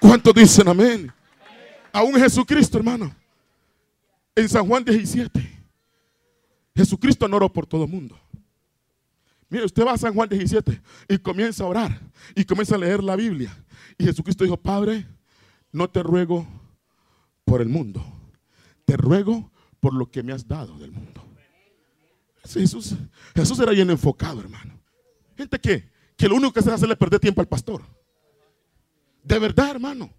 ¿Cuántos 0.00 0.34
dicen 0.34 0.68
amén? 0.68 1.12
Aún 1.92 2.14
Jesucristo, 2.14 2.78
hermano. 2.78 3.14
En 4.34 4.48
San 4.48 4.66
Juan 4.66 4.84
17. 4.84 5.61
Jesucristo 6.74 7.28
no 7.28 7.36
oró 7.36 7.52
por 7.52 7.66
todo 7.66 7.84
el 7.84 7.90
mundo. 7.90 8.18
Mire, 9.48 9.66
usted 9.66 9.84
va 9.84 9.92
a 9.92 9.98
San 9.98 10.14
Juan 10.14 10.28
17 10.28 10.80
y 11.08 11.18
comienza 11.18 11.64
a 11.64 11.66
orar 11.66 12.00
y 12.34 12.44
comienza 12.44 12.74
a 12.74 12.78
leer 12.78 13.04
la 13.04 13.16
Biblia. 13.16 13.54
Y 13.98 14.04
Jesucristo 14.04 14.44
dijo, 14.44 14.56
Padre, 14.56 15.06
no 15.70 15.90
te 15.90 16.02
ruego 16.02 16.46
por 17.44 17.60
el 17.60 17.68
mundo, 17.68 18.02
te 18.86 18.96
ruego 18.96 19.50
por 19.78 19.92
lo 19.92 20.10
que 20.10 20.22
me 20.22 20.32
has 20.32 20.48
dado 20.48 20.78
del 20.78 20.92
mundo. 20.92 21.22
Jesús, 22.44 22.94
Jesús 23.34 23.58
era 23.60 23.72
bien 23.72 23.90
enfocado, 23.90 24.40
hermano. 24.40 24.80
Gente 25.36 25.58
que, 25.60 25.90
que 26.16 26.28
lo 26.28 26.36
único 26.36 26.52
que 26.52 26.60
hace 26.60 26.70
es 26.70 26.74
hacerle 26.76 26.96
perder 26.96 27.20
tiempo 27.20 27.40
al 27.40 27.48
pastor. 27.48 27.82
De 29.22 29.38
verdad, 29.38 29.70
hermano. 29.70 30.10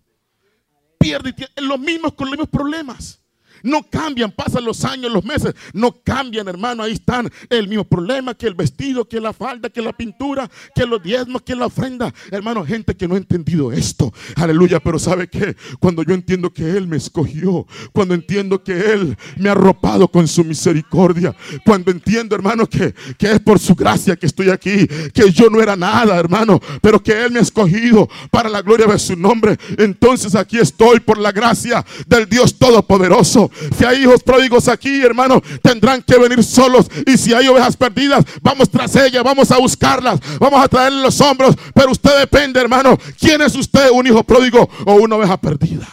Pierde 0.97 1.33
tiempo. 1.33 1.53
Lo 1.61 1.77
mismo 1.77 2.15
con 2.15 2.27
los 2.27 2.33
mismos 2.33 2.49
problemas. 2.49 3.22
No 3.63 3.81
cambian, 3.81 4.31
pasan 4.31 4.65
los 4.65 4.83
años, 4.83 5.11
los 5.11 5.23
meses, 5.23 5.55
no 5.73 5.93
cambian, 6.03 6.47
hermano. 6.47 6.83
Ahí 6.83 6.93
están 6.93 7.31
el 7.49 7.67
mismo 7.67 7.85
problema 7.85 8.33
que 8.33 8.45
el 8.45 8.53
vestido, 8.53 9.05
que 9.05 9.21
la 9.21 9.31
falda, 9.31 9.69
que 9.69 9.81
la 9.81 9.93
pintura, 9.93 10.49
que 10.75 10.85
los 10.85 11.01
diezmos, 11.01 11.41
que 11.41 11.55
la 11.55 11.67
ofrenda. 11.67 12.13
Hermano, 12.29 12.65
gente 12.65 12.95
que 12.95 13.07
no 13.07 13.15
ha 13.15 13.17
entendido 13.17 13.71
esto. 13.71 14.13
Aleluya, 14.35 14.81
pero 14.81 14.99
¿sabe 14.99 15.27
qué? 15.29 15.55
Cuando 15.79 16.03
yo 16.03 16.13
entiendo 16.13 16.51
que 16.51 16.69
Él 16.69 16.87
me 16.87 16.97
escogió, 16.97 17.65
cuando 17.93 18.13
entiendo 18.13 18.61
que 18.63 18.73
Él 18.73 19.17
me 19.37 19.47
ha 19.47 19.53
arropado 19.53 20.09
con 20.09 20.27
su 20.27 20.43
misericordia, 20.43 21.33
cuando 21.65 21.89
entiendo, 21.89 22.35
hermano, 22.35 22.67
que, 22.67 22.93
que 23.17 23.31
es 23.31 23.39
por 23.39 23.59
su 23.59 23.75
gracia 23.75 24.17
que 24.17 24.25
estoy 24.25 24.49
aquí, 24.49 24.87
que 25.13 25.31
yo 25.31 25.49
no 25.49 25.61
era 25.61 25.77
nada, 25.77 26.17
hermano, 26.17 26.59
pero 26.81 27.01
que 27.01 27.13
Él 27.13 27.31
me 27.31 27.39
ha 27.39 27.43
escogido 27.43 28.09
para 28.29 28.49
la 28.49 28.61
gloria 28.61 28.87
de 28.87 28.99
su 28.99 29.15
nombre, 29.15 29.57
entonces 29.77 30.35
aquí 30.35 30.57
estoy 30.57 30.99
por 30.99 31.17
la 31.17 31.31
gracia 31.31 31.85
del 32.07 32.27
Dios 32.27 32.57
Todopoderoso. 32.57 33.49
Si 33.77 33.85
hay 33.85 34.03
hijos 34.03 34.23
pródigos 34.23 34.67
aquí, 34.67 35.01
hermano, 35.01 35.41
tendrán 35.61 36.01
que 36.01 36.17
venir 36.17 36.43
solos. 36.43 36.87
Y 37.05 37.17
si 37.17 37.33
hay 37.33 37.47
ovejas 37.47 37.77
perdidas, 37.77 38.25
vamos 38.41 38.69
tras 38.69 38.95
ellas, 38.95 39.23
vamos 39.23 39.51
a 39.51 39.57
buscarlas, 39.57 40.19
vamos 40.39 40.63
a 40.63 40.67
traerle 40.67 41.01
los 41.01 41.19
hombros. 41.21 41.55
Pero 41.73 41.91
usted 41.91 42.19
depende, 42.19 42.59
hermano. 42.59 42.97
¿Quién 43.19 43.41
es 43.41 43.55
usted, 43.55 43.89
un 43.91 44.07
hijo 44.07 44.23
pródigo 44.23 44.69
o 44.85 44.95
una 44.95 45.15
oveja 45.15 45.37
perdida? 45.37 45.87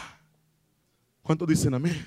¿Cuántos 1.22 1.48
dicen 1.48 1.74
amén? 1.74 2.06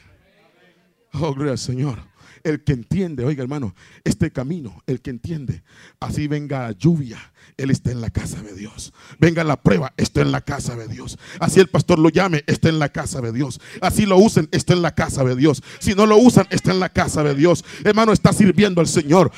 Oh, 1.14 1.34
gloria 1.34 1.52
al 1.52 1.60
Señor 1.60 2.14
el 2.44 2.64
que 2.64 2.74
entiende, 2.74 3.24
oiga 3.24 3.42
hermano, 3.42 3.74
este 4.04 4.32
camino, 4.32 4.82
el 4.86 5.02
que 5.02 5.10
entiende, 5.10 5.64
así 6.00 6.28
venga 6.28 6.72
lluvia, 6.72 7.32
él 7.58 7.70
está 7.70 7.92
en 7.92 8.02
la 8.02 8.10
casa 8.10 8.42
de 8.42 8.54
Dios. 8.54 8.94
Venga 9.20 9.44
la 9.44 9.62
prueba, 9.62 9.94
está 9.98 10.22
en 10.22 10.32
la 10.32 10.42
casa 10.42 10.76
de 10.76 10.88
Dios. 10.88 11.18
Así 11.40 11.60
el 11.60 11.70
pastor 11.70 12.00
lo 12.00 12.10
llame, 12.10 12.44
está 12.48 12.70
en 12.70 12.80
la 12.80 12.90
casa 12.90 13.22
de 13.22 13.32
Dios. 13.32 13.60
Así 13.82 14.06
lo 14.06 14.18
usen, 14.18 14.50
está 14.52 14.74
en 14.74 14.82
la 14.82 14.96
casa 14.96 15.24
de 15.24 15.36
Dios. 15.36 15.64
Si 15.80 15.94
no 15.94 16.06
lo 16.06 16.18
usan, 16.18 16.48
está 16.50 16.72
en 16.72 16.80
la 16.80 16.90
casa 16.90 17.24
de 17.24 17.36
Dios. 17.36 17.64
Hermano, 17.84 18.12
está 18.12 18.34
sirviendo 18.34 18.82
al 18.82 18.88
Señor. 18.88 19.32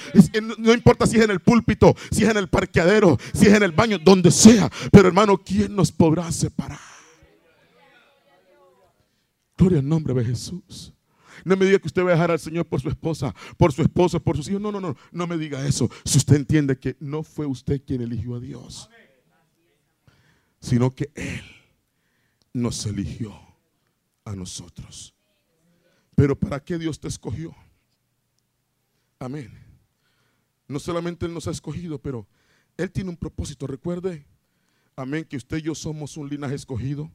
No 0.57 0.73
importa 0.73 1.05
si 1.05 1.17
es 1.17 1.23
en 1.23 1.31
el 1.31 1.39
púlpito, 1.39 1.95
si 2.11 2.23
es 2.23 2.29
en 2.29 2.37
el 2.37 2.47
parqueadero, 2.49 3.17
si 3.33 3.47
es 3.47 3.53
en 3.53 3.63
el 3.63 3.71
baño, 3.71 3.99
donde 3.99 4.31
sea. 4.31 4.71
Pero 4.91 5.07
hermano, 5.07 5.37
¿quién 5.37 5.75
nos 5.75 5.91
podrá 5.91 6.31
separar? 6.31 6.79
Gloria 9.57 9.79
al 9.79 9.87
nombre 9.87 10.13
de 10.13 10.25
Jesús. 10.25 10.94
No 11.45 11.55
me 11.55 11.65
diga 11.65 11.77
que 11.77 11.87
usted 11.87 12.03
va 12.03 12.09
a 12.09 12.13
dejar 12.13 12.31
al 12.31 12.39
Señor 12.39 12.65
por 12.65 12.81
su 12.81 12.89
esposa, 12.89 13.33
por 13.55 13.71
su 13.71 13.83
esposo, 13.83 14.19
por 14.19 14.35
sus 14.35 14.49
hijos. 14.49 14.59
No, 14.59 14.71
no, 14.71 14.81
no. 14.81 14.97
No 15.11 15.27
me 15.27 15.37
diga 15.37 15.65
eso. 15.65 15.87
Si 16.03 16.17
usted 16.17 16.37
entiende 16.37 16.77
que 16.77 16.97
no 16.99 17.21
fue 17.21 17.45
usted 17.45 17.81
quien 17.85 18.01
eligió 18.01 18.33
a 18.33 18.39
Dios, 18.39 18.89
sino 20.59 20.89
que 20.89 21.11
Él 21.13 21.43
nos 22.51 22.83
eligió 22.87 23.39
a 24.25 24.35
nosotros. 24.35 25.13
Pero 26.15 26.35
¿para 26.37 26.59
qué 26.63 26.79
Dios 26.79 26.99
te 26.99 27.07
escogió? 27.07 27.55
Amén. 29.19 29.53
No 30.67 30.79
solamente 30.79 31.27
Él 31.27 31.33
nos 31.33 31.47
ha 31.47 31.51
escogido, 31.51 31.99
pero 31.99 32.27
Él 32.75 32.91
tiene 32.91 33.11
un 33.11 33.17
propósito. 33.17 33.67
Recuerde, 33.67 34.25
amén, 34.95 35.25
que 35.25 35.37
usted 35.37 35.57
y 35.57 35.61
yo 35.61 35.75
somos 35.75 36.17
un 36.17 36.27
linaje 36.27 36.55
escogido. 36.55 37.11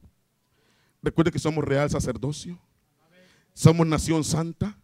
Recuerde 1.03 1.33
que 1.33 1.39
somos 1.39 1.65
real 1.65 1.89
sacerdocio. 1.89 2.57
Somos 3.53 3.85
nación 3.87 4.23
santa. 4.23 4.77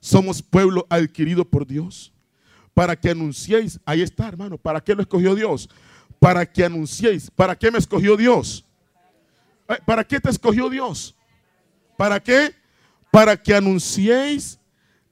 Somos 0.00 0.42
pueblo 0.42 0.86
adquirido 0.90 1.44
por 1.44 1.66
Dios. 1.66 2.12
Para 2.74 2.94
que 2.94 3.10
anunciéis, 3.10 3.80
ahí 3.84 4.02
está 4.02 4.28
hermano, 4.28 4.58
¿para 4.58 4.82
qué 4.82 4.94
lo 4.94 5.02
escogió 5.02 5.34
Dios? 5.34 5.70
Para 6.18 6.44
que 6.44 6.64
anunciéis, 6.64 7.30
¿para 7.30 7.56
qué 7.56 7.70
me 7.70 7.78
escogió 7.78 8.16
Dios? 8.16 8.64
Eh, 9.68 9.78
¿Para 9.86 10.04
qué 10.04 10.20
te 10.20 10.28
escogió 10.28 10.68
Dios? 10.68 11.14
¿Para 11.96 12.20
qué? 12.20 12.54
Para 13.10 13.40
que 13.40 13.54
anunciéis 13.54 14.58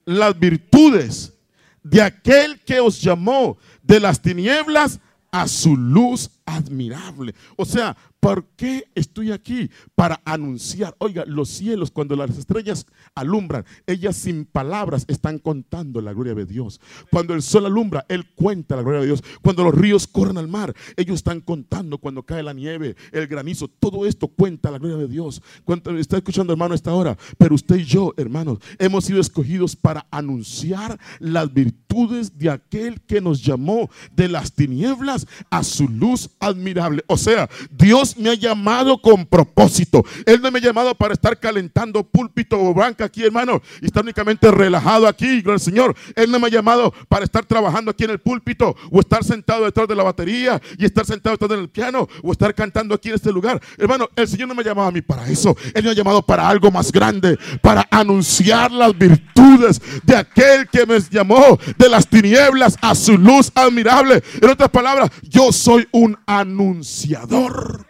las 0.05 0.37
virtudes 0.37 1.33
de 1.81 2.01
aquel 2.01 2.59
que 2.59 2.79
os 2.79 3.01
llamó 3.01 3.57
de 3.81 3.99
las 3.99 4.21
tinieblas 4.21 4.99
a 5.31 5.47
su 5.47 5.75
luz 5.75 6.29
admirable. 6.45 7.33
O 7.55 7.65
sea, 7.65 7.95
¿Por 8.23 8.45
qué 8.55 8.85
estoy 8.95 9.33
aquí? 9.33 9.69
Para 9.95 10.21
anunciar. 10.23 10.95
Oiga, 10.99 11.25
los 11.27 11.49
cielos, 11.49 11.91
cuando 11.91 12.15
las 12.15 12.37
estrellas 12.37 12.85
alumbran, 13.15 13.65
ellas 13.85 14.15
sin 14.15 14.45
palabras 14.45 15.03
están 15.09 15.39
contando 15.39 15.99
la 15.99 16.13
gloria 16.13 16.33
de 16.33 16.45
Dios. 16.45 16.79
Cuando 17.11 17.33
el 17.33 17.41
sol 17.41 17.65
alumbra, 17.65 18.05
Él 18.07 18.25
cuenta 18.33 18.77
la 18.77 18.81
gloria 18.81 19.01
de 19.01 19.07
Dios. 19.07 19.23
Cuando 19.41 19.65
los 19.65 19.75
ríos 19.75 20.07
corren 20.07 20.37
al 20.37 20.47
mar, 20.47 20.73
ellos 20.95 21.15
están 21.15 21.41
contando 21.41 21.97
cuando 21.97 22.23
cae 22.23 22.41
la 22.43 22.53
nieve, 22.53 22.95
el 23.11 23.27
granizo. 23.27 23.67
Todo 23.67 24.05
esto 24.05 24.29
cuenta 24.29 24.71
la 24.71 24.79
gloria 24.79 24.99
de 24.99 25.09
Dios. 25.09 25.41
Cuando 25.65 25.91
está 25.97 26.15
escuchando, 26.15 26.53
hermano, 26.53 26.75
esta 26.75 26.93
hora. 26.93 27.17
Pero 27.37 27.55
usted 27.55 27.75
y 27.75 27.83
yo, 27.83 28.13
hermanos, 28.15 28.59
hemos 28.79 29.03
sido 29.03 29.19
escogidos 29.19 29.75
para 29.75 30.07
anunciar 30.11 30.97
las 31.19 31.53
virtudes 31.53 32.37
de 32.37 32.49
aquel 32.49 33.01
que 33.01 33.19
nos 33.19 33.43
llamó 33.43 33.89
de 34.15 34.29
las 34.29 34.53
tinieblas 34.53 35.27
a 35.49 35.61
su 35.61 35.89
luz 35.89 36.29
admirable. 36.39 37.03
O 37.07 37.17
sea, 37.17 37.49
Dios 37.69 38.12
me 38.17 38.31
ha 38.31 38.33
llamado 38.35 39.01
con 39.01 39.25
propósito. 39.25 40.03
Él 40.25 40.41
no 40.41 40.51
me 40.51 40.59
ha 40.59 40.61
llamado 40.61 40.95
para 40.95 41.13
estar 41.13 41.39
calentando 41.39 42.03
púlpito 42.03 42.59
o 42.59 42.73
banca 42.73 43.05
aquí, 43.05 43.23
hermano, 43.23 43.61
y 43.81 43.85
estar 43.85 44.03
únicamente 44.03 44.49
relajado 44.51 45.07
aquí, 45.07 45.41
gloria 45.41 45.53
al 45.53 45.59
Señor. 45.59 45.95
Él 46.15 46.31
no 46.31 46.39
me 46.39 46.47
ha 46.47 46.51
llamado 46.51 46.93
para 47.07 47.25
estar 47.25 47.45
trabajando 47.45 47.91
aquí 47.91 48.03
en 48.03 48.11
el 48.11 48.19
púlpito 48.19 48.75
o 48.91 48.99
estar 48.99 49.23
sentado 49.23 49.65
detrás 49.65 49.87
de 49.87 49.95
la 49.95 50.03
batería 50.03 50.61
y 50.77 50.85
estar 50.85 51.05
sentado 51.05 51.35
detrás 51.35 51.57
del 51.57 51.69
piano 51.69 52.07
o 52.21 52.31
estar 52.31 52.53
cantando 52.53 52.95
aquí 52.95 53.09
en 53.09 53.15
este 53.15 53.31
lugar. 53.31 53.61
Hermano, 53.77 54.09
el 54.15 54.27
Señor 54.27 54.47
no 54.47 54.55
me 54.55 54.61
ha 54.61 54.65
llamado 54.65 54.87
a 54.87 54.91
mí 54.91 55.01
para 55.01 55.27
eso. 55.27 55.55
Él 55.73 55.83
me 55.83 55.91
ha 55.91 55.93
llamado 55.93 56.21
para 56.21 56.47
algo 56.47 56.71
más 56.71 56.91
grande, 56.91 57.37
para 57.61 57.87
anunciar 57.91 58.71
las 58.71 58.97
virtudes 58.97 59.81
de 60.03 60.15
aquel 60.15 60.67
que 60.69 60.85
me 60.85 60.99
llamó 60.99 61.59
de 61.77 61.89
las 61.89 62.07
tinieblas 62.07 62.77
a 62.81 62.95
su 62.95 63.17
luz 63.17 63.51
admirable. 63.55 64.23
En 64.41 64.49
otras 64.49 64.69
palabras, 64.69 65.09
yo 65.23 65.51
soy 65.51 65.87
un 65.91 66.17
anunciador. 66.25 67.85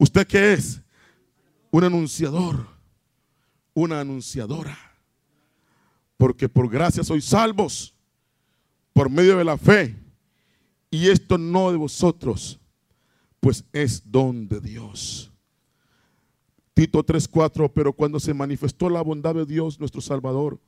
¿Usted 0.00 0.26
qué 0.26 0.54
es? 0.54 0.80
Un 1.70 1.84
anunciador, 1.84 2.66
una 3.74 4.00
anunciadora. 4.00 4.78
Porque 6.16 6.48
por 6.48 6.70
gracia 6.70 7.04
sois 7.04 7.26
salvos 7.26 7.94
por 8.94 9.10
medio 9.10 9.36
de 9.36 9.44
la 9.44 9.58
fe. 9.58 10.02
Y 10.90 11.08
esto 11.10 11.36
no 11.36 11.70
de 11.70 11.76
vosotros, 11.76 12.58
pues 13.40 13.62
es 13.74 14.10
don 14.10 14.48
de 14.48 14.60
Dios. 14.60 15.30
Tito 16.72 17.04
3:4, 17.04 17.70
pero 17.70 17.92
cuando 17.92 18.18
se 18.18 18.32
manifestó 18.32 18.88
la 18.88 19.02
bondad 19.02 19.34
de 19.34 19.44
Dios 19.44 19.78
nuestro 19.78 20.00
Salvador 20.00 20.58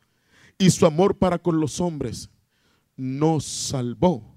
y 0.59 0.69
su 0.69 0.85
amor 0.85 1.17
para 1.17 1.39
con 1.39 1.59
los 1.59 1.81
hombres, 1.81 2.29
nos 2.97 3.47
salvó 3.47 4.32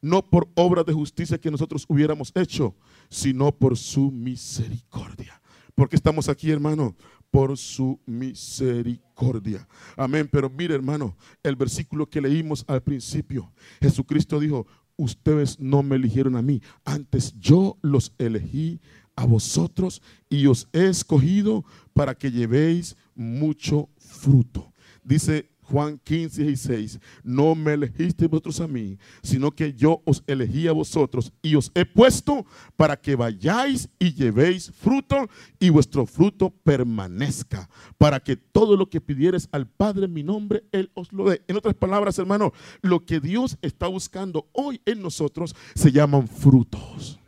no 0.00 0.22
por 0.22 0.48
obra 0.54 0.84
de 0.84 0.92
justicia 0.92 1.38
que 1.38 1.50
nosotros 1.50 1.84
hubiéramos 1.88 2.32
hecho, 2.34 2.76
sino 3.08 3.52
por 3.52 3.76
su 3.76 4.10
misericordia. 4.10 5.40
Porque 5.74 5.96
estamos 5.96 6.28
aquí, 6.28 6.50
hermano, 6.50 6.96
por 7.30 7.56
su 7.56 8.00
misericordia. 8.06 9.68
Amén. 9.96 10.28
Pero 10.30 10.50
mire, 10.50 10.74
hermano, 10.74 11.16
el 11.42 11.56
versículo 11.56 12.08
que 12.08 12.20
leímos 12.20 12.64
al 12.66 12.82
principio, 12.82 13.52
Jesucristo 13.80 14.40
dijo, 14.40 14.66
ustedes 14.96 15.58
no 15.60 15.82
me 15.82 15.96
eligieron 15.96 16.36
a 16.36 16.42
mí, 16.42 16.60
antes 16.84 17.38
yo 17.38 17.78
los 17.82 18.12
elegí 18.18 18.80
a 19.14 19.24
vosotros 19.24 20.02
y 20.28 20.46
os 20.46 20.68
he 20.72 20.86
escogido 20.86 21.64
para 21.92 22.14
que 22.14 22.30
llevéis 22.30 22.96
mucho 23.14 23.88
fruto. 23.98 24.72
Dice 25.02 25.50
Juan 25.70 25.98
15, 25.98 26.44
16, 26.44 26.98
no 27.22 27.54
me 27.54 27.74
elegiste 27.74 28.26
vosotros 28.26 28.60
a 28.60 28.68
mí, 28.68 28.98
sino 29.22 29.50
que 29.50 29.74
yo 29.74 30.02
os 30.06 30.22
elegí 30.26 30.66
a 30.66 30.72
vosotros 30.72 31.32
y 31.42 31.56
os 31.56 31.70
he 31.74 31.84
puesto 31.84 32.46
para 32.76 32.98
que 32.98 33.16
vayáis 33.16 33.88
y 33.98 34.14
llevéis 34.14 34.70
fruto 34.70 35.28
y 35.60 35.68
vuestro 35.68 36.06
fruto 36.06 36.50
permanezca, 36.50 37.68
para 37.98 38.20
que 38.20 38.36
todo 38.36 38.76
lo 38.76 38.88
que 38.88 39.00
pidieres 39.00 39.48
al 39.52 39.66
Padre 39.66 40.06
en 40.06 40.14
mi 40.14 40.22
nombre, 40.22 40.64
Él 40.72 40.90
os 40.94 41.12
lo 41.12 41.28
dé. 41.28 41.42
En 41.48 41.56
otras 41.56 41.74
palabras, 41.74 42.18
hermano, 42.18 42.52
lo 42.80 43.04
que 43.04 43.20
Dios 43.20 43.58
está 43.60 43.88
buscando 43.88 44.48
hoy 44.52 44.80
en 44.86 45.02
nosotros 45.02 45.54
se 45.74 45.92
llaman 45.92 46.28
frutos. 46.28 47.18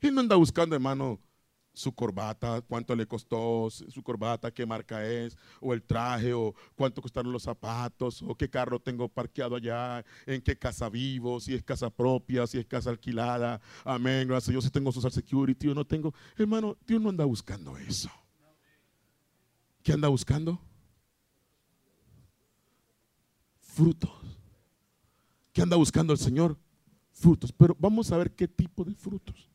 Él 0.00 0.14
no 0.14 0.20
anda 0.20 0.36
buscando, 0.36 0.74
hermano, 0.74 1.18
su 1.76 1.94
corbata, 1.94 2.62
cuánto 2.62 2.96
le 2.96 3.06
costó 3.06 3.68
su 3.70 4.02
corbata, 4.02 4.50
qué 4.50 4.64
marca 4.64 5.06
es, 5.06 5.36
o 5.60 5.74
el 5.74 5.82
traje, 5.82 6.32
o 6.32 6.54
cuánto 6.74 7.02
costaron 7.02 7.30
los 7.30 7.42
zapatos, 7.42 8.22
o 8.22 8.34
qué 8.34 8.48
carro 8.48 8.80
tengo 8.80 9.08
parqueado 9.08 9.56
allá, 9.56 10.02
en 10.24 10.40
qué 10.40 10.56
casa 10.56 10.88
vivo, 10.88 11.38
si 11.38 11.54
es 11.54 11.62
casa 11.62 11.90
propia, 11.90 12.46
si 12.46 12.58
es 12.58 12.64
casa 12.64 12.88
alquilada. 12.88 13.60
Amén, 13.84 14.26
gracias 14.26 14.52
Dios, 14.52 14.64
si 14.64 14.70
tengo 14.70 14.90
social 14.90 15.12
security 15.12 15.68
o 15.68 15.74
no 15.74 15.84
tengo. 15.84 16.14
Hermano, 16.38 16.78
Dios 16.86 17.00
no 17.00 17.10
anda 17.10 17.26
buscando 17.26 17.76
eso. 17.76 18.10
¿Qué 19.82 19.92
anda 19.92 20.08
buscando? 20.08 20.58
Frutos. 23.60 24.10
¿Qué 25.52 25.60
anda 25.60 25.76
buscando 25.76 26.14
el 26.14 26.18
Señor? 26.18 26.58
Frutos. 27.12 27.52
Pero 27.52 27.76
vamos 27.78 28.10
a 28.12 28.16
ver 28.16 28.34
qué 28.34 28.48
tipo 28.48 28.82
de 28.82 28.94
frutos. 28.94 29.45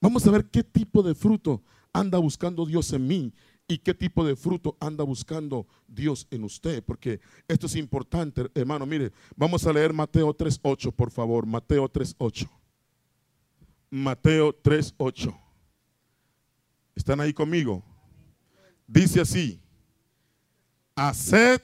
Vamos 0.00 0.26
a 0.26 0.30
ver 0.30 0.44
qué 0.46 0.62
tipo 0.62 1.02
de 1.02 1.14
fruto 1.14 1.62
anda 1.92 2.18
buscando 2.18 2.64
Dios 2.64 2.92
en 2.92 3.06
mí 3.06 3.32
y 3.66 3.78
qué 3.78 3.92
tipo 3.92 4.24
de 4.24 4.34
fruto 4.34 4.76
anda 4.80 5.04
buscando 5.04 5.66
Dios 5.86 6.26
en 6.30 6.44
usted, 6.44 6.82
porque 6.82 7.20
esto 7.46 7.66
es 7.66 7.76
importante, 7.76 8.50
hermano. 8.54 8.86
Mire, 8.86 9.12
vamos 9.36 9.66
a 9.66 9.72
leer 9.72 9.92
Mateo 9.92 10.34
3.8, 10.34 10.92
por 10.92 11.10
favor. 11.10 11.44
Mateo 11.44 11.88
3.8. 11.88 12.48
Mateo 13.90 14.62
3.8. 14.62 15.38
¿Están 16.94 17.20
ahí 17.20 17.32
conmigo? 17.32 17.84
Dice 18.86 19.20
así, 19.20 19.60
haced 20.96 21.60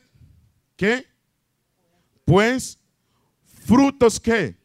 que, 0.77 1.07
pues, 2.27 2.79
frutos 3.45 4.21
que, 4.21 4.57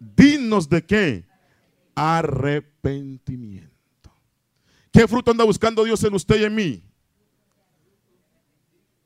dignos 0.00 0.68
de 0.68 0.84
qué, 0.84 1.27
arrepentimiento. 1.98 3.68
¿Qué 4.92 5.08
fruto 5.08 5.32
anda 5.32 5.44
buscando 5.44 5.82
Dios 5.82 6.02
en 6.04 6.14
usted 6.14 6.40
y 6.40 6.44
en 6.44 6.54
mí? 6.54 6.82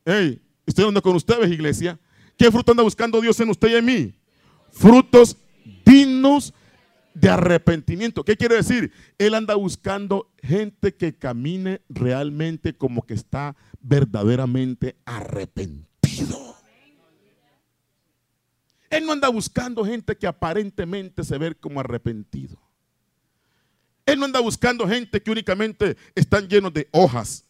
Hey, 0.04 0.42
estoy 0.66 0.82
hablando 0.82 1.00
con 1.00 1.16
ustedes, 1.16 1.50
iglesia. 1.50 1.98
¿Qué 2.36 2.50
fruto 2.52 2.72
anda 2.72 2.82
buscando 2.82 3.18
Dios 3.22 3.40
en 3.40 3.48
usted 3.48 3.70
y 3.70 3.76
en 3.76 3.84
mí? 3.84 4.14
Frutos 4.70 5.38
dignos 5.86 6.52
de 7.14 7.30
arrepentimiento. 7.30 8.24
¿Qué 8.24 8.36
quiere 8.36 8.56
decir? 8.56 8.92
Él 9.16 9.34
anda 9.34 9.54
buscando 9.54 10.30
gente 10.42 10.94
que 10.94 11.14
camine 11.16 11.80
realmente 11.88 12.76
como 12.76 13.06
que 13.06 13.14
está 13.14 13.56
verdaderamente 13.80 14.96
arrepentido. 15.06 16.56
Él 18.90 19.06
no 19.06 19.12
anda 19.12 19.30
buscando 19.30 19.82
gente 19.82 20.14
que 20.18 20.26
aparentemente 20.26 21.24
se 21.24 21.38
ve 21.38 21.54
como 21.54 21.80
arrepentido. 21.80 22.61
Él 24.04 24.18
no 24.18 24.24
anda 24.24 24.40
buscando 24.40 24.86
gente 24.86 25.22
que 25.22 25.30
únicamente 25.30 25.96
están 26.14 26.48
llenos 26.48 26.72
de 26.72 26.88
hojas. 26.90 27.44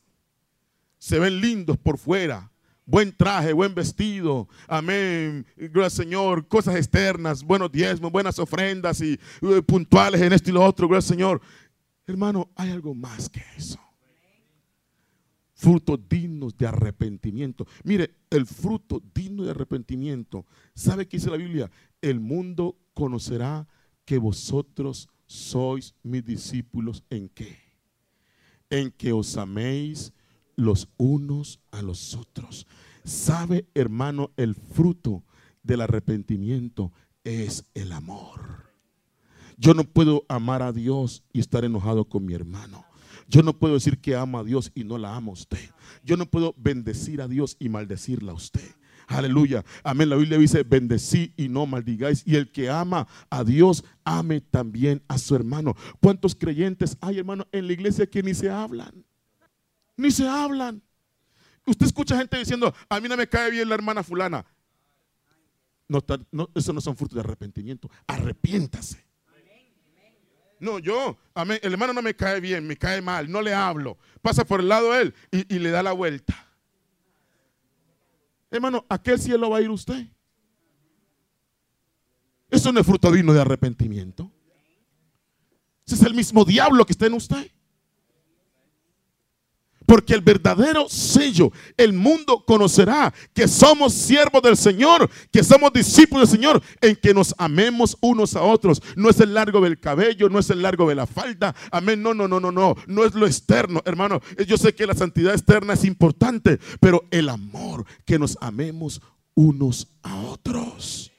Se 0.98 1.18
ven 1.18 1.40
lindos 1.40 1.78
por 1.78 1.98
fuera. 1.98 2.50
Buen 2.84 3.16
traje, 3.16 3.52
buen 3.52 3.74
vestido. 3.74 4.48
Amén. 4.66 5.46
Gracias 5.56 5.94
Señor. 5.94 6.46
Cosas 6.48 6.76
externas, 6.76 7.42
buenos 7.42 7.72
diezmos, 7.72 8.12
buenas 8.12 8.38
ofrendas 8.38 9.00
y 9.00 9.18
uh, 9.40 9.62
puntuales 9.62 10.20
en 10.20 10.32
esto 10.32 10.50
y 10.50 10.52
lo 10.52 10.62
otro. 10.64 10.88
Gracias 10.88 11.08
Señor. 11.10 11.40
Hermano, 12.06 12.50
hay 12.56 12.70
algo 12.70 12.94
más 12.94 13.28
que 13.28 13.42
eso. 13.56 13.80
Frutos 15.54 16.00
dignos 16.08 16.56
de 16.58 16.66
arrepentimiento. 16.66 17.66
Mire, 17.84 18.16
el 18.30 18.46
fruto 18.46 19.00
digno 19.14 19.44
de 19.44 19.52
arrepentimiento. 19.52 20.44
¿Sabe 20.74 21.06
qué 21.06 21.18
dice 21.18 21.30
la 21.30 21.36
Biblia? 21.36 21.70
El 22.00 22.18
mundo 22.18 22.76
conocerá 22.94 23.68
que 24.04 24.18
vosotros 24.18 25.08
sois 25.32 25.94
mis 26.02 26.24
discípulos 26.24 27.04
en 27.08 27.28
qué? 27.30 27.58
En 28.68 28.90
que 28.90 29.12
os 29.12 29.36
améis 29.36 30.12
los 30.56 30.88
unos 30.98 31.60
a 31.70 31.80
los 31.82 32.14
otros. 32.14 32.66
¿Sabe, 33.04 33.66
hermano, 33.74 34.30
el 34.36 34.54
fruto 34.54 35.24
del 35.62 35.80
arrepentimiento 35.80 36.92
es 37.24 37.64
el 37.74 37.92
amor? 37.92 38.70
Yo 39.56 39.74
no 39.74 39.84
puedo 39.84 40.24
amar 40.28 40.62
a 40.62 40.72
Dios 40.72 41.22
y 41.32 41.40
estar 41.40 41.64
enojado 41.64 42.04
con 42.04 42.26
mi 42.26 42.34
hermano. 42.34 42.84
Yo 43.26 43.42
no 43.42 43.58
puedo 43.58 43.74
decir 43.74 44.00
que 44.00 44.16
amo 44.16 44.38
a 44.38 44.44
Dios 44.44 44.70
y 44.74 44.84
no 44.84 44.98
la 44.98 45.16
amo 45.16 45.32
a 45.32 45.34
usted. 45.34 45.70
Yo 46.04 46.16
no 46.16 46.26
puedo 46.26 46.54
bendecir 46.58 47.22
a 47.22 47.28
Dios 47.28 47.56
y 47.58 47.68
maldecirla 47.68 48.32
a 48.32 48.34
usted. 48.34 48.74
Aleluya. 49.12 49.64
Amén. 49.84 50.08
La 50.08 50.16
Biblia 50.16 50.38
dice, 50.38 50.62
bendecí 50.62 51.32
y 51.36 51.48
no 51.48 51.66
maldigáis. 51.66 52.22
Y 52.26 52.36
el 52.36 52.50
que 52.50 52.70
ama 52.70 53.06
a 53.30 53.44
Dios, 53.44 53.84
ame 54.04 54.40
también 54.40 55.02
a 55.08 55.18
su 55.18 55.34
hermano. 55.34 55.76
¿Cuántos 56.00 56.34
creyentes 56.34 56.96
hay, 57.00 57.18
hermano, 57.18 57.46
en 57.52 57.66
la 57.66 57.72
iglesia 57.72 58.06
que 58.06 58.22
ni 58.22 58.34
se 58.34 58.50
hablan? 58.50 59.04
Ni 59.96 60.10
se 60.10 60.26
hablan. 60.26 60.82
Usted 61.66 61.86
escucha 61.86 62.16
gente 62.16 62.38
diciendo, 62.38 62.74
a 62.88 63.00
mí 63.00 63.08
no 63.08 63.16
me 63.16 63.28
cae 63.28 63.50
bien 63.50 63.68
la 63.68 63.74
hermana 63.74 64.02
fulana. 64.02 64.44
No, 65.88 66.02
no, 66.30 66.50
eso 66.54 66.72
no 66.72 66.80
son 66.80 66.96
frutos 66.96 67.14
de 67.14 67.20
arrepentimiento. 67.20 67.90
Arrepiéntase. 68.06 69.04
No, 70.58 70.78
yo, 70.78 71.18
amén, 71.34 71.58
el 71.60 71.72
hermano 71.72 71.92
no 71.92 72.02
me 72.02 72.14
cae 72.14 72.40
bien, 72.40 72.64
me 72.64 72.76
cae 72.76 73.02
mal, 73.02 73.30
no 73.30 73.42
le 73.42 73.52
hablo. 73.52 73.98
Pasa 74.22 74.44
por 74.44 74.60
el 74.60 74.68
lado 74.68 74.92
de 74.92 75.02
él 75.02 75.14
y, 75.32 75.56
y 75.56 75.58
le 75.58 75.70
da 75.70 75.82
la 75.82 75.92
vuelta. 75.92 76.51
Hermano, 78.52 78.84
¿a 78.90 79.02
qué 79.02 79.16
cielo 79.16 79.48
va 79.48 79.56
a 79.56 79.60
ir 79.62 79.70
usted? 79.70 80.06
Eso 82.50 82.70
no 82.70 82.80
es 82.80 82.86
fruto 82.86 83.10
digno 83.10 83.32
de 83.32 83.40
arrepentimiento. 83.40 84.30
Ese 85.86 85.94
es 85.94 86.02
el 86.02 86.12
mismo 86.12 86.44
diablo 86.44 86.84
que 86.84 86.92
está 86.92 87.06
en 87.06 87.14
usted. 87.14 87.50
Porque 89.92 90.14
el 90.14 90.22
verdadero 90.22 90.88
sello, 90.88 91.52
el 91.76 91.92
mundo 91.92 92.42
conocerá 92.46 93.12
que 93.34 93.46
somos 93.46 93.92
siervos 93.92 94.40
del 94.40 94.56
Señor, 94.56 95.10
que 95.30 95.44
somos 95.44 95.70
discípulos 95.70 96.30
del 96.30 96.40
Señor, 96.40 96.62
en 96.80 96.96
que 96.96 97.12
nos 97.12 97.34
amemos 97.36 97.98
unos 98.00 98.34
a 98.34 98.40
otros. 98.40 98.80
No 98.96 99.10
es 99.10 99.20
el 99.20 99.34
largo 99.34 99.60
del 99.60 99.78
cabello, 99.78 100.30
no 100.30 100.38
es 100.38 100.48
el 100.48 100.62
largo 100.62 100.88
de 100.88 100.94
la 100.94 101.06
falda. 101.06 101.54
Amén. 101.70 102.02
No, 102.02 102.14
no, 102.14 102.26
no, 102.26 102.40
no, 102.40 102.50
no. 102.50 102.74
No 102.86 103.04
es 103.04 103.14
lo 103.14 103.26
externo, 103.26 103.82
hermano. 103.84 104.22
Yo 104.46 104.56
sé 104.56 104.74
que 104.74 104.86
la 104.86 104.94
santidad 104.94 105.34
externa 105.34 105.74
es 105.74 105.84
importante, 105.84 106.58
pero 106.80 107.04
el 107.10 107.28
amor, 107.28 107.84
que 108.06 108.18
nos 108.18 108.38
amemos 108.40 109.02
unos 109.34 109.88
a 110.02 110.16
otros. 110.22 111.12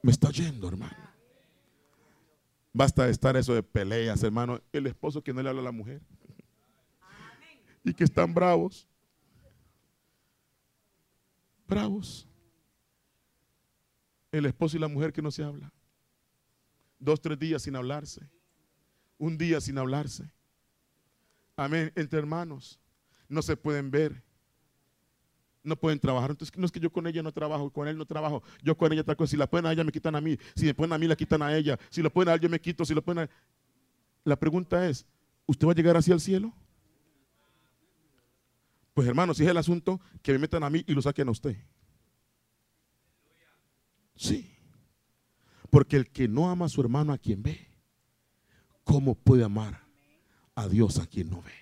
Me 0.00 0.12
está 0.12 0.30
yendo, 0.30 0.68
hermano. 0.68 0.94
Basta 2.72 3.06
de 3.06 3.10
estar 3.10 3.36
eso 3.36 3.52
de 3.52 3.64
peleas, 3.64 4.22
hermano. 4.22 4.60
El 4.72 4.86
esposo 4.86 5.24
que 5.24 5.34
no 5.34 5.42
le 5.42 5.48
habla 5.48 5.60
a 5.60 5.64
la 5.64 5.72
mujer 5.72 6.00
y 7.84 7.92
que 7.92 8.04
están 8.04 8.32
bravos. 8.32 8.88
Bravos. 11.68 12.26
El 14.32 14.46
esposo 14.46 14.76
y 14.76 14.80
la 14.80 14.88
mujer 14.88 15.12
que 15.12 15.22
no 15.22 15.30
se 15.30 15.44
habla. 15.44 15.72
Dos, 16.98 17.20
tres 17.20 17.38
días 17.38 17.62
sin 17.62 17.76
hablarse. 17.76 18.26
Un 19.18 19.36
día 19.36 19.60
sin 19.60 19.78
hablarse. 19.78 20.28
Amén. 21.56 21.92
Entre 21.94 22.18
hermanos. 22.18 22.80
No 23.28 23.42
se 23.42 23.56
pueden 23.56 23.90
ver. 23.90 24.22
No 25.62 25.76
pueden 25.76 26.00
trabajar. 26.00 26.30
Entonces, 26.30 26.56
no 26.56 26.66
es 26.66 26.72
que 26.72 26.80
yo 26.80 26.90
con 26.90 27.06
ella 27.06 27.22
no 27.22 27.32
trabajo, 27.32 27.70
con 27.70 27.86
él 27.86 27.96
no 27.96 28.06
trabajo. 28.06 28.42
Yo 28.62 28.76
con 28.76 28.92
ella 28.92 29.04
trabajo. 29.04 29.26
Si 29.26 29.36
la 29.36 29.46
pueden 29.46 29.66
a 29.66 29.72
ella, 29.72 29.84
me 29.84 29.92
quitan 29.92 30.16
a 30.16 30.20
mí. 30.20 30.38
Si 30.56 30.64
me 30.64 30.74
ponen 30.74 30.94
a 30.94 30.98
mí, 30.98 31.06
la 31.06 31.16
quitan 31.16 31.42
a 31.42 31.54
ella. 31.54 31.78
Si 31.90 32.02
lo 32.02 32.10
pueden 32.10 32.30
a 32.30 32.34
él, 32.34 32.40
yo 32.40 32.48
me 32.48 32.60
quito. 32.60 32.84
Si 32.84 32.94
lo 32.94 33.02
pueden 33.02 33.24
a... 33.24 33.30
La 34.24 34.36
pregunta 34.36 34.88
es, 34.88 35.06
¿usted 35.46 35.66
va 35.66 35.72
a 35.72 35.74
llegar 35.74 35.96
así 35.96 36.10
al 36.10 36.20
cielo? 36.20 36.52
Pues 38.94 39.08
hermano, 39.08 39.34
si 39.34 39.42
es 39.42 39.50
el 39.50 39.56
asunto, 39.56 40.00
que 40.22 40.32
me 40.32 40.38
metan 40.38 40.62
a 40.62 40.70
mí 40.70 40.84
y 40.86 40.94
lo 40.94 41.02
saquen 41.02 41.28
a 41.28 41.32
usted. 41.32 41.56
Sí. 44.14 44.50
Porque 45.68 45.96
el 45.96 46.08
que 46.08 46.28
no 46.28 46.48
ama 46.48 46.66
a 46.66 46.68
su 46.68 46.80
hermano 46.80 47.12
a 47.12 47.18
quien 47.18 47.42
ve, 47.42 47.68
¿cómo 48.84 49.16
puede 49.16 49.42
amar 49.42 49.82
a 50.54 50.68
Dios 50.68 50.98
a 50.98 51.06
quien 51.06 51.30
no 51.30 51.42
ve? 51.42 51.52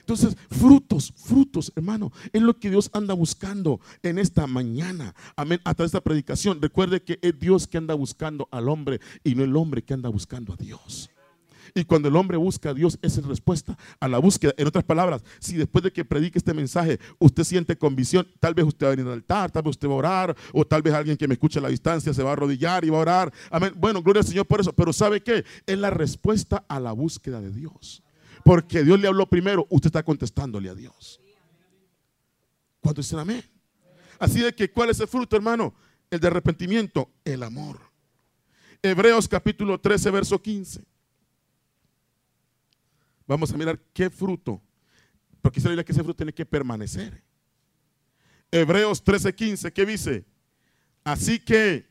Entonces, 0.00 0.36
frutos, 0.50 1.12
frutos, 1.16 1.72
hermano, 1.74 2.12
es 2.32 2.40
lo 2.40 2.58
que 2.58 2.70
Dios 2.70 2.90
anda 2.92 3.12
buscando 3.14 3.80
en 4.02 4.18
esta 4.18 4.46
mañana. 4.46 5.14
Amén. 5.34 5.60
Hasta 5.64 5.84
esta 5.84 6.00
predicación. 6.00 6.62
Recuerde 6.62 7.02
que 7.02 7.18
es 7.22 7.38
Dios 7.38 7.66
que 7.66 7.78
anda 7.78 7.94
buscando 7.94 8.48
al 8.52 8.68
hombre 8.68 9.00
y 9.24 9.34
no 9.34 9.42
el 9.42 9.56
hombre 9.56 9.82
que 9.82 9.94
anda 9.94 10.08
buscando 10.08 10.52
a 10.52 10.56
Dios. 10.56 11.10
Y 11.76 11.84
cuando 11.84 12.08
el 12.08 12.16
hombre 12.16 12.38
busca 12.38 12.70
a 12.70 12.74
Dios, 12.74 12.98
esa 13.02 13.20
es 13.20 13.26
respuesta 13.26 13.76
a 14.00 14.08
la 14.08 14.16
búsqueda. 14.16 14.54
En 14.56 14.66
otras 14.66 14.82
palabras, 14.82 15.22
si 15.38 15.58
después 15.58 15.84
de 15.84 15.92
que 15.92 16.06
predique 16.06 16.38
este 16.38 16.54
mensaje 16.54 16.98
usted 17.18 17.44
siente 17.44 17.76
convicción, 17.76 18.26
tal 18.40 18.54
vez 18.54 18.64
usted 18.64 18.86
va 18.86 18.92
a 18.92 18.96
venir 18.96 19.06
al 19.06 19.18
altar, 19.18 19.50
tal 19.50 19.62
vez 19.62 19.72
usted 19.72 19.86
va 19.86 19.92
a 19.92 19.96
orar, 19.96 20.36
o 20.54 20.66
tal 20.66 20.80
vez 20.80 20.94
alguien 20.94 21.18
que 21.18 21.28
me 21.28 21.34
escuche 21.34 21.58
a 21.58 21.62
la 21.62 21.68
distancia 21.68 22.14
se 22.14 22.22
va 22.22 22.30
a 22.30 22.32
arrodillar 22.32 22.86
y 22.86 22.88
va 22.88 22.96
a 22.96 23.00
orar. 23.02 23.32
Amén. 23.50 23.74
Bueno, 23.76 24.02
gloria 24.02 24.20
al 24.20 24.26
Señor 24.26 24.46
por 24.46 24.62
eso. 24.62 24.72
Pero 24.72 24.90
¿sabe 24.94 25.20
qué? 25.20 25.44
Es 25.66 25.78
la 25.78 25.90
respuesta 25.90 26.64
a 26.66 26.80
la 26.80 26.92
búsqueda 26.92 27.42
de 27.42 27.50
Dios. 27.50 28.02
Porque 28.42 28.82
Dios 28.82 28.98
le 28.98 29.08
habló 29.08 29.28
primero, 29.28 29.66
usted 29.68 29.88
está 29.88 30.02
contestándole 30.02 30.70
a 30.70 30.74
Dios. 30.74 31.20
¿Cuánto 32.80 33.02
dicen 33.02 33.18
amén? 33.18 33.44
Así 34.18 34.40
de 34.40 34.54
que, 34.54 34.70
¿cuál 34.70 34.88
es 34.88 35.00
el 35.00 35.08
fruto, 35.08 35.36
hermano? 35.36 35.74
El 36.10 36.20
de 36.20 36.28
arrepentimiento, 36.28 37.10
el 37.22 37.42
amor. 37.42 37.80
Hebreos 38.80 39.28
capítulo 39.28 39.78
13, 39.78 40.10
verso 40.10 40.40
15. 40.40 40.95
Vamos 43.26 43.52
a 43.52 43.56
mirar 43.56 43.78
qué 43.92 44.08
fruto. 44.08 44.62
Porque 45.42 45.60
dice 45.60 45.74
la 45.74 45.84
que 45.84 45.92
ese 45.92 46.02
fruto 46.02 46.16
tiene 46.16 46.32
que 46.32 46.46
permanecer. 46.46 47.22
Hebreos 48.50 49.04
13:15, 49.04 49.72
¿qué 49.72 49.86
dice? 49.86 50.24
Así 51.04 51.38
que 51.38 51.86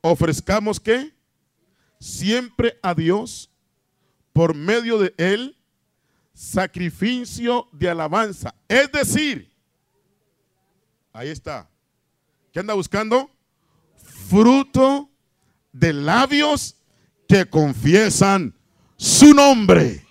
ofrezcamos 0.00 0.78
que 0.78 1.14
siempre 1.98 2.78
a 2.82 2.94
Dios 2.94 3.50
por 4.32 4.54
medio 4.54 4.98
de 4.98 5.14
él 5.16 5.56
sacrificio 6.34 7.68
de 7.72 7.88
alabanza. 7.88 8.54
Es 8.68 8.92
decir, 8.92 9.50
ahí 11.12 11.28
está. 11.28 11.68
¿Qué 12.52 12.60
anda 12.60 12.74
buscando? 12.74 13.30
Fruto 14.28 15.10
de 15.72 15.92
labios 15.92 16.76
que 17.28 17.46
confiesan 17.46 18.55
su 18.96 19.32
nombre. 19.34 20.04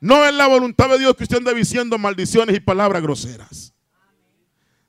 No 0.00 0.24
es 0.24 0.34
la 0.34 0.46
voluntad 0.46 0.88
de 0.90 0.98
Dios 0.98 1.16
que 1.16 1.24
usted 1.24 1.38
ande 1.38 1.54
diciendo 1.54 1.98
maldiciones 1.98 2.56
y 2.56 2.60
palabras 2.60 3.02
groseras. 3.02 3.74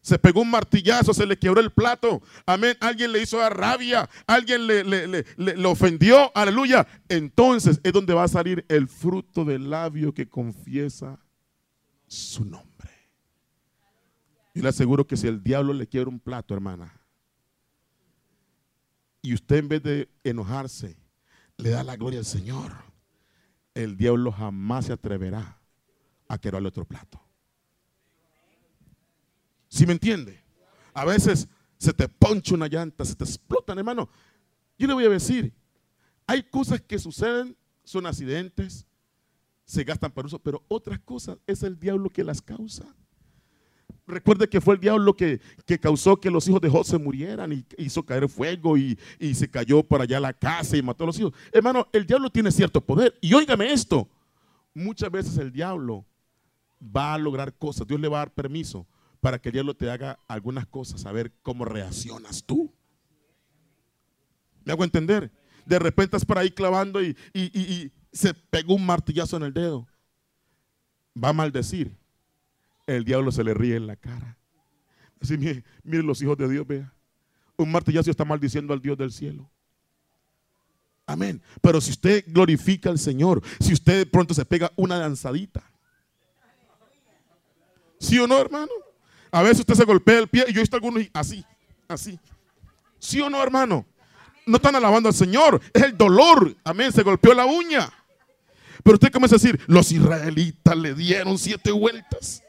Se 0.01 0.19
pegó 0.19 0.41
un 0.41 0.51
martillazo, 0.51 1.15
se 1.15 1.25
le 1.25 1.39
quebró 1.39 1.59
el 1.59 1.71
plato. 1.71 2.21
Amén. 2.45 2.77
Alguien 2.79 3.11
le 3.11 3.23
hizo 3.23 3.49
rabia. 3.49 4.07
Alguien 4.27 4.67
le, 4.67 4.83
le, 4.83 5.65
ofendió. 5.65 6.31
Aleluya. 6.35 6.85
Entonces 7.09 7.79
es 7.81 7.91
donde 7.91 8.13
va 8.13 8.25
a 8.25 8.27
salir 8.27 8.63
el 8.69 8.87
fruto 8.87 9.43
del 9.43 9.69
labio 9.69 10.13
que 10.13 10.29
confiesa 10.29 11.19
su 12.05 12.45
nombre. 12.45 12.91
Y 14.53 14.61
le 14.61 14.69
aseguro 14.69 15.07
que 15.07 15.17
si 15.17 15.27
el 15.27 15.41
diablo 15.41 15.73
le 15.73 15.87
quiebra 15.87 16.09
un 16.11 16.19
plato, 16.19 16.53
hermana, 16.53 17.01
y 19.23 19.33
usted 19.33 19.55
en 19.55 19.69
vez 19.69 19.81
de 19.81 20.09
enojarse, 20.23 20.95
le 21.57 21.71
da 21.71 21.83
la 21.83 21.95
gloria 21.95 22.19
al 22.19 22.25
Señor, 22.25 22.73
el 23.75 23.97
diablo 23.97 24.31
jamás 24.31 24.85
se 24.85 24.93
atreverá 24.93 25.59
a 26.27 26.37
quebrarle 26.39 26.69
otro 26.69 26.85
plato. 26.85 27.21
¿Sí 29.67 29.85
me 29.85 29.93
entiende? 29.93 30.41
A 30.93 31.05
veces 31.05 31.47
se 31.77 31.93
te 31.93 32.07
poncha 32.07 32.55
una 32.55 32.67
llanta, 32.67 33.03
se 33.05 33.15
te 33.15 33.25
explotan, 33.25 33.77
hermano. 33.77 34.09
Yo 34.77 34.87
le 34.87 34.93
voy 34.93 35.05
a 35.05 35.09
decir, 35.09 35.53
hay 36.25 36.41
cosas 36.43 36.81
que 36.81 36.97
suceden, 36.97 37.55
son 37.83 38.05
accidentes, 38.05 38.87
se 39.65 39.83
gastan 39.83 40.11
para 40.11 40.27
uso, 40.27 40.39
pero 40.39 40.63
otras 40.67 40.99
cosas 40.99 41.37
es 41.45 41.61
el 41.63 41.77
diablo 41.77 42.09
que 42.09 42.23
las 42.23 42.41
causa. 42.41 42.85
Recuerde 44.07 44.47
que 44.47 44.61
fue 44.61 44.75
el 44.75 44.79
diablo 44.79 45.15
que, 45.15 45.41
que 45.65 45.79
causó 45.79 46.17
que 46.19 46.29
los 46.29 46.47
hijos 46.47 46.61
de 46.61 46.69
José 46.69 46.99
murieran 46.99 47.51
y 47.51 47.65
hizo 47.77 48.05
caer 48.05 48.29
fuego 48.29 48.77
y, 48.77 48.99
y, 49.19 49.33
se 49.33 49.49
cayó 49.49 49.81
por 49.81 49.99
allá 49.99 50.19
la 50.19 50.33
casa 50.33 50.77
y 50.77 50.83
mató 50.83 51.05
a 51.05 51.07
los 51.07 51.19
hijos. 51.19 51.33
Hermano, 51.51 51.87
el 51.91 52.05
diablo 52.05 52.29
tiene 52.29 52.51
cierto 52.51 52.81
poder. 52.81 53.17
Y 53.19 53.33
óigame 53.33 53.73
esto, 53.73 54.07
muchas 54.75 55.09
veces 55.09 55.37
el 55.39 55.51
diablo 55.51 56.05
va 56.79 57.15
a 57.15 57.17
lograr 57.17 57.55
cosas, 57.55 57.87
Dios 57.87 57.99
le 57.99 58.07
va 58.07 58.17
a 58.17 58.25
dar 58.25 58.33
permiso 58.33 58.85
para 59.21 59.39
que 59.39 59.49
el 59.49 59.53
diablo 59.53 59.73
te 59.73 59.89
haga 59.89 60.19
algunas 60.27 60.67
cosas, 60.67 61.03
a 61.07 61.11
ver 61.11 61.33
cómo 61.41 61.65
reaccionas 61.65 62.43
tú. 62.43 62.71
¿Me 64.63 64.73
hago 64.73 64.83
entender? 64.83 65.31
De 65.65 65.79
repente 65.79 66.15
estás 66.15 66.25
por 66.25 66.37
ahí 66.37 66.51
clavando 66.51 67.01
y, 67.01 67.17
y, 67.33 67.41
y 67.59 67.91
se 68.11 68.35
pegó 68.35 68.75
un 68.75 68.85
martillazo 68.85 69.37
en 69.37 69.43
el 69.43 69.53
dedo. 69.53 69.87
Va 71.21 71.29
a 71.29 71.33
maldecir 71.33 71.97
el 72.87 73.05
diablo 73.05 73.31
se 73.31 73.43
le 73.43 73.53
ríe 73.53 73.75
en 73.75 73.87
la 73.87 73.95
cara. 73.95 74.37
Así, 75.21 75.37
mire, 75.37 75.63
los 75.83 76.21
hijos 76.21 76.37
de 76.37 76.49
Dios, 76.49 76.67
vea. 76.67 76.93
Un 77.57 77.71
martillazo 77.71 78.11
está 78.11 78.25
maldiciendo 78.25 78.73
al 78.73 78.81
Dios 78.81 78.97
del 78.97 79.11
cielo. 79.11 79.49
Amén. 81.05 81.41
Pero 81.61 81.79
si 81.79 81.91
usted 81.91 82.25
glorifica 82.27 82.89
al 82.89 82.99
Señor, 82.99 83.41
si 83.59 83.73
usted 83.73 83.99
de 83.99 84.05
pronto 84.05 84.33
se 84.33 84.45
pega 84.45 84.71
una 84.75 84.97
danzadita. 84.97 85.63
¿Sí 87.99 88.19
o 88.19 88.27
no, 88.27 88.39
hermano? 88.39 88.71
A 89.31 89.41
veces 89.41 89.59
usted 89.59 89.75
se 89.75 89.85
golpea 89.85 90.19
el 90.19 90.27
pie 90.27 90.45
y 90.47 90.53
yo 90.53 90.59
he 90.59 90.63
visto 90.63 90.75
algunos 90.75 91.03
así, 91.13 91.45
así. 91.87 92.19
¿Sí 92.99 93.21
o 93.21 93.29
no, 93.29 93.41
hermano? 93.41 93.85
No 94.45 94.57
están 94.57 94.75
alabando 94.75 95.09
al 95.09 95.15
Señor, 95.15 95.61
es 95.73 95.83
el 95.83 95.97
dolor. 95.97 96.55
Amén, 96.63 96.91
se 96.91 97.03
golpeó 97.03 97.33
la 97.33 97.45
uña. 97.45 97.91
Pero 98.83 98.95
usted 98.95 99.11
comienza 99.11 99.35
a 99.35 99.39
decir, 99.39 99.59
los 99.67 99.91
israelitas 99.91 100.77
le 100.77 100.93
dieron 100.93 101.37
siete 101.37 101.71
vueltas. 101.71 102.44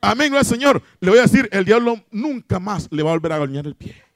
Amén, 0.00 0.32
no 0.32 0.42
Señor. 0.44 0.82
Le 1.00 1.10
voy 1.10 1.18
a 1.18 1.22
decir, 1.22 1.48
el 1.52 1.64
diablo 1.64 2.00
nunca 2.10 2.58
más 2.58 2.88
le 2.90 3.02
va 3.02 3.10
a 3.10 3.14
volver 3.14 3.32
a 3.32 3.38
bañar 3.38 3.66
el 3.66 3.74
pie. 3.74 4.08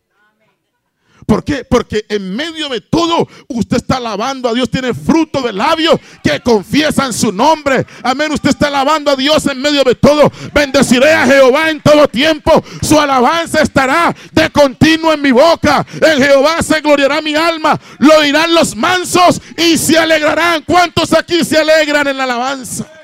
¿Por 1.26 1.44
qué? 1.44 1.64
Porque 1.64 2.04
en 2.08 2.34
medio 2.34 2.68
de 2.68 2.80
todo 2.80 3.28
usted 3.48 3.76
está 3.76 3.96
alabando 3.96 4.48
a 4.48 4.54
Dios, 4.54 4.68
tiene 4.68 4.92
fruto 4.92 5.40
de 5.40 5.52
labios 5.52 5.98
que 6.22 6.40
confiesan 6.40 7.12
su 7.12 7.32
nombre. 7.32 7.86
Amén, 8.02 8.32
usted 8.32 8.50
está 8.50 8.66
alabando 8.66 9.10
a 9.10 9.16
Dios 9.16 9.46
en 9.46 9.60
medio 9.60 9.84
de 9.84 9.94
todo. 9.94 10.30
Bendeciré 10.52 11.12
a 11.12 11.26
Jehová 11.26 11.70
en 11.70 11.80
todo 11.80 12.08
tiempo. 12.08 12.62
Su 12.82 12.98
alabanza 12.98 13.62
estará 13.62 14.14
de 14.32 14.50
continuo 14.50 15.12
en 15.12 15.22
mi 15.22 15.30
boca. 15.30 15.86
En 16.00 16.22
Jehová 16.22 16.62
se 16.62 16.80
gloriará 16.80 17.22
mi 17.22 17.34
alma. 17.34 17.78
Lo 17.98 18.20
dirán 18.20 18.52
los 18.52 18.74
mansos 18.74 19.40
y 19.56 19.78
se 19.78 19.98
alegrarán. 19.98 20.62
¿Cuántos 20.66 21.12
aquí 21.12 21.44
se 21.44 21.58
alegran 21.58 22.08
en 22.08 22.16
la 22.16 22.24
alabanza? 22.24 23.01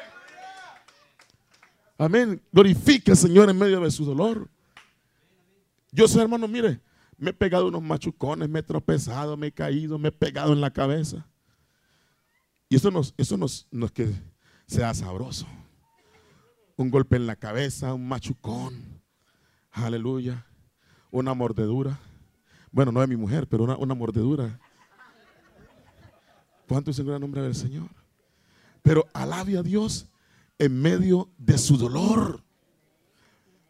Amén. 1.98 2.40
Glorifique 2.52 3.10
al 3.10 3.16
Señor 3.16 3.50
en 3.50 3.58
medio 3.58 3.80
de 3.80 3.90
su 3.90 4.04
dolor. 4.04 4.48
Yo 5.90 6.06
sé, 6.06 6.22
hermano, 6.22 6.46
mire, 6.46 6.80
me 7.16 7.30
he 7.30 7.34
pegado 7.34 7.66
unos 7.66 7.82
machucones, 7.82 8.48
me 8.48 8.60
he 8.60 8.62
tropezado, 8.62 9.36
me 9.36 9.48
he 9.48 9.52
caído, 9.52 9.98
me 9.98 10.08
he 10.08 10.12
pegado 10.12 10.52
en 10.52 10.60
la 10.60 10.70
cabeza. 10.70 11.26
Y 12.68 12.76
eso 12.76 12.92
no, 12.92 13.00
eso 13.16 13.36
no, 13.36 13.46
es 13.46 13.92
que 13.92 14.14
sea 14.66 14.94
sabroso. 14.94 15.46
Un 16.76 16.90
golpe 16.90 17.16
en 17.16 17.26
la 17.26 17.34
cabeza, 17.34 17.92
un 17.94 18.06
machucón. 18.06 19.02
Aleluya. 19.72 20.46
Una 21.10 21.34
mordedura. 21.34 21.98
Bueno, 22.70 22.92
no 22.92 23.00
de 23.00 23.08
mi 23.08 23.16
mujer, 23.16 23.48
pero 23.48 23.64
una, 23.64 23.76
una 23.76 23.94
mordedura. 23.94 24.60
¿Cuánto 26.68 26.92
el 26.92 27.04
gran 27.04 27.20
nombre 27.20 27.42
del 27.42 27.56
Señor? 27.56 27.88
Pero 28.82 29.06
alabe 29.14 29.58
a 29.58 29.62
Dios 29.62 30.06
en 30.58 30.80
medio 30.80 31.30
de 31.38 31.58
su 31.58 31.76
dolor. 31.76 32.42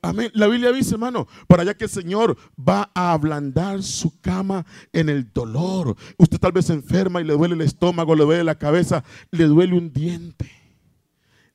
Amén. 0.01 0.31
La 0.35 0.47
Biblia 0.47 0.73
dice, 0.73 0.95
hermano, 0.95 1.27
para 1.49 1.63
allá 1.63 1.77
que 1.77 1.85
el 1.85 1.91
Señor 1.91 2.37
va 2.57 2.91
a 2.95 3.13
ablandar 3.13 3.83
su 3.83 4.21
cama 4.21 4.65
en 4.93 5.09
el 5.09 5.33
dolor. 5.33 5.97
Usted 6.17 6.39
tal 6.39 6.53
vez 6.53 6.67
se 6.67 6.73
enferma 6.73 7.21
y 7.21 7.25
le 7.25 7.35
duele 7.35 7.55
el 7.55 7.63
estómago, 7.63 8.15
le 8.15 8.25
duele 8.25 8.45
la 8.45 8.59
cabeza, 8.59 9.03
le 9.33 9.45
duele 9.45 9.77
un 9.77 9.93
diente, 9.93 10.51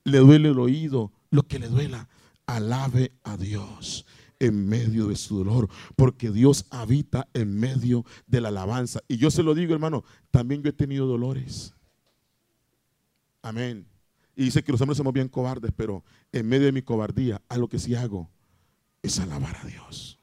le 0.04 0.20
duele 0.20 0.50
el 0.50 0.60
oído, 0.60 1.12
lo 1.32 1.44
que 1.44 1.60
le 1.60 1.68
duela. 1.68 2.10
Alabe 2.46 3.14
a 3.24 3.38
Dios 3.38 4.06
en 4.40 4.68
medio 4.68 5.08
de 5.08 5.16
su 5.16 5.38
dolor, 5.38 5.70
porque 5.96 6.30
Dios 6.30 6.66
habita 6.70 7.30
en 7.34 7.58
medio 7.58 8.06
de 8.28 8.42
la 8.42 8.50
alabanza. 8.50 9.00
Y 9.08 9.16
yo 9.16 9.32
se 9.32 9.42
lo 9.42 9.56
digo, 9.56 9.74
hermano, 9.74 10.04
también 10.32 10.62
yo 10.62 10.70
he 10.70 10.74
tenido 10.74 11.08
dolores. 11.08 11.74
Amén. 13.42 13.93
Y 14.36 14.46
dice 14.46 14.64
que 14.64 14.72
los 14.72 14.82
hombres 14.82 14.98
somos 14.98 15.14
bien 15.14 15.28
cobardes, 15.28 15.72
pero 15.76 16.04
en 16.32 16.48
medio 16.48 16.66
de 16.66 16.72
mi 16.72 16.82
cobardía, 16.82 17.42
a 17.50 17.58
lo 17.58 17.68
que 17.68 17.80
sí 17.80 17.96
hago 17.96 18.30
es 19.02 19.20
alabar 19.20 19.56
a 19.62 19.68
Dios. 19.68 20.20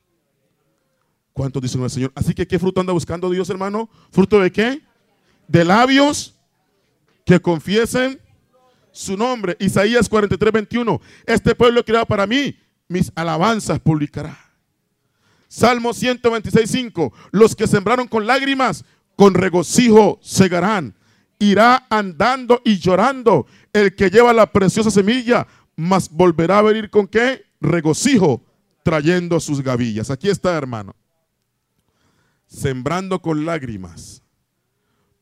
¿Cuántos 1.32 1.62
dicen 1.62 1.82
el 1.82 1.90
Señor? 1.90 2.12
Así 2.14 2.34
que, 2.34 2.46
¿qué 2.46 2.58
fruto 2.58 2.80
anda 2.80 2.92
buscando 2.92 3.30
Dios, 3.30 3.48
hermano? 3.50 3.88
¿Fruto 4.10 4.40
de 4.40 4.50
qué? 4.50 4.82
De 5.46 5.64
labios 5.64 6.34
que 7.24 7.40
confiesen 7.40 8.20
su 8.90 9.16
nombre. 9.16 9.56
Isaías 9.60 10.08
43, 10.08 10.52
21. 10.52 11.00
Este 11.26 11.54
pueblo 11.54 11.84
creado 11.84 12.06
para 12.06 12.26
mí, 12.26 12.56
mis 12.88 13.12
alabanzas 13.14 13.78
publicará. 13.78 14.36
Salmo 15.48 15.92
126, 15.94 16.70
5. 16.70 17.12
Los 17.30 17.54
que 17.54 17.66
sembraron 17.66 18.08
con 18.08 18.26
lágrimas, 18.26 18.84
con 19.16 19.34
regocijo 19.34 20.18
segarán 20.22 20.94
irá 21.40 21.86
andando 21.90 22.60
y 22.64 22.78
llorando 22.78 23.46
el 23.72 23.96
que 23.96 24.10
lleva 24.10 24.32
la 24.32 24.52
preciosa 24.52 24.90
semilla, 24.90 25.48
mas 25.74 26.08
volverá 26.08 26.58
a 26.58 26.62
venir 26.62 26.90
con 26.90 27.08
qué? 27.08 27.46
Regocijo, 27.60 28.44
trayendo 28.84 29.40
sus 29.40 29.62
gavillas. 29.62 30.10
Aquí 30.10 30.28
está, 30.28 30.56
hermano. 30.56 30.94
Sembrando 32.46 33.20
con 33.22 33.44
lágrimas, 33.44 34.22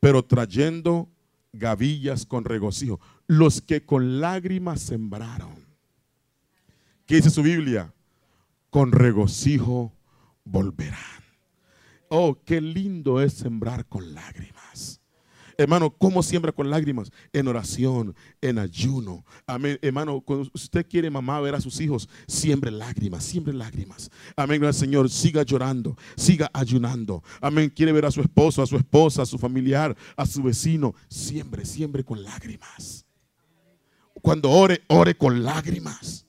pero 0.01 0.25
trayendo 0.25 1.09
gavillas 1.53 2.27
con 2.27 2.45
regocijo. 2.45 3.01
Los 3.27 3.61
que 3.61 3.85
con 3.85 4.21
lágrimas 4.21 4.81
sembraron. 4.81 5.67
¿Qué 7.07 7.17
dice 7.17 7.31
su 7.31 7.43
Biblia? 7.43 7.95
Con 8.71 8.93
regocijo 8.93 9.93
volverán. 10.45 10.99
Oh, 12.09 12.39
qué 12.45 12.61
lindo 12.61 13.21
es 13.21 13.35
sembrar 13.35 13.87
con 13.87 14.15
lágrimas. 14.15 14.98
Hermano, 15.61 15.91
¿cómo 15.91 16.23
siembra 16.23 16.53
con 16.53 16.71
lágrimas? 16.71 17.11
En 17.33 17.49
oración, 17.49 18.15
en 18.41 18.61
ayuno. 18.61 19.25
Amén. 19.45 19.77
Hermano, 19.83 20.21
cuando 20.21 20.49
usted 20.55 20.87
quiere 20.89 21.11
mamá 21.11 21.41
ver 21.41 21.57
a 21.57 21.61
sus 21.61 21.81
hijos, 21.81 22.09
siembre 22.29 22.71
lágrimas, 22.71 23.25
siembre 23.25 23.53
lágrimas. 23.53 24.09
Amén. 24.37 24.61
Gracias, 24.61 24.83
Señor, 24.83 25.11
siga 25.11 25.43
llorando, 25.43 25.99
siga 26.17 26.49
ayunando. 26.55 27.25
Amén. 27.41 27.73
Quiere 27.75 27.91
ver 27.91 28.07
a 28.07 28.13
su 28.13 28.21
esposo, 28.21 28.63
a 28.63 28.69
su 28.69 28.77
esposa, 28.77 29.23
a 29.23 29.27
su 29.27 29.37
familiar, 29.37 29.97
a 30.17 30.27
su 30.27 30.45
vecino. 30.45 30.95
Siembre, 31.09 31.65
siembre 31.65 32.05
con 32.05 32.23
lágrimas. 32.23 33.05
Cuando 34.23 34.53
ore, 34.53 34.83
ore 34.87 35.17
con 35.17 35.43
lágrimas. 35.43 36.25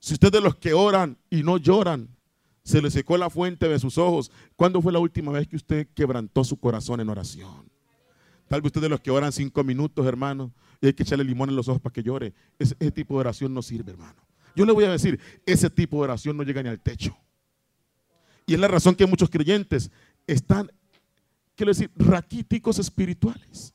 Si 0.00 0.14
usted 0.14 0.32
de 0.32 0.40
los 0.40 0.56
que 0.56 0.74
oran 0.74 1.16
y 1.30 1.44
no 1.44 1.58
lloran, 1.58 2.08
se 2.64 2.82
le 2.82 2.90
secó 2.90 3.16
la 3.16 3.30
fuente 3.30 3.68
de 3.68 3.78
sus 3.78 3.98
ojos. 3.98 4.32
¿Cuándo 4.56 4.82
fue 4.82 4.92
la 4.92 4.98
última 4.98 5.30
vez 5.30 5.46
que 5.46 5.54
usted 5.54 5.86
quebrantó 5.94 6.42
su 6.42 6.58
corazón 6.58 6.98
en 6.98 7.08
oración? 7.08 7.71
Tal 8.52 8.60
vez 8.60 8.68
usted 8.68 8.82
de 8.82 8.90
los 8.90 9.00
que 9.00 9.10
oran 9.10 9.32
cinco 9.32 9.64
minutos, 9.64 10.04
hermano, 10.04 10.52
y 10.78 10.86
hay 10.86 10.92
que 10.92 11.04
echarle 11.04 11.24
limón 11.24 11.48
en 11.48 11.56
los 11.56 11.68
ojos 11.68 11.80
para 11.80 11.94
que 11.94 12.02
llore. 12.02 12.34
Ese, 12.58 12.74
tipo 12.90 13.14
de 13.14 13.20
oración 13.20 13.54
no 13.54 13.62
sirve, 13.62 13.92
hermano. 13.92 14.20
Yo 14.54 14.66
le 14.66 14.72
voy 14.72 14.84
a 14.84 14.90
decir, 14.90 15.18
ese 15.46 15.70
tipo 15.70 15.96
de 15.96 16.02
oración 16.02 16.36
no 16.36 16.42
llega 16.42 16.62
ni 16.62 16.68
al 16.68 16.78
techo. 16.78 17.16
Y 18.44 18.52
es 18.52 18.60
la 18.60 18.68
razón 18.68 18.94
que 18.94 19.06
muchos 19.06 19.30
creyentes 19.30 19.90
están, 20.26 20.70
quiero 21.54 21.70
decir, 21.70 21.90
raquíticos 21.96 22.78
espirituales. 22.78 23.72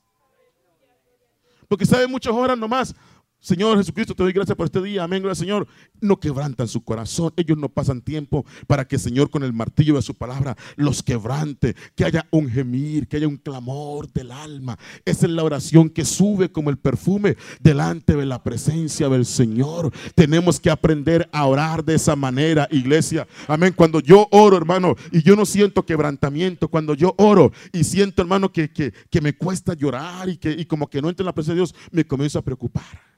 Porque 1.67 1.87
saben 1.87 2.11
muchas 2.11 2.33
horas 2.33 2.55
nomás, 2.55 2.93
Señor 3.39 3.77
Jesucristo, 3.77 4.15
te 4.15 4.23
doy 4.23 4.33
gracias 4.33 4.57
por 4.57 4.65
este 4.65 4.81
día. 4.81 5.03
Amén, 5.03 5.21
gracias 5.21 5.45
Señor. 5.45 5.67
No 6.01 6.19
quebrantan 6.19 6.67
su 6.67 6.83
corazón. 6.83 7.31
Ellos 7.37 7.57
no 7.57 7.69
pasan 7.69 8.01
tiempo 8.01 8.45
para 8.65 8.87
que 8.87 8.97
Señor 8.97 9.29
con 9.29 9.43
el 9.43 9.53
martillo 9.53 9.95
de 9.95 10.01
su 10.01 10.15
palabra 10.15 10.57
los 10.75 11.03
quebrante. 11.03 11.75
Que 11.95 12.03
haya 12.03 12.27
un 12.31 12.49
gemir, 12.49 13.07
que 13.07 13.17
haya 13.17 13.27
un 13.27 13.37
clamor 13.37 14.11
del 14.11 14.31
alma. 14.31 14.77
Esa 15.05 15.27
es 15.27 15.31
la 15.31 15.43
oración 15.43 15.89
que 15.89 16.03
sube 16.03 16.51
como 16.51 16.71
el 16.71 16.77
perfume 16.77 17.37
delante 17.61 18.15
de 18.15 18.25
la 18.25 18.43
presencia 18.43 19.07
del 19.07 19.25
Señor. 19.25 19.93
Tenemos 20.15 20.59
que 20.59 20.71
aprender 20.71 21.29
a 21.31 21.45
orar 21.45 21.85
de 21.85 21.95
esa 21.95 22.15
manera, 22.15 22.67
iglesia. 22.71 23.27
Amén. 23.47 23.73
Cuando 23.75 23.99
yo 23.99 24.27
oro, 24.31 24.57
hermano, 24.57 24.95
y 25.11 25.21
yo 25.21 25.35
no 25.35 25.45
siento 25.45 25.85
quebrantamiento, 25.85 26.67
cuando 26.67 26.95
yo 26.95 27.13
oro 27.17 27.51
y 27.71 27.83
siento, 27.83 28.21
hermano, 28.21 28.51
que, 28.51 28.71
que, 28.71 29.21
me 29.21 29.33
cuesta 29.35 29.73
llorar 29.73 30.29
y 30.29 30.37
que 30.37 30.51
y 30.51 30.65
como 30.65 30.87
que 30.87 31.01
no 31.01 31.09
entra 31.09 31.23
en 31.23 31.27
la 31.27 31.33
presencia 31.33 31.53
de 31.53 31.59
Dios, 31.59 31.75
me 31.91 32.05
comienzo 32.05 32.39
a 32.39 32.43
preocupar. 32.43 33.16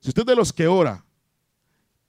Si 0.00 0.08
usted 0.08 0.22
es 0.22 0.26
de 0.26 0.36
los 0.36 0.52
que 0.52 0.66
ora 0.66 1.04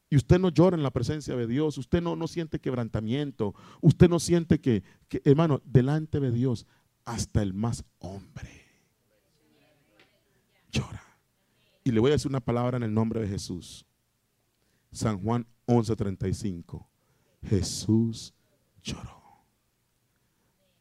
y 0.10 0.16
usted 0.16 0.40
no 0.40 0.50
llora 0.50 0.76
en 0.76 0.84
la 0.84 0.92
presencia 0.92 1.36
de 1.36 1.48
Dios, 1.48 1.78
usted 1.78 2.02
no, 2.02 2.16
no 2.16 2.28
siente 2.28 2.60
quebrantamiento, 2.60 3.54
usted 3.82 4.10
no 4.10 4.20
siente 4.20 4.60
que, 4.60 4.84
que, 5.08 5.22
hermano, 5.26 5.62
delante 5.66 6.20
de 6.20 6.32
Dios, 6.32 6.66
hasta 7.06 7.42
el 7.42 7.54
más 7.54 7.84
hombre 8.00 8.62
llora. 10.72 11.04
Y 11.84 11.92
le 11.92 12.00
voy 12.00 12.12
a 12.12 12.14
decir 12.14 12.30
una 12.30 12.40
palabra 12.40 12.78
en 12.78 12.84
el 12.84 12.94
nombre 12.94 13.22
de 13.22 13.28
Jesús. 13.28 13.86
San 14.92 15.22
Juan 15.22 15.48
11:35. 15.66 16.88
Jesús 17.44 18.34
lloró. 18.82 19.22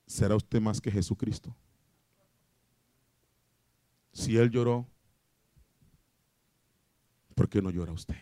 ¿Será 0.07 0.37
usted 0.37 0.61
más 0.61 0.81
que 0.81 0.91
Jesucristo? 0.91 1.57
Si 4.13 4.37
Él 4.37 4.51
lloró, 4.51 4.85
¿por 4.85 4.90
qué 7.51 7.61
no 7.61 7.71
llora 7.71 7.93
usted? 7.93 8.17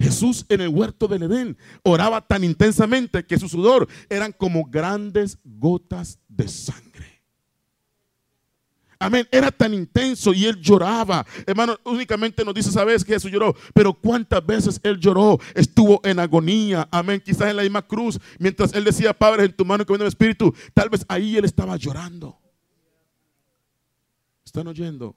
Jesús 0.00 0.46
en 0.48 0.60
el 0.60 0.68
huerto 0.68 1.08
del 1.08 1.24
Edén 1.24 1.56
oraba 1.82 2.20
tan 2.20 2.44
intensamente 2.44 3.24
que 3.24 3.38
su 3.38 3.48
sudor 3.48 3.88
eran 4.08 4.32
como 4.32 4.64
grandes 4.64 5.38
gotas 5.44 6.18
de 6.28 6.46
sangre. 6.46 7.18
Amén. 9.00 9.28
Era 9.30 9.52
tan 9.52 9.74
intenso 9.74 10.32
y 10.34 10.46
él 10.46 10.60
lloraba. 10.60 11.24
Hermano, 11.46 11.76
únicamente 11.84 12.44
nos 12.44 12.54
dice, 12.54 12.72
sabes 12.72 13.04
que 13.04 13.12
Jesús 13.12 13.30
lloró, 13.30 13.54
pero 13.72 13.94
cuántas 13.94 14.44
veces 14.44 14.80
él 14.82 14.98
lloró, 14.98 15.38
estuvo 15.54 16.00
en 16.04 16.18
agonía. 16.18 16.88
Amén. 16.90 17.22
Quizás 17.24 17.50
en 17.50 17.56
la 17.56 17.62
misma 17.62 17.86
cruz, 17.86 18.18
mientras 18.38 18.72
él 18.74 18.84
decía, 18.84 19.12
Padre, 19.12 19.44
en 19.44 19.52
tu 19.52 19.64
mano 19.64 19.86
que 19.86 19.92
viene 19.92 20.04
el 20.04 20.08
Espíritu, 20.08 20.52
tal 20.74 20.88
vez 20.88 21.04
ahí 21.08 21.36
él 21.36 21.44
estaba 21.44 21.76
llorando. 21.76 22.38
¿Están 24.44 24.66
oyendo? 24.66 25.16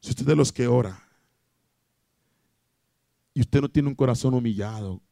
Si 0.00 0.10
usted 0.10 0.22
es 0.22 0.26
de 0.28 0.36
los 0.36 0.50
que 0.50 0.66
ora, 0.66 1.09
y 3.34 3.40
usted 3.40 3.60
no 3.60 3.68
tiene 3.68 3.88
un 3.88 3.94
corazón 3.94 4.34
humillado, 4.34 5.02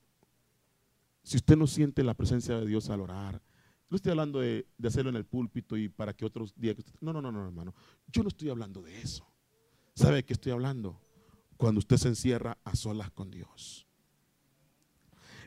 si 1.23 1.37
usted 1.37 1.57
no 1.57 1.67
siente 1.67 2.03
la 2.03 2.15
presencia 2.15 2.59
de 2.59 2.67
Dios 2.67 2.89
al 2.91 3.01
orar, 3.01 3.43
no 3.91 3.97
estoy 3.97 4.11
hablando 4.11 4.41
de, 4.41 4.67
hacerlo 4.85 5.11
en 5.11 5.17
el 5.17 5.25
púlpito 5.25 5.77
y 5.77 5.89
para 5.89 6.15
que 6.15 6.25
otros 6.25 6.55
días... 6.57 6.77
No, 7.01 7.13
no, 7.13 7.23
no, 7.23 7.33
no, 7.33 7.45
hermano. 7.45 7.75
Yo 8.07 8.23
no 8.23 8.29
estoy 8.29 8.51
hablando 8.51 8.83
de 8.83 9.01
eso. 9.01 9.27
¿Sabe 9.95 10.17
de 10.17 10.25
qué 10.25 10.35
estoy 10.35 10.53
hablando? 10.53 11.01
Cuando 11.57 11.79
usted 11.79 11.97
se 11.97 12.09
encierra 12.09 12.59
a 12.65 12.77
solas 12.77 13.11
con 13.11 13.31
Dios. 13.31 13.87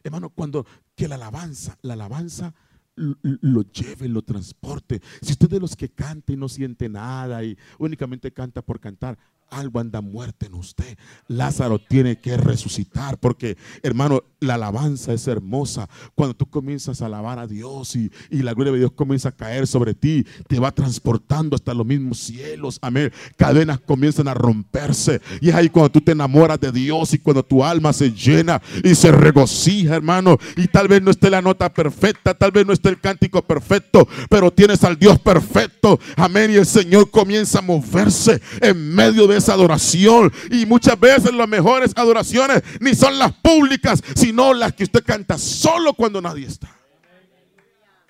hermano, 0.03 0.29
cuando 0.29 0.65
que 0.95 1.07
la 1.07 1.15
alabanza, 1.15 1.77
la 1.83 1.93
alabanza 1.93 2.53
lo 2.95 3.61
lleve, 3.71 4.07
lo 4.09 4.21
transporte. 4.23 5.01
Si 5.21 5.31
usted 5.31 5.49
de 5.49 5.59
los 5.59 5.75
que 5.75 5.89
canta 5.89 6.33
y 6.33 6.37
no 6.37 6.49
siente 6.49 6.89
nada 6.89 7.43
y 7.43 7.57
únicamente 7.79 8.31
canta 8.33 8.61
por 8.61 8.79
cantar, 8.79 9.17
algo 9.51 9.79
anda 9.79 10.01
muerte 10.01 10.47
en 10.47 10.55
usted. 10.55 10.97
Lázaro 11.27 11.77
tiene 11.77 12.17
que 12.19 12.37
resucitar 12.37 13.19
porque, 13.19 13.57
hermano, 13.83 14.23
la 14.39 14.55
alabanza 14.55 15.13
es 15.13 15.27
hermosa. 15.27 15.87
Cuando 16.15 16.33
tú 16.33 16.49
comienzas 16.49 17.01
a 17.01 17.05
alabar 17.05 17.37
a 17.37 17.45
Dios 17.45 17.95
y, 17.95 18.11
y, 18.29 18.41
la 18.41 18.53
gloria 18.53 18.73
de 18.73 18.79
Dios 18.79 18.91
comienza 18.93 19.29
a 19.29 19.31
caer 19.33 19.67
sobre 19.67 19.93
ti, 19.93 20.25
te 20.47 20.59
va 20.59 20.71
transportando 20.71 21.55
hasta 21.55 21.73
los 21.73 21.85
mismos 21.85 22.17
cielos. 22.17 22.79
Amén. 22.81 23.11
Cadenas 23.35 23.79
comienzan 23.79 24.27
a 24.27 24.33
romperse. 24.33 25.21
Y 25.41 25.49
es 25.49 25.55
ahí 25.55 25.69
cuando 25.69 25.91
tú 25.91 26.01
te 26.01 26.13
enamoras 26.13 26.59
de 26.59 26.71
Dios 26.71 27.13
y 27.13 27.19
cuando 27.19 27.43
tu 27.43 27.63
alma 27.63 27.93
se 27.93 28.11
llena 28.11 28.61
y 28.83 28.95
se 28.95 29.11
regocija, 29.11 29.95
hermano. 29.95 30.37
Y 30.55 30.67
tal 30.67 30.87
vez 30.87 31.01
no 31.01 31.11
esté 31.11 31.29
la 31.29 31.41
nota 31.41 31.71
perfecta, 31.71 32.33
tal 32.33 32.51
vez 32.51 32.65
no 32.65 32.73
esté 32.73 32.89
el 32.89 32.99
cántico 32.99 33.41
perfecto, 33.41 34.07
pero 34.29 34.51
tienes 34.51 34.83
al 34.83 34.97
Dios 34.97 35.19
perfecto. 35.19 35.99
Amén. 36.15 36.51
Y 36.51 36.55
el 36.55 36.65
Señor 36.65 37.11
comienza 37.11 37.59
a 37.59 37.61
moverse 37.61 38.41
en 38.61 38.95
medio 38.95 39.27
de 39.27 39.40
adoración. 39.49 40.31
Y 40.49 40.65
muchas 40.65 40.99
veces 40.99 41.33
las 41.33 41.47
mejores 41.47 41.93
adoraciones 41.95 42.63
ni 42.79 42.95
son 42.95 43.17
las 43.17 43.33
públicas, 43.33 44.01
sino 44.15 44.53
las 44.53 44.73
que 44.73 44.83
usted 44.83 45.03
canta 45.03 45.37
solo 45.37 45.93
cuando 45.93 46.21
nadie 46.21 46.47
está. 46.47 46.75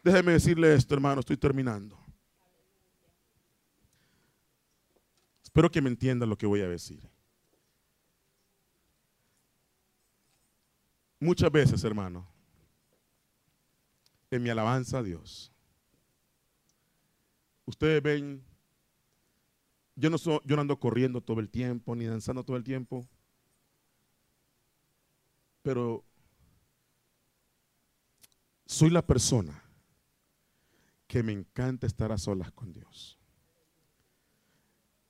Déjeme 0.03 0.33
decirle 0.33 0.73
esto, 0.73 0.95
hermano, 0.95 1.19
estoy 1.19 1.37
terminando. 1.37 1.97
Espero 5.43 5.69
que 5.69 5.81
me 5.81 5.89
entienda 5.89 6.25
lo 6.25 6.37
que 6.37 6.45
voy 6.45 6.61
a 6.61 6.67
decir. 6.67 7.01
Muchas 11.19 11.51
veces, 11.51 11.83
hermano, 11.83 12.27
en 14.31 14.41
mi 14.41 14.49
alabanza 14.49 14.99
a 14.99 15.03
Dios, 15.03 15.51
ustedes 17.65 18.01
ven 18.01 18.43
yo 20.01 20.09
no, 20.09 20.17
yo 20.17 20.59
ando 20.59 20.79
corriendo 20.79 21.21
todo 21.21 21.39
el 21.39 21.49
tiempo, 21.49 21.95
ni 21.95 22.05
danzando 22.05 22.43
todo 22.43 22.57
el 22.57 22.63
tiempo. 22.63 23.07
Pero 25.61 26.03
soy 28.65 28.89
la 28.89 29.05
persona 29.05 29.63
que 31.05 31.21
me 31.21 31.33
encanta 31.33 31.85
estar 31.85 32.11
a 32.11 32.17
solas 32.17 32.51
con 32.51 32.73
Dios. 32.73 33.19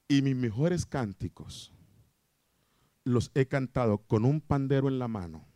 Y 0.10 0.22
mis 0.22 0.36
mejores 0.36 0.86
cánticos 0.86 1.72
los 3.06 3.32
he 3.34 3.48
cantado 3.48 4.00
con 4.00 4.26
un 4.26 4.42
pandero 4.42 4.90
en 4.90 5.00
la 5.00 5.08
mano 5.08 5.48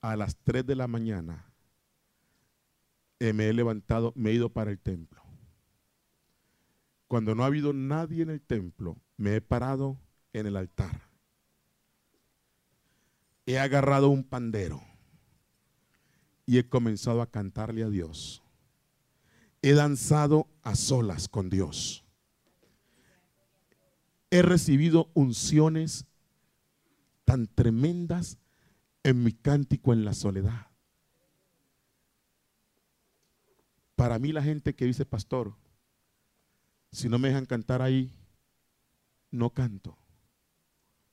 a 0.00 0.16
las 0.16 0.36
3 0.38 0.66
de 0.66 0.74
la 0.74 0.88
mañana. 0.88 1.46
me 3.20 3.48
he 3.48 3.52
levantado, 3.52 4.12
me 4.16 4.30
he 4.30 4.34
ido 4.34 4.48
para 4.52 4.72
el 4.72 4.80
templo 4.80 5.21
cuando 7.12 7.34
no 7.34 7.42
ha 7.42 7.48
habido 7.48 7.74
nadie 7.74 8.22
en 8.22 8.30
el 8.30 8.40
templo, 8.40 8.96
me 9.18 9.36
he 9.36 9.42
parado 9.42 10.00
en 10.32 10.46
el 10.46 10.56
altar. 10.56 11.10
He 13.44 13.58
agarrado 13.58 14.08
un 14.08 14.24
pandero 14.24 14.82
y 16.46 16.56
he 16.56 16.70
comenzado 16.70 17.20
a 17.20 17.30
cantarle 17.30 17.82
a 17.82 17.90
Dios. 17.90 18.42
He 19.60 19.74
danzado 19.74 20.48
a 20.62 20.74
solas 20.74 21.28
con 21.28 21.50
Dios. 21.50 22.02
He 24.30 24.40
recibido 24.40 25.10
unciones 25.12 26.06
tan 27.26 27.46
tremendas 27.46 28.38
en 29.02 29.22
mi 29.22 29.32
cántico 29.32 29.92
en 29.92 30.06
la 30.06 30.14
soledad. 30.14 30.68
Para 33.96 34.18
mí 34.18 34.32
la 34.32 34.42
gente 34.42 34.74
que 34.74 34.86
dice, 34.86 35.04
pastor, 35.04 35.60
si 36.92 37.08
no 37.08 37.18
me 37.18 37.28
dejan 37.28 37.46
cantar 37.46 37.80
ahí, 37.80 38.12
no 39.30 39.50
canto. 39.50 39.96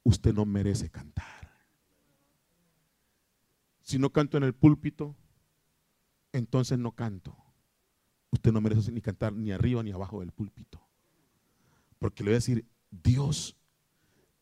Usted 0.04 0.34
no 0.34 0.46
merece 0.46 0.90
cantar. 0.90 1.26
Si 3.82 3.98
no 3.98 4.12
canto 4.12 4.38
en 4.38 4.44
el 4.44 4.54
púlpito, 4.54 5.16
entonces 6.34 6.78
no 6.78 6.92
canto. 6.92 7.36
Usted 8.32 8.52
no 8.52 8.62
merece 8.62 8.92
ni 8.92 9.02
cantar 9.02 9.34
ni 9.34 9.52
arriba 9.52 9.82
ni 9.82 9.92
abajo 9.92 10.20
del 10.20 10.32
púlpito. 10.32 10.82
Porque 11.98 12.24
le 12.24 12.32
voy 12.32 12.36
a 12.36 12.38
decir, 12.38 12.68
Dios 12.92 13.56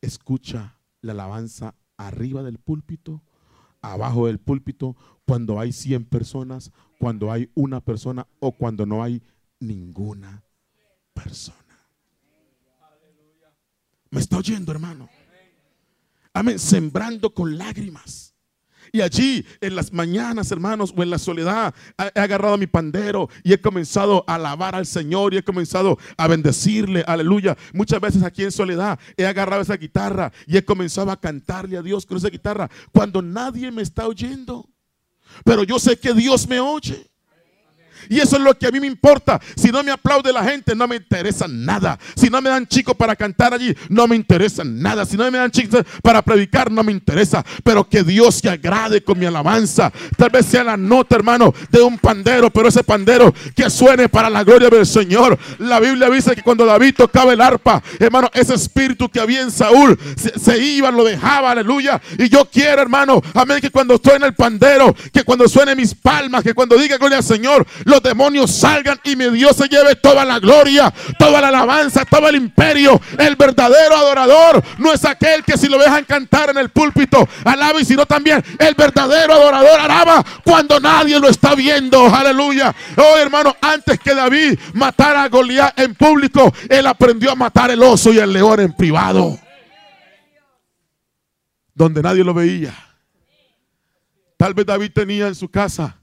escucha 0.01 0.79
la 1.01 1.13
alabanza 1.13 1.75
arriba 1.97 2.43
del 2.43 2.57
púlpito, 2.57 3.23
abajo 3.81 4.27
del 4.27 4.39
púlpito, 4.39 4.95
cuando 5.25 5.59
hay 5.59 5.71
100 5.71 6.05
personas, 6.05 6.71
cuando 6.99 7.31
hay 7.31 7.51
una 7.53 7.79
persona 7.79 8.27
o 8.39 8.51
cuando 8.51 8.85
no 8.85 9.03
hay 9.03 9.23
ninguna 9.59 10.43
persona. 11.17 11.57
¿Me 14.09 14.21
está 14.21 14.37
oyendo, 14.37 14.71
hermano? 14.71 15.09
Amén, 16.33 16.59
sembrando 16.59 17.33
con 17.33 17.57
lágrimas. 17.57 18.33
Y 18.93 19.01
allí 19.01 19.45
en 19.59 19.75
las 19.75 19.91
mañanas, 19.91 20.49
hermanos, 20.51 20.93
o 20.95 21.03
en 21.03 21.09
la 21.09 21.17
soledad, 21.17 21.73
he 22.15 22.19
agarrado 22.19 22.57
mi 22.57 22.67
pandero 22.67 23.29
y 23.43 23.51
he 23.51 23.59
comenzado 23.59 24.23
a 24.27 24.35
alabar 24.35 24.75
al 24.75 24.85
Señor 24.85 25.33
y 25.33 25.37
he 25.37 25.43
comenzado 25.43 25.97
a 26.15 26.27
bendecirle, 26.27 27.03
aleluya. 27.05 27.57
Muchas 27.73 27.99
veces 27.99 28.23
aquí 28.23 28.43
en 28.43 28.51
soledad 28.51 28.97
he 29.17 29.25
agarrado 29.25 29.61
esa 29.61 29.75
guitarra 29.75 30.31
y 30.45 30.55
he 30.55 30.63
comenzado 30.63 31.11
a 31.11 31.19
cantarle 31.19 31.77
a 31.77 31.81
Dios 31.81 32.05
con 32.05 32.17
esa 32.17 32.29
guitarra 32.29 32.69
cuando 32.93 33.21
nadie 33.21 33.71
me 33.71 33.81
está 33.81 34.07
oyendo. 34.07 34.69
Pero 35.43 35.63
yo 35.63 35.79
sé 35.79 35.97
que 35.97 36.13
Dios 36.13 36.47
me 36.47 36.61
oye. 36.61 37.09
Y 38.09 38.19
eso 38.19 38.37
es 38.37 38.41
lo 38.41 38.57
que 38.57 38.67
a 38.67 38.71
mí 38.71 38.79
me 38.79 38.87
importa. 38.87 39.39
Si 39.55 39.69
no 39.69 39.83
me 39.83 39.91
aplaude 39.91 40.33
la 40.33 40.43
gente, 40.43 40.75
no 40.75 40.87
me 40.87 40.95
interesa 40.95 41.47
nada. 41.47 41.99
Si 42.15 42.29
no 42.29 42.41
me 42.41 42.49
dan 42.49 42.65
chicos 42.67 42.95
para 42.95 43.15
cantar 43.15 43.53
allí, 43.53 43.75
no 43.89 44.07
me 44.07 44.15
interesa 44.15 44.63
nada. 44.63 45.05
Si 45.05 45.17
no 45.17 45.29
me 45.29 45.37
dan 45.37 45.51
chicos 45.51 45.83
para 46.01 46.21
predicar, 46.21 46.71
no 46.71 46.83
me 46.83 46.91
interesa. 46.91 47.45
Pero 47.63 47.87
que 47.87 48.03
Dios 48.03 48.35
se 48.35 48.49
agrade 48.49 49.03
con 49.03 49.19
mi 49.19 49.25
alabanza. 49.25 49.91
Tal 50.15 50.29
vez 50.29 50.45
sea 50.45 50.63
la 50.63 50.77
nota, 50.77 51.15
hermano, 51.15 51.53
de 51.69 51.81
un 51.81 51.97
pandero, 51.97 52.49
pero 52.49 52.69
ese 52.69 52.83
pandero 52.83 53.33
que 53.55 53.69
suene 53.69 54.09
para 54.09 54.29
la 54.29 54.43
gloria 54.43 54.69
del 54.69 54.85
Señor. 54.85 55.37
La 55.59 55.79
Biblia 55.79 56.09
dice 56.09 56.35
que 56.35 56.41
cuando 56.41 56.65
David 56.65 56.95
tocaba 56.95 57.33
el 57.33 57.41
arpa, 57.41 57.83
hermano, 57.99 58.29
ese 58.33 58.53
espíritu 58.53 59.09
que 59.09 59.19
había 59.19 59.41
en 59.41 59.51
Saúl 59.51 59.97
se, 60.15 60.57
iba, 60.57 60.89
lo 60.91 61.03
dejaba, 61.03 61.51
aleluya. 61.51 62.01
Y 62.17 62.29
yo 62.29 62.45
quiero, 62.49 62.81
hermano, 62.81 63.21
amén, 63.33 63.59
que 63.61 63.69
cuando 63.69 63.99
en 64.15 64.23
el 64.23 64.33
pandero, 64.33 64.95
que 65.11 65.23
cuando 65.23 65.47
suene 65.47 65.75
mis 65.75 65.93
palmas, 65.93 66.43
que 66.43 66.53
cuando 66.53 66.77
diga 66.77 66.97
gloria 66.97 67.17
al 67.17 67.23
Señor, 67.23 67.65
los 67.87 68.03
demonios 68.03 68.51
salgan 68.51 68.99
y 69.05 69.15
mi 69.15 69.29
Dios 69.29 69.55
se 69.55 69.69
lleve 69.69 69.95
toda 69.95 70.25
la 70.25 70.39
gloria, 70.39 70.93
toda 71.17 71.39
la 71.39 71.47
alabanza, 71.47 72.03
todo 72.03 72.27
el 72.27 72.35
imperio. 72.35 72.99
El 73.17 73.37
verdadero 73.37 73.95
adorador 73.95 74.61
no 74.77 74.91
es 74.91 75.05
aquel 75.05 75.41
que 75.45 75.57
si 75.57 75.69
lo 75.69 75.77
dejan 75.77 76.03
cantar 76.03 76.49
en 76.49 76.57
el 76.57 76.69
púlpito, 76.69 77.25
alaba 77.45 77.79
y 77.79 77.85
sino 77.85 78.05
también 78.05 78.43
el 78.59 78.75
verdadero 78.75 79.33
adorador 79.35 79.79
alaba 79.79 80.23
cuando 80.43 80.81
nadie 80.81 81.17
lo 81.17 81.29
está 81.29 81.55
viendo. 81.55 82.13
Aleluya. 82.13 82.75
Oh 82.97 83.17
hermano, 83.17 83.55
antes 83.61 83.97
que 84.01 84.13
David 84.13 84.59
matara 84.73 85.23
a 85.23 85.29
Goliat 85.29 85.79
en 85.79 85.95
público, 85.95 86.53
él 86.67 86.87
aprendió 86.87 87.31
a 87.31 87.35
matar 87.35 87.71
el 87.71 87.81
oso 87.81 88.11
y 88.11 88.19
el 88.19 88.33
león 88.33 88.59
en 88.59 88.73
privado. 88.73 89.39
Donde 91.73 92.01
nadie 92.01 92.25
lo 92.25 92.33
veía. 92.33 92.73
Tal 94.35 94.53
vez 94.53 94.65
David 94.65 94.91
tenía 94.93 95.27
en 95.27 95.35
su 95.35 95.47
casa 95.47 95.96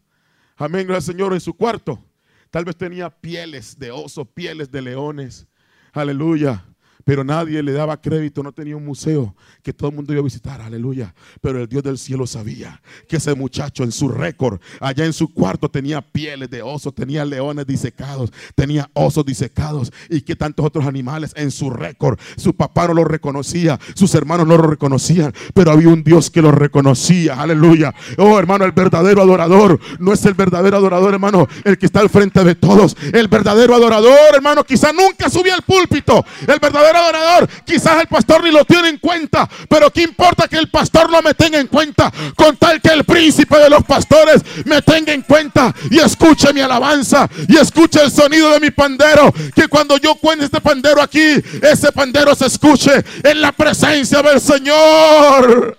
Amén, 0.57 0.87
gracias 0.87 1.15
Señor, 1.15 1.33
en 1.33 1.41
su 1.41 1.55
cuarto. 1.55 2.03
Tal 2.51 2.65
vez 2.65 2.77
tenía 2.77 3.11
pieles 3.11 3.79
de 3.79 3.91
oso, 3.91 4.25
pieles 4.25 4.71
de 4.71 4.83
leones. 4.83 5.47
Aleluya 5.93 6.65
pero 7.05 7.25
nadie 7.25 7.63
le 7.63 7.73
daba 7.73 8.01
crédito, 8.01 8.43
no 8.43 8.53
tenía 8.53 8.77
un 8.77 8.85
museo 8.85 9.35
que 9.63 9.73
todo 9.73 9.91
el 9.91 9.97
mundo 9.97 10.13
iba 10.13 10.21
a 10.21 10.25
visitar, 10.25 10.61
aleluya. 10.61 11.15
Pero 11.41 11.61
el 11.61 11.69
Dios 11.69 11.83
del 11.83 11.99
cielo 11.99 12.27
sabía 12.27 12.81
que 13.09 13.17
ese 13.17 13.35
muchacho 13.35 13.85
en 13.85 13.93
su 13.93 14.09
récord, 14.09 14.61
allá 14.81 15.05
en 15.05 15.13
su 15.13 15.33
cuarto 15.33 15.71
tenía 15.71 16.01
pieles 16.01 16.51
de 16.51 16.63
oso, 16.63 16.93
tenía 16.93 17.25
leones 17.25 17.67
disecados, 17.67 18.33
tenía 18.55 18.91
osos 18.95 19.25
disecados 19.25 19.93
y 20.09 20.23
que 20.23 20.37
tantos 20.37 20.65
otros 20.65 20.87
animales 20.87 21.33
en 21.37 21.51
su 21.51 21.71
récord. 21.71 22.19
Su 22.37 22.55
papá 22.55 22.89
no 22.89 22.95
lo 22.95 23.05
reconocía, 23.05 23.79
sus 23.95 24.15
hermanos 24.15 24.47
no 24.47 24.57
lo 24.57 24.67
reconocían, 24.67 25.33
pero 25.55 25.73
había 25.73 25.89
un 25.89 26.03
Dios 26.03 26.31
que 26.31 26.43
lo 26.43 26.51
reconocía, 26.51 27.41
aleluya. 27.41 27.95
Oh 28.19 28.39
hermano, 28.39 28.65
el 28.65 28.73
verdadero 28.73 29.23
adorador 29.23 29.79
no 29.99 30.13
es 30.13 30.25
el 30.25 30.35
verdadero 30.35 30.77
adorador, 30.77 31.15
hermano, 31.15 31.47
el 31.65 31.79
que 31.79 31.87
está 31.87 32.01
al 32.01 32.11
frente 32.11 32.43
de 32.45 32.55
todos. 32.55 32.97
El 33.13 33.29
verdadero 33.29 33.75
adorador, 33.75 34.35
hermano, 34.35 34.65
quizá 34.65 34.93
nunca 34.93 35.29
subía 35.29 35.55
al 35.55 35.63
púlpito. 35.63 36.25
El 36.47 36.59
verdadero 36.61 36.94
adorador. 36.97 37.49
Quizás 37.65 38.01
el 38.01 38.07
pastor 38.07 38.43
ni 38.45 38.51
lo 38.51 38.65
tiene 38.65 38.89
en 38.89 38.99
cuenta, 38.99 39.49
pero 39.69 39.91
¿qué 39.91 40.03
importa 40.03 40.49
que 40.49 40.57
el 40.57 40.69
pastor 40.69 41.11
no 41.11 41.23
me 41.23 41.35
tenga 41.35 41.59
en 41.59 41.67
cuenta? 41.67 42.13
Con 42.35 42.57
tal 42.57 42.81
que 42.81 42.89
el 42.89 43.05
príncipe 43.05 43.57
de 43.59 43.71
los 43.71 43.85
pastores 43.85 44.43
me 44.65 44.83
tenga 44.83 45.13
en 45.13 45.23
cuenta 45.23 45.75
y 45.91 45.99
escuche 45.99 46.53
mi 46.53 46.61
alabanza 46.61 47.29
y 47.49 47.57
escuche 47.57 48.03
el 48.03 48.11
sonido 48.11 48.51
de 48.53 48.61
mi 48.61 48.71
pandero. 48.71 49.33
Que 49.55 49.69
cuando 49.69 49.97
yo 49.99 50.15
cuente 50.17 50.47
este 50.47 50.61
pandero 50.61 51.03
aquí, 51.03 51.43
ese 51.63 51.93
pandero 51.93 52.35
se 52.35 52.47
escuche 52.47 52.93
en 53.23 53.41
la 53.41 53.53
presencia 53.53 54.23
del 54.23 54.41
Señor. 54.41 55.79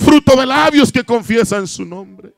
fruto 0.00 0.34
de 0.34 0.46
labios 0.46 0.90
que 0.90 1.04
confiesan 1.04 1.66
su 1.66 1.84
nombre. 1.84 2.32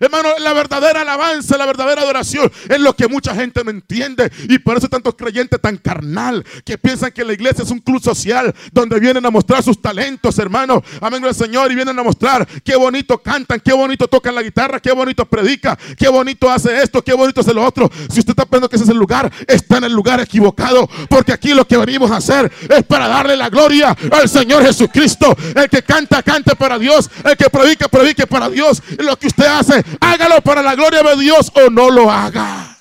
Hermano, 0.00 0.30
la 0.38 0.52
verdadera 0.52 1.02
alabanza, 1.02 1.56
la 1.56 1.66
verdadera 1.66 2.02
adoración 2.02 2.50
es 2.68 2.80
lo 2.80 2.94
que 2.94 3.08
mucha 3.08 3.34
gente 3.34 3.62
no 3.64 3.70
entiende. 3.70 4.30
Y 4.48 4.58
por 4.58 4.76
eso 4.76 4.88
tantos 4.88 5.14
creyentes 5.14 5.60
tan 5.60 5.76
carnal 5.76 6.44
que 6.64 6.78
piensan 6.78 7.10
que 7.12 7.24
la 7.24 7.32
iglesia 7.32 7.64
es 7.64 7.70
un 7.70 7.80
club 7.80 8.02
social 8.02 8.54
donde 8.72 8.98
vienen 9.00 9.24
a 9.26 9.30
mostrar 9.30 9.62
sus 9.62 9.80
talentos, 9.80 10.38
hermano. 10.38 10.82
Amén, 11.00 11.24
el 11.24 11.34
Señor. 11.34 11.70
Y 11.72 11.74
vienen 11.74 11.98
a 11.98 12.02
mostrar 12.02 12.46
qué 12.64 12.76
bonito 12.76 13.18
cantan, 13.18 13.60
qué 13.60 13.72
bonito 13.72 14.08
tocan 14.08 14.34
la 14.34 14.42
guitarra, 14.42 14.80
qué 14.80 14.92
bonito 14.92 15.24
predica, 15.26 15.78
qué 15.96 16.08
bonito 16.08 16.50
hace 16.50 16.82
esto, 16.82 17.02
qué 17.02 17.14
bonito 17.14 17.40
hace 17.40 17.54
lo 17.54 17.64
otro. 17.64 17.90
Si 18.10 18.20
usted 18.20 18.30
está 18.30 18.44
pensando 18.44 18.68
que 18.68 18.76
ese 18.76 18.84
es 18.84 18.90
el 18.90 18.96
lugar, 18.96 19.30
está 19.46 19.78
en 19.78 19.84
el 19.84 19.92
lugar 19.92 20.20
equivocado. 20.20 20.88
Porque 21.08 21.32
aquí 21.32 21.54
lo 21.54 21.66
que 21.66 21.76
venimos 21.76 22.10
a 22.10 22.16
hacer 22.16 22.50
es 22.68 22.84
para 22.84 23.08
darle 23.08 23.36
la 23.36 23.48
gloria 23.48 23.96
al 24.10 24.28
Señor 24.28 24.64
Jesucristo. 24.64 25.36
El 25.54 25.68
que 25.68 25.82
canta, 25.82 26.22
cante 26.22 26.54
para 26.56 26.78
Dios. 26.78 27.10
El 27.24 27.36
que 27.36 27.50
predica, 27.50 27.88
predique 27.88 28.26
para 28.26 28.48
Dios. 28.48 28.82
Lo 28.98 29.18
que 29.18 29.28
usted 29.28 29.46
hace 29.46 29.84
hágalo 30.00 30.40
para 30.42 30.62
la 30.62 30.74
gloria 30.74 31.02
de 31.02 31.16
Dios 31.16 31.52
o 31.54 31.70
no 31.70 31.90
lo 31.90 32.10
haga. 32.10 32.76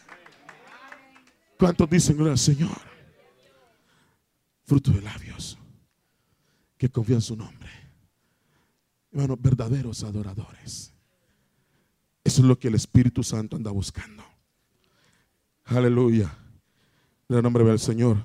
¿Cuántos 1.58 1.90
dicen 1.90 2.16
gloria 2.16 2.34
al 2.34 2.40
Señor? 2.40 2.78
Fruto 4.64 4.92
de 4.92 5.02
labios 5.02 5.58
que 6.78 6.90
confían 6.90 7.18
en 7.18 7.22
su 7.22 7.36
nombre. 7.36 7.70
Hermanos, 9.12 9.38
verdaderos 9.42 10.04
adoradores. 10.04 10.94
Eso 12.24 12.42
es 12.42 12.48
lo 12.48 12.60
que 12.60 12.68
el 12.68 12.76
Espíritu 12.76 13.24
Santo 13.24 13.56
anda 13.56 13.72
buscando. 13.72 14.24
Aleluya. 15.66 16.32
En 17.30 17.38
el 17.38 17.44
nombre 17.44 17.64
del 17.64 17.80
Señor. 17.80 18.18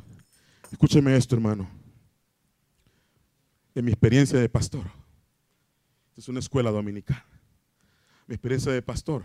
Escúcheme 0.70 1.16
esto, 1.16 1.35
hermano. 1.35 1.68
En 3.74 3.85
mi 3.85 3.93
experiencia 3.93 4.39
de 4.39 4.49
pastor. 4.49 4.85
Es 6.16 6.28
una 6.28 6.41
escuela 6.41 6.70
dominical 6.70 7.24
mi 8.26 8.34
experiencia 8.34 8.72
de 8.72 8.82
pastor, 8.82 9.24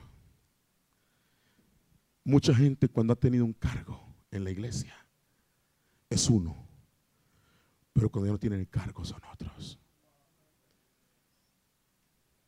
mucha 2.23 2.53
gente 2.53 2.89
cuando 2.89 3.13
ha 3.13 3.15
tenido 3.15 3.45
un 3.45 3.53
cargo 3.53 4.01
en 4.31 4.43
la 4.43 4.51
iglesia 4.51 4.93
es 6.09 6.29
uno, 6.29 6.67
pero 7.93 8.09
cuando 8.09 8.27
ya 8.27 8.33
no 8.33 8.39
tienen 8.39 8.59
el 8.59 8.69
cargo 8.69 9.03
son 9.05 9.21
otros. 9.31 9.79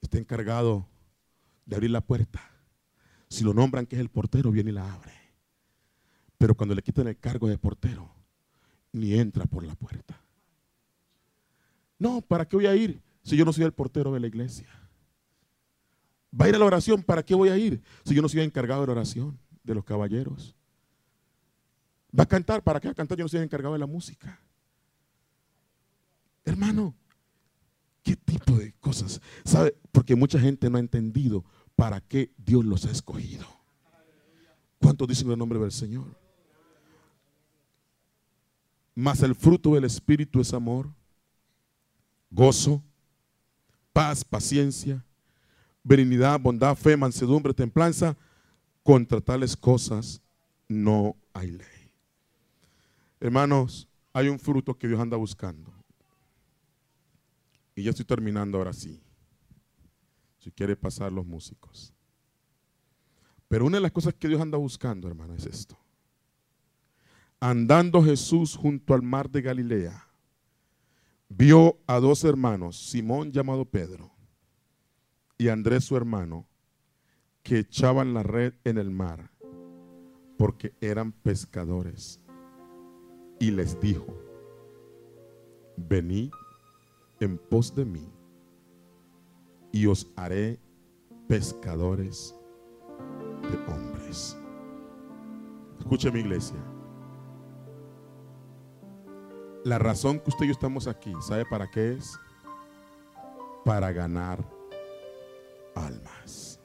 Está 0.01 0.17
encargado 0.17 0.87
de 1.65 1.75
abrir 1.75 1.91
la 1.91 2.01
puerta. 2.01 2.41
Si 3.27 3.43
lo 3.43 3.53
nombran 3.53 3.85
que 3.85 3.95
es 3.95 4.01
el 4.01 4.09
portero, 4.09 4.51
viene 4.51 4.71
y 4.71 4.73
la 4.73 4.91
abre. 4.91 5.13
Pero 6.37 6.55
cuando 6.55 6.73
le 6.73 6.81
quitan 6.81 7.07
el 7.07 7.17
cargo 7.17 7.47
de 7.47 7.57
portero, 7.57 8.09
ni 8.91 9.13
entra 9.13 9.45
por 9.45 9.63
la 9.63 9.75
puerta. 9.75 10.19
No, 11.99 12.21
¿para 12.21 12.47
qué 12.47 12.55
voy 12.55 12.65
a 12.65 12.75
ir 12.75 13.01
si 13.21 13.35
yo 13.35 13.45
no 13.45 13.53
soy 13.53 13.65
el 13.65 13.73
portero 13.73 14.11
de 14.13 14.19
la 14.19 14.27
iglesia? 14.27 14.67
Va 16.37 16.45
a 16.45 16.49
ir 16.49 16.55
a 16.55 16.59
la 16.59 16.65
oración, 16.65 17.01
¿para 17.01 17.23
qué 17.23 17.33
voy 17.33 17.49
a 17.49 17.57
ir? 17.57 17.81
Si 18.03 18.13
yo 18.13 18.21
no 18.21 18.29
soy 18.29 18.41
encargado 18.41 18.81
de 18.81 18.87
la 18.87 18.93
oración, 18.93 19.39
de 19.63 19.75
los 19.75 19.83
caballeros. 19.83 20.55
Va 22.17 22.23
a 22.23 22.27
cantar, 22.27 22.63
¿para 22.63 22.79
qué 22.79 22.87
va 22.87 22.91
a 22.91 22.95
cantar? 22.95 23.17
Yo 23.17 23.25
no 23.25 23.29
soy 23.29 23.41
encargado 23.41 23.73
de 23.73 23.79
la 23.79 23.87
música. 23.87 24.39
Hermano, 26.45 26.95
¿qué 28.03 28.15
tipo 28.15 28.53
de 28.53 28.73
cosas? 28.79 29.21
¿Sabe? 29.43 29.75
Porque 29.91 30.15
mucha 30.15 30.39
gente 30.39 30.69
no 30.69 30.77
ha 30.77 30.81
entendido 30.81 31.43
para 31.75 32.01
qué 32.01 32.31
Dios 32.37 32.65
los 32.65 32.85
ha 32.85 32.91
escogido. 32.91 33.45
¿Cuántos 34.79 35.07
dicen 35.07 35.29
el 35.29 35.37
nombre 35.37 35.59
del 35.59 35.71
Señor? 35.71 36.07
Mas 38.95 39.21
el 39.21 39.35
fruto 39.35 39.75
del 39.75 39.85
Espíritu 39.85 40.41
es 40.41 40.53
amor, 40.53 40.91
gozo, 42.31 42.83
paz, 43.93 44.23
paciencia, 44.23 45.05
benignidad, 45.83 46.39
bondad, 46.39 46.75
fe, 46.75 46.97
mansedumbre, 46.97 47.53
templanza. 47.53 48.17
Contra 48.83 49.21
tales 49.21 49.55
cosas 49.55 50.21
no 50.67 51.15
hay 51.33 51.51
ley. 51.51 51.93
Hermanos, 53.19 53.87
hay 54.13 54.29
un 54.29 54.39
fruto 54.39 54.77
que 54.77 54.87
Dios 54.87 54.99
anda 54.99 55.17
buscando. 55.17 55.71
Y 57.75 57.83
ya 57.83 57.91
estoy 57.91 58.05
terminando 58.05 58.57
ahora 58.57 58.73
sí. 58.73 59.01
Si 60.39 60.51
quiere 60.51 60.75
pasar 60.75 61.11
los 61.11 61.25
músicos. 61.25 61.93
Pero 63.47 63.65
una 63.65 63.77
de 63.77 63.81
las 63.81 63.91
cosas 63.91 64.13
que 64.13 64.27
Dios 64.27 64.41
anda 64.41 64.57
buscando, 64.57 65.07
hermano, 65.07 65.35
es 65.35 65.45
esto. 65.45 65.77
Andando 67.39 68.03
Jesús 68.03 68.55
junto 68.55 68.93
al 68.93 69.01
mar 69.01 69.29
de 69.29 69.41
Galilea, 69.41 70.07
vio 71.29 71.77
a 71.87 71.99
dos 71.99 72.23
hermanos, 72.23 72.77
Simón 72.77 73.31
llamado 73.31 73.65
Pedro 73.65 74.18
y 75.39 75.47
Andrés 75.47 75.85
su 75.85 75.95
hermano, 75.95 76.45
que 77.43 77.59
echaban 77.59 78.13
la 78.13 78.23
red 78.23 78.55
en 78.65 78.77
el 78.77 78.91
mar, 78.91 79.31
porque 80.37 80.75
eran 80.81 81.13
pescadores. 81.13 82.19
Y 83.39 83.51
les 83.51 83.79
dijo, 83.79 84.05
venid 85.77 86.29
en 87.21 87.37
pos 87.37 87.73
de 87.73 87.85
mí, 87.85 88.05
y 89.71 89.85
os 89.85 90.11
haré 90.17 90.59
pescadores 91.29 92.35
de 93.49 93.73
hombres. 93.73 94.37
Escuche 95.79 96.11
mi 96.11 96.19
iglesia. 96.19 96.57
La 99.63 99.79
razón 99.79 100.19
que 100.19 100.31
usted 100.31 100.43
y 100.43 100.47
yo 100.49 100.51
estamos 100.51 100.85
aquí, 100.85 101.13
¿sabe 101.21 101.45
para 101.45 101.71
qué 101.71 101.93
es? 101.93 102.19
Para 103.63 103.93
ganar 103.93 104.58
almas. 105.79 106.59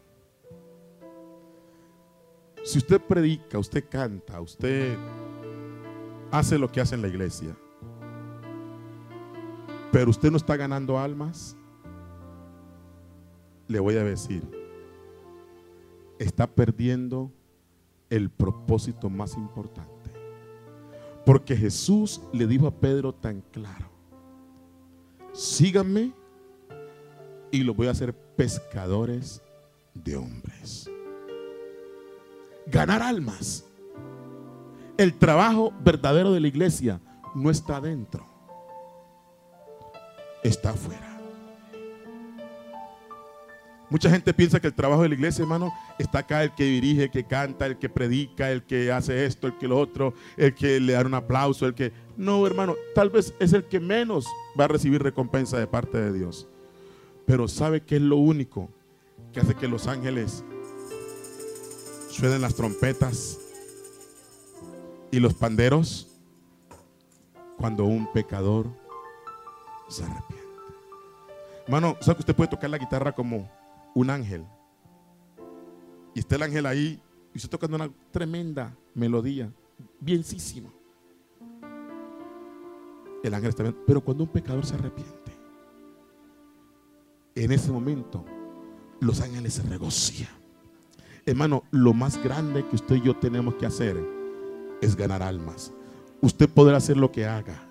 Si 2.63 2.79
usted 2.79 3.01
predica, 3.01 3.59
usted 3.59 3.85
canta, 3.89 4.41
usted 4.41 4.97
hace 6.31 6.59
lo 6.59 6.71
que 6.71 6.81
hace 6.81 6.95
en 6.95 7.03
la 7.03 7.09
iglesia, 7.09 7.57
pero 9.93 10.11
usted 10.11 10.31
no 10.31 10.39
está 10.39 10.57
ganando 10.57 10.99
almas, 10.99 11.57
le 13.69 13.79
voy 13.79 13.97
a 13.97 14.05
decir, 14.05 14.43
está 16.19 16.47
perdiendo 16.47 17.31
el 18.11 18.31
propósito 18.31 19.11
más 19.11 19.37
importante. 19.37 20.11
Porque 21.25 21.57
Jesús 21.57 22.21
le 22.33 22.47
dijo 22.47 22.67
a 22.67 22.71
Pedro 22.71 23.15
tan 23.15 23.41
claro, 23.53 23.89
síganme 25.33 26.13
y 27.51 27.63
lo 27.63 27.75
voy 27.75 27.87
a 27.87 27.93
hacer 27.93 28.15
pescadores 28.37 29.43
de 29.95 30.17
hombres. 30.17 30.91
Ganar 32.67 33.03
almas. 33.03 33.65
El 34.97 35.15
trabajo 35.15 35.73
verdadero 35.81 36.33
de 36.33 36.41
la 36.41 36.49
iglesia 36.49 37.01
no 37.35 37.51
está 37.51 37.77
adentro, 37.77 38.25
está 40.43 40.71
afuera. 40.71 41.15
Mucha 43.91 44.11
gente 44.11 44.33
piensa 44.33 44.61
que 44.61 44.67
el 44.67 44.75
trabajo 44.75 45.03
de 45.03 45.09
la 45.09 45.15
iglesia, 45.15 45.43
hermano, 45.43 45.73
está 45.99 46.21
acá 46.21 46.43
el 46.43 46.55
que 46.55 46.65
dirige, 46.65 47.05
el 47.05 47.11
que 47.11 47.25
canta, 47.25 47.67
el 47.67 47.79
que 47.79 47.89
predica, 47.89 48.51
el 48.51 48.65
que 48.65 48.91
hace 48.91 49.27
esto, 49.27 49.47
el 49.47 49.59
que 49.59 49.69
lo 49.69 49.79
otro, 49.79 50.15
el 50.37 50.55
que 50.55 50.81
le 50.81 50.95
da 50.95 51.03
un 51.03 51.15
aplauso, 51.15 51.67
el 51.67 51.75
que... 51.75 51.93
No, 52.17 52.47
hermano, 52.47 52.75
tal 52.95 53.11
vez 53.11 53.35
es 53.39 53.53
el 53.53 53.65
que 53.65 53.79
menos 53.79 54.27
va 54.59 54.65
a 54.65 54.69
recibir 54.69 55.03
recompensa 55.03 55.59
de 55.59 55.67
parte 55.67 55.99
de 55.99 56.13
Dios. 56.13 56.49
Pero 57.27 57.49
¿sabe 57.49 57.83
qué 57.83 57.97
es 57.97 58.03
lo 58.03 58.17
único 58.17 58.69
que 59.33 59.41
hace 59.41 59.55
que 59.55 59.69
los 59.69 59.87
ángeles 59.87 60.45
suenen 62.11 62.43
las 62.43 62.55
trompetas 62.55 63.39
y 65.11 65.21
los 65.21 65.35
panderos? 65.35 66.09
Cuando 67.57 67.85
un 67.85 68.13
pecador 68.13 68.67
se 69.89 70.05
arrepiente. 70.05 70.45
Hermano, 71.67 71.97
¿sabe 72.01 72.17
que 72.17 72.23
usted 72.23 72.37
puede 72.37 72.51
tocar 72.51 72.69
la 72.69 72.79
guitarra 72.79 73.13
como 73.13 73.51
un 73.95 74.11
ángel? 74.11 74.45
Y 76.15 76.21
está 76.21 76.37
el 76.37 76.43
ángel 76.43 76.67
ahí 76.67 77.01
y 77.33 77.39
usted 77.39 77.49
tocando 77.49 77.77
una 77.77 77.91
tremenda 78.11 78.77
melodía, 78.95 79.51
bienísima. 80.01 80.71
El 83.23 83.33
ángel 83.33 83.49
está 83.49 83.63
bien, 83.63 83.77
pero 83.87 84.03
cuando 84.03 84.25
un 84.25 84.31
pecador 84.31 84.67
se 84.67 84.75
arrepiente, 84.75 85.14
en 87.35 87.53
ese 87.53 87.71
momento 87.73 88.25
los 89.01 89.21
ángeles 89.21 89.55
se 89.55 89.63
regocijan. 89.63 90.29
Hermano, 91.27 91.65
lo 91.71 91.95
más 91.95 92.23
grande 92.23 92.67
que 92.67 92.77
usted 92.77 92.97
y 92.97 93.03
yo 93.03 93.17
tenemos 93.17 93.55
que 93.55 93.67
hacer 93.67 93.97
es 94.81 94.95
ganar 94.95 95.23
almas. 95.23 95.73
Usted 96.21 96.49
podrá 96.49 96.77
hacer 96.77 96.97
lo 96.97 97.11
que 97.11 97.27
haga, 97.27 97.67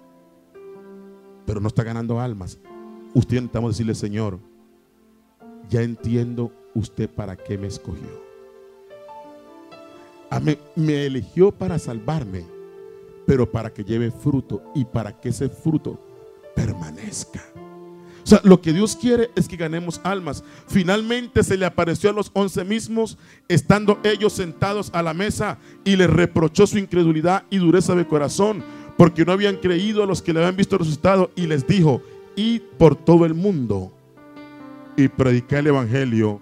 pero 1.45 1.59
no 1.59 1.67
está 1.67 1.83
ganando 1.83 2.19
almas. 2.19 2.59
Usted 3.13 3.35
necesitamos 3.35 3.71
decirle, 3.71 3.95
Señor, 3.95 4.39
ya 5.69 5.81
entiendo 5.81 6.51
usted 6.73 7.09
para 7.09 7.35
qué 7.35 7.57
me 7.57 7.67
escogió. 7.67 8.23
me 10.75 11.05
eligió 11.05 11.51
para 11.51 11.77
salvarme, 11.77 12.45
pero 13.25 13.49
para 13.51 13.71
que 13.71 13.83
lleve 13.83 14.11
fruto 14.11 14.63
y 14.73 14.83
para 14.83 15.19
que 15.19 15.29
ese 15.29 15.47
fruto 15.47 15.99
permanezca. 16.55 17.41
Sea, 18.27 18.41
lo 18.43 18.61
que 18.61 18.73
Dios 18.73 18.95
quiere 18.95 19.31
es 19.35 19.47
que 19.47 19.57
ganemos 19.57 19.99
almas. 20.03 20.43
Finalmente 20.67 21.43
se 21.43 21.57
le 21.57 21.65
apareció 21.65 22.09
a 22.09 22.13
los 22.13 22.31
once 22.33 22.63
mismos, 22.63 23.17
estando 23.47 23.99
ellos 24.03 24.33
sentados 24.33 24.89
a 24.93 25.03
la 25.03 25.13
mesa, 25.13 25.57
y 25.83 25.95
les 25.95 26.09
reprochó 26.09 26.65
su 26.65 26.77
incredulidad 26.77 27.43
y 27.49 27.57
dureza 27.57 27.95
de 27.95 28.07
corazón, 28.07 28.63
porque 28.97 29.25
no 29.25 29.31
habían 29.33 29.57
creído 29.57 30.03
a 30.03 30.05
los 30.05 30.21
que 30.21 30.33
le 30.33 30.39
habían 30.39 30.55
visto 30.55 30.77
resucitado, 30.77 31.31
y 31.35 31.47
les 31.47 31.67
dijo, 31.67 32.01
id 32.35 32.61
por 32.77 32.95
todo 32.95 33.25
el 33.25 33.33
mundo 33.33 33.91
y 34.95 35.07
predicar 35.07 35.59
el 35.59 35.67
Evangelio 35.67 36.39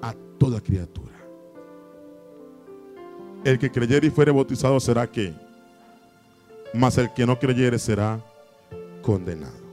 a 0.00 0.14
toda 0.38 0.60
criatura. 0.60 1.12
El 3.44 3.58
que 3.58 3.70
creyere 3.70 4.06
y 4.06 4.10
fuere 4.10 4.30
bautizado 4.30 4.80
será 4.80 5.10
que, 5.10 5.34
mas 6.72 6.96
el 6.96 7.12
que 7.12 7.26
no 7.26 7.38
creyere 7.38 7.78
será 7.78 8.24
condenado. 9.02 9.63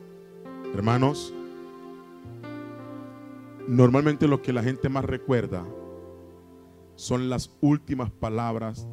Hermanos, 0.73 1.33
normalmente 3.67 4.27
lo 4.27 4.41
que 4.41 4.53
la 4.53 4.63
gente 4.63 4.89
más 4.89 5.05
recuerda 5.05 5.65
son 6.95 7.29
las 7.29 7.51
últimas 7.61 8.09
palabras 8.09 8.87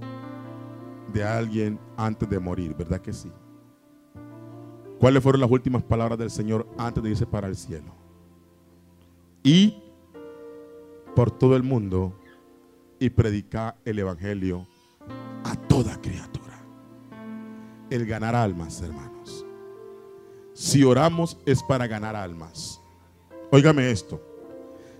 de 1.12 1.24
alguien 1.24 1.78
antes 1.96 2.28
de 2.28 2.38
morir, 2.38 2.74
¿verdad 2.74 3.00
que 3.00 3.12
sí? 3.12 3.30
¿Cuáles 4.98 5.22
fueron 5.22 5.40
las 5.40 5.50
últimas 5.50 5.82
palabras 5.82 6.18
del 6.18 6.30
Señor 6.30 6.68
antes 6.76 7.02
de 7.02 7.10
irse 7.10 7.26
para 7.26 7.46
el 7.46 7.56
cielo? 7.56 7.94
Y 9.44 9.82
por 11.14 11.30
todo 11.30 11.54
el 11.56 11.62
mundo 11.62 12.12
y 12.98 13.10
predicar 13.10 13.76
el 13.84 14.00
Evangelio 14.00 14.66
a 15.44 15.54
toda 15.54 16.00
criatura. 16.00 16.58
El 17.90 18.04
ganar 18.06 18.34
almas, 18.34 18.80
hermanos. 18.82 19.17
Si 20.58 20.82
oramos 20.82 21.36
es 21.46 21.62
para 21.62 21.86
ganar 21.86 22.16
almas. 22.16 22.80
Óigame 23.52 23.92
esto. 23.92 24.20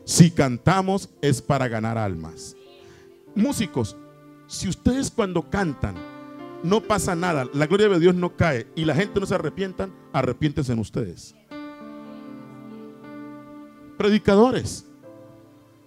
Si 0.04 0.30
cantamos 0.30 1.10
es 1.20 1.42
para 1.42 1.66
ganar 1.66 1.98
almas. 1.98 2.54
Músicos, 3.34 3.96
si 4.46 4.68
ustedes 4.68 5.10
cuando 5.10 5.50
cantan 5.50 5.96
no 6.62 6.80
pasa 6.80 7.16
nada, 7.16 7.44
la 7.52 7.66
gloria 7.66 7.88
de 7.88 7.98
Dios 7.98 8.14
no 8.14 8.36
cae 8.36 8.68
y 8.76 8.84
la 8.84 8.94
gente 8.94 9.18
no 9.18 9.26
se 9.26 9.34
arrepientan, 9.34 9.92
arrepiéntense 10.12 10.72
en 10.72 10.78
ustedes. 10.78 11.34
Predicadores, 13.96 14.86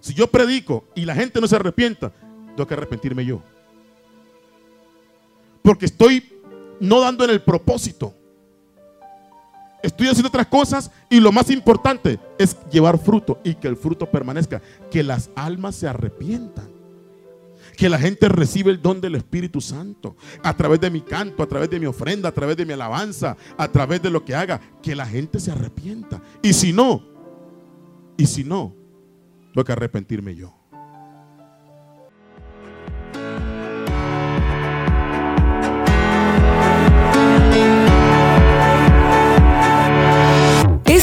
si 0.00 0.12
yo 0.12 0.26
predico 0.26 0.84
y 0.94 1.06
la 1.06 1.14
gente 1.14 1.40
no 1.40 1.48
se 1.48 1.56
arrepienta, 1.56 2.12
tengo 2.54 2.66
que 2.66 2.74
arrepentirme 2.74 3.24
yo. 3.24 3.42
Porque 5.62 5.86
estoy 5.86 6.30
no 6.78 7.00
dando 7.00 7.24
en 7.24 7.30
el 7.30 7.40
propósito 7.40 8.14
estoy 9.82 10.08
haciendo 10.08 10.28
otras 10.28 10.46
cosas 10.46 10.90
y 11.10 11.20
lo 11.20 11.32
más 11.32 11.50
importante 11.50 12.18
es 12.38 12.56
llevar 12.70 12.98
fruto 12.98 13.40
y 13.44 13.54
que 13.54 13.68
el 13.68 13.76
fruto 13.76 14.10
permanezca, 14.10 14.62
que 14.90 15.02
las 15.02 15.30
almas 15.34 15.76
se 15.76 15.88
arrepientan. 15.88 16.70
Que 17.76 17.88
la 17.88 17.98
gente 17.98 18.28
reciba 18.28 18.70
el 18.70 18.82
don 18.82 19.00
del 19.00 19.14
Espíritu 19.14 19.60
Santo 19.60 20.16
a 20.42 20.54
través 20.54 20.78
de 20.80 20.90
mi 20.90 21.00
canto, 21.00 21.42
a 21.42 21.46
través 21.46 21.70
de 21.70 21.80
mi 21.80 21.86
ofrenda, 21.86 22.28
a 22.28 22.32
través 22.32 22.56
de 22.56 22.66
mi 22.66 22.74
alabanza, 22.74 23.36
a 23.56 23.68
través 23.68 24.02
de 24.02 24.10
lo 24.10 24.24
que 24.24 24.34
haga. 24.34 24.60
Que 24.82 24.94
la 24.94 25.06
gente 25.06 25.40
se 25.40 25.52
arrepienta. 25.52 26.20
Y 26.42 26.52
si 26.52 26.72
no, 26.72 27.02
y 28.18 28.26
si 28.26 28.44
no, 28.44 28.74
tengo 29.54 29.64
que 29.64 29.72
arrepentirme 29.72 30.34
yo. 30.34 30.61